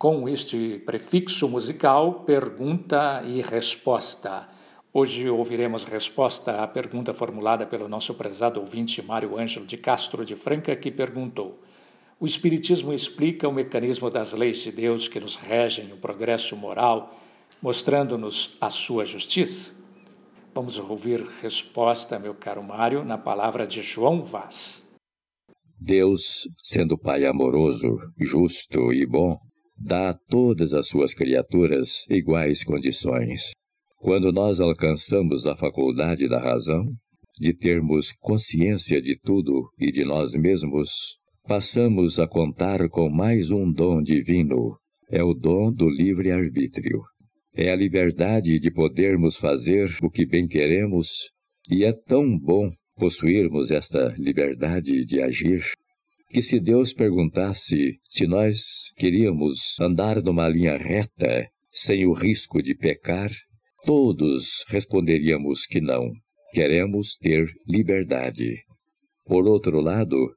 Com 0.00 0.26
este 0.26 0.78
prefixo 0.86 1.46
musical 1.46 2.24
pergunta 2.24 3.22
e 3.22 3.42
resposta. 3.42 4.48
Hoje 4.94 5.28
ouviremos 5.28 5.84
resposta 5.84 6.62
à 6.62 6.66
pergunta 6.66 7.12
formulada 7.12 7.66
pelo 7.66 7.86
nosso 7.86 8.14
prezado 8.14 8.60
ouvinte 8.60 9.02
Mário 9.02 9.38
Ângelo 9.38 9.66
de 9.66 9.76
Castro 9.76 10.24
de 10.24 10.34
Franca, 10.34 10.74
que 10.74 10.90
perguntou: 10.90 11.60
O 12.18 12.24
Espiritismo 12.24 12.94
explica 12.94 13.46
o 13.46 13.52
mecanismo 13.52 14.08
das 14.08 14.32
leis 14.32 14.60
de 14.60 14.72
Deus 14.72 15.06
que 15.06 15.20
nos 15.20 15.36
regem 15.36 15.92
o 15.92 15.98
progresso 15.98 16.56
moral, 16.56 17.14
mostrando-nos 17.60 18.56
a 18.58 18.70
sua 18.70 19.04
justiça? 19.04 19.70
Vamos 20.54 20.78
ouvir 20.78 21.28
resposta, 21.42 22.18
meu 22.18 22.34
caro 22.34 22.62
Mário, 22.62 23.04
na 23.04 23.18
palavra 23.18 23.66
de 23.66 23.82
João 23.82 24.24
Vaz. 24.24 24.82
Deus, 25.78 26.48
sendo 26.62 26.96
Pai 26.96 27.26
amoroso, 27.26 27.98
justo 28.18 28.94
e 28.94 29.06
bom, 29.06 29.36
dá 29.80 30.10
a 30.10 30.14
todas 30.14 30.74
as 30.74 30.86
suas 30.86 31.14
criaturas 31.14 32.04
iguais 32.10 32.62
condições. 32.62 33.52
Quando 33.96 34.30
nós 34.30 34.60
alcançamos 34.60 35.46
a 35.46 35.56
faculdade 35.56 36.28
da 36.28 36.38
razão, 36.38 36.84
de 37.40 37.54
termos 37.54 38.12
consciência 38.20 39.00
de 39.00 39.18
tudo 39.18 39.70
e 39.78 39.90
de 39.90 40.04
nós 40.04 40.32
mesmos, 40.32 41.16
passamos 41.48 42.18
a 42.18 42.28
contar 42.28 42.86
com 42.90 43.08
mais 43.08 43.50
um 43.50 43.72
dom 43.72 44.02
divino, 44.02 44.76
é 45.10 45.22
o 45.24 45.32
dom 45.32 45.72
do 45.72 45.88
livre-arbítrio. 45.88 47.00
É 47.54 47.72
a 47.72 47.76
liberdade 47.76 48.58
de 48.60 48.70
podermos 48.70 49.36
fazer 49.36 49.90
o 50.02 50.10
que 50.10 50.26
bem 50.26 50.46
queremos, 50.46 51.30
e 51.68 51.84
é 51.84 51.92
tão 51.92 52.38
bom 52.38 52.70
possuirmos 52.96 53.70
esta 53.70 54.14
liberdade 54.18 55.04
de 55.04 55.20
agir, 55.20 55.64
que 56.30 56.42
se 56.42 56.60
Deus 56.60 56.92
perguntasse 56.92 57.98
se 58.08 58.26
nós 58.26 58.92
queríamos 58.96 59.76
andar 59.80 60.22
numa 60.22 60.48
linha 60.48 60.76
reta, 60.76 61.50
sem 61.72 62.06
o 62.06 62.12
risco 62.12 62.62
de 62.62 62.72
pecar, 62.72 63.30
todos 63.84 64.64
responderíamos 64.68 65.66
que 65.66 65.80
não. 65.80 66.08
Queremos 66.52 67.16
ter 67.16 67.48
liberdade. 67.66 68.62
Por 69.26 69.46
outro 69.46 69.80
lado, 69.80 70.32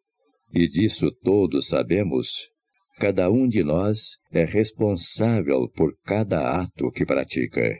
e 0.51 0.67
disso 0.67 1.11
todos 1.23 1.67
sabemos, 1.67 2.49
cada 2.97 3.29
um 3.29 3.47
de 3.47 3.63
nós 3.63 4.17
é 4.31 4.45
responsável 4.45 5.69
por 5.75 5.93
cada 6.03 6.59
ato 6.59 6.89
que 6.89 7.05
pratica. 7.05 7.79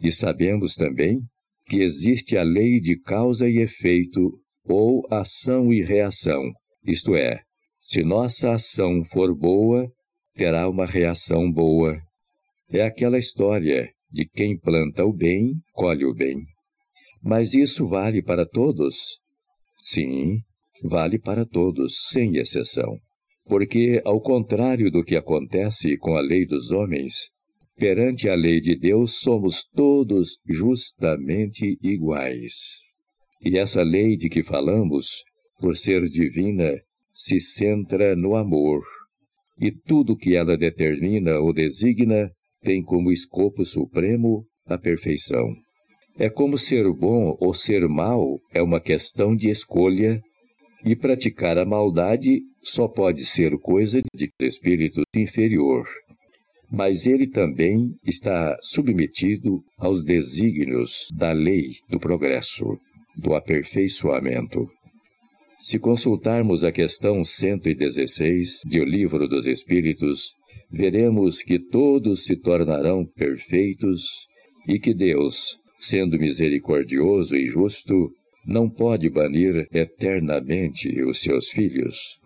E 0.00 0.12
sabemos 0.12 0.76
também 0.76 1.20
que 1.66 1.80
existe 1.80 2.36
a 2.36 2.44
lei 2.44 2.78
de 2.78 3.00
causa 3.00 3.48
e 3.48 3.58
efeito, 3.58 4.32
ou 4.64 5.06
ação 5.10 5.72
e 5.72 5.80
reação, 5.80 6.42
isto 6.84 7.14
é, 7.14 7.40
se 7.80 8.02
nossa 8.02 8.54
ação 8.54 9.04
for 9.04 9.34
boa, 9.34 9.90
terá 10.34 10.68
uma 10.68 10.86
reação 10.86 11.50
boa. 11.50 12.00
É 12.70 12.82
aquela 12.82 13.18
história 13.18 13.92
de 14.10 14.24
quem 14.24 14.58
planta 14.58 15.04
o 15.04 15.12
bem, 15.12 15.54
colhe 15.72 16.04
o 16.04 16.14
bem. 16.14 16.38
Mas 17.22 17.54
isso 17.54 17.86
vale 17.86 18.22
para 18.22 18.46
todos? 18.46 19.18
Sim, 19.80 20.40
vale 20.90 21.18
para 21.18 21.44
todos, 21.44 22.08
sem 22.10 22.36
exceção. 22.36 22.98
Porque, 23.44 24.00
ao 24.04 24.20
contrário 24.20 24.90
do 24.90 25.04
que 25.04 25.16
acontece 25.16 25.96
com 25.98 26.16
a 26.16 26.20
lei 26.20 26.46
dos 26.46 26.70
homens, 26.70 27.32
Perante 27.82 28.28
a 28.28 28.34
lei 28.34 28.60
de 28.60 28.76
Deus, 28.76 29.18
somos 29.20 29.64
todos 29.74 30.38
justamente 30.46 31.78
iguais. 31.82 32.52
E 33.40 33.58
essa 33.58 33.82
lei 33.82 34.16
de 34.16 34.28
que 34.28 34.42
falamos, 34.42 35.24
por 35.62 35.76
ser 35.76 36.02
divina, 36.08 36.72
se 37.14 37.40
centra 37.40 38.16
no 38.16 38.34
amor. 38.34 38.82
E 39.58 39.70
tudo 39.70 40.16
que 40.16 40.34
ela 40.34 40.56
determina 40.58 41.38
ou 41.38 41.52
designa 41.52 42.30
tem 42.62 42.82
como 42.82 43.12
escopo 43.12 43.64
supremo 43.64 44.44
a 44.66 44.76
perfeição. 44.76 45.46
É 46.18 46.28
como 46.28 46.58
ser 46.58 46.84
bom 46.92 47.36
ou 47.40 47.54
ser 47.54 47.88
mal 47.88 48.40
é 48.52 48.60
uma 48.60 48.80
questão 48.80 49.36
de 49.36 49.48
escolha, 49.48 50.20
e 50.84 50.96
praticar 50.96 51.56
a 51.56 51.64
maldade 51.64 52.40
só 52.60 52.88
pode 52.88 53.24
ser 53.24 53.56
coisa 53.58 54.02
de 54.12 54.28
espírito 54.40 55.02
inferior 55.14 55.86
mas 56.72 57.04
ele 57.04 57.26
também 57.26 57.94
está 58.02 58.56
submetido 58.62 59.62
aos 59.78 60.02
desígnios 60.02 61.06
da 61.14 61.30
lei 61.30 61.66
do 61.90 62.00
progresso, 62.00 62.64
do 63.14 63.34
aperfeiçoamento. 63.34 64.66
Se 65.62 65.78
consultarmos 65.78 66.64
a 66.64 66.72
questão 66.72 67.24
116 67.24 68.62
de 68.66 68.80
O 68.80 68.84
Livro 68.84 69.28
dos 69.28 69.46
Espíritos, 69.46 70.34
veremos 70.68 71.40
que 71.40 71.56
todos 71.56 72.24
se 72.24 72.34
tornarão 72.34 73.06
perfeitos 73.06 74.26
e 74.66 74.80
que 74.80 74.92
Deus, 74.92 75.56
sendo 75.78 76.18
misericordioso 76.18 77.36
e 77.36 77.46
justo, 77.46 78.10
não 78.44 78.68
pode 78.68 79.08
banir 79.08 79.68
eternamente 79.72 81.00
os 81.04 81.20
seus 81.20 81.50
filhos. 81.50 82.18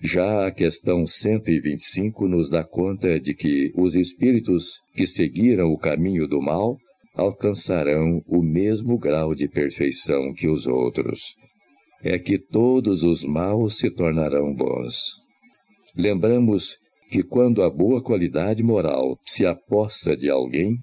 Já 0.00 0.46
a 0.46 0.52
questão 0.52 1.04
125 1.04 2.28
nos 2.28 2.48
dá 2.48 2.62
conta 2.62 3.18
de 3.18 3.34
que 3.34 3.72
os 3.74 3.96
espíritos 3.96 4.80
que 4.94 5.04
seguiram 5.04 5.72
o 5.72 5.78
caminho 5.78 6.28
do 6.28 6.40
mal 6.40 6.78
alcançarão 7.16 8.22
o 8.28 8.40
mesmo 8.40 8.96
grau 8.96 9.34
de 9.34 9.48
perfeição 9.48 10.32
que 10.32 10.46
os 10.46 10.68
outros. 10.68 11.34
É 12.04 12.18
que 12.18 12.38
todos 12.38 13.02
os 13.02 13.24
maus 13.24 13.78
se 13.78 13.90
tornarão 13.90 14.54
bons. 14.54 15.22
Lembramos 15.96 16.76
que 17.10 17.22
quando 17.22 17.62
a 17.62 17.70
boa 17.70 18.02
qualidade 18.02 18.62
moral 18.62 19.18
se 19.24 19.46
apossa 19.46 20.14
de 20.16 20.28
alguém, 20.28 20.76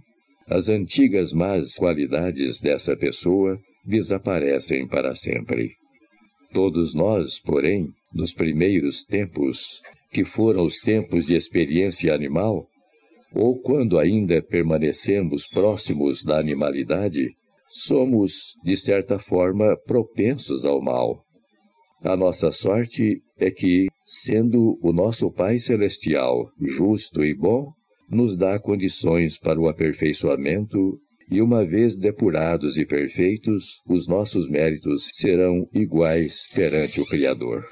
as 0.48 0.68
antigas 0.68 1.32
más 1.32 1.76
qualidades 1.76 2.60
dessa 2.60 2.98
pessoa 2.98 3.60
desaparecem 3.86 4.88
para 4.88 5.14
sempre. 5.14 5.72
Todos 6.54 6.94
nós, 6.94 7.40
porém, 7.40 7.88
nos 8.14 8.34
primeiros 8.34 9.06
tempos, 9.06 9.82
que 10.12 10.26
foram 10.26 10.66
os 10.66 10.80
tempos 10.80 11.28
de 11.28 11.36
experiência 11.36 12.14
animal, 12.14 12.68
ou 13.34 13.62
quando 13.62 13.98
ainda 13.98 14.42
permanecemos 14.42 15.48
próximos 15.48 16.24
da 16.24 16.38
animalidade, 16.38 17.36
somos, 17.74 18.56
de 18.64 18.76
certa 18.76 19.18
forma, 19.18 19.78
propensos 19.86 20.66
ao 20.66 20.82
mal. 20.82 21.24
A 22.04 22.16
nossa 22.18 22.52
sorte 22.52 23.22
é 23.38 23.52
que, 23.52 23.88
sendo 24.06 24.78
o 24.82 24.92
nosso 24.92 25.32
Pai 25.32 25.60
Celestial 25.60 26.52
justo 26.60 27.24
e 27.24 27.34
bom, 27.36 27.72
nos 28.10 28.38
dá 28.38 28.60
condições 28.60 29.38
para 29.38 29.60
o 29.60 29.68
aperfeiçoamento 29.68 31.00
e 31.30 31.42
uma 31.42 31.64
vez 31.64 31.98
depurados 31.98 32.78
e 32.78 32.86
perfeitos, 32.86 33.82
os 33.88 34.06
nossos 34.06 34.50
méritos 34.50 35.10
serão 35.14 35.66
iguais 35.74 36.48
perante 36.54 37.00
o 37.00 37.06
Criador. 37.06 37.66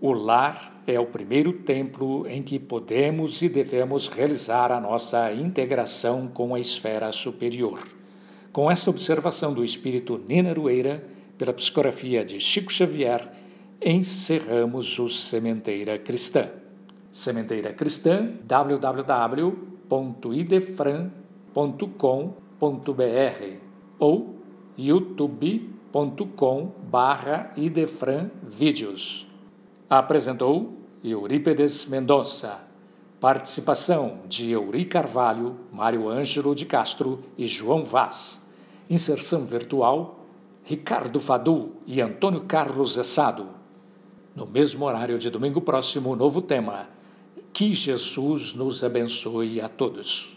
O 0.00 0.12
lar 0.12 0.82
é 0.88 0.98
o 0.98 1.06
primeiro 1.06 1.52
templo 1.52 2.26
em 2.26 2.42
que 2.42 2.58
podemos 2.58 3.40
e 3.42 3.48
devemos 3.48 4.08
realizar 4.08 4.72
a 4.72 4.80
nossa 4.80 5.32
integração 5.32 6.26
com 6.26 6.52
a 6.54 6.60
esfera 6.60 7.12
superior. 7.12 7.99
Com 8.52 8.70
esta 8.70 8.90
observação 8.90 9.52
do 9.52 9.64
espírito 9.64 10.20
Nina 10.28 10.52
Rueira, 10.52 11.04
pela 11.38 11.52
psicografia 11.52 12.24
de 12.24 12.40
Chico 12.40 12.72
Xavier, 12.72 13.32
encerramos 13.80 14.98
o 14.98 15.08
Sementeira 15.08 15.98
Cristã. 15.98 16.48
Sementeira 17.10 17.72
Cristã, 17.72 18.32
www.idefran.com 18.44 19.70
idefran.com.br 21.50 23.56
ou 23.98 24.36
youtube.com 24.78 26.72
barra 26.90 27.52
idefran 27.56 28.30
vídeos. 28.42 29.26
Apresentou 29.88 30.74
Eurípedes 31.02 31.86
Mendonça. 31.86 32.60
Participação 33.18 34.20
de 34.28 34.50
Euri 34.50 34.84
Carvalho, 34.86 35.56
Mário 35.70 36.08
Ângelo 36.08 36.54
de 36.54 36.64
Castro 36.64 37.20
e 37.36 37.46
João 37.46 37.84
Vaz. 37.84 38.39
Inserção 38.90 39.46
virtual 39.46 40.26
Ricardo 40.64 41.20
Fadu 41.20 41.76
e 41.86 42.00
Antônio 42.00 42.40
Carlos 42.40 42.96
Essado. 42.96 43.46
No 44.34 44.46
mesmo 44.46 44.84
horário 44.84 45.16
de 45.16 45.30
domingo 45.30 45.60
próximo, 45.60 46.16
novo 46.16 46.42
tema 46.42 46.88
Que 47.52 47.72
Jesus 47.72 48.52
nos 48.52 48.82
abençoe 48.82 49.60
a 49.60 49.68
todos. 49.68 50.36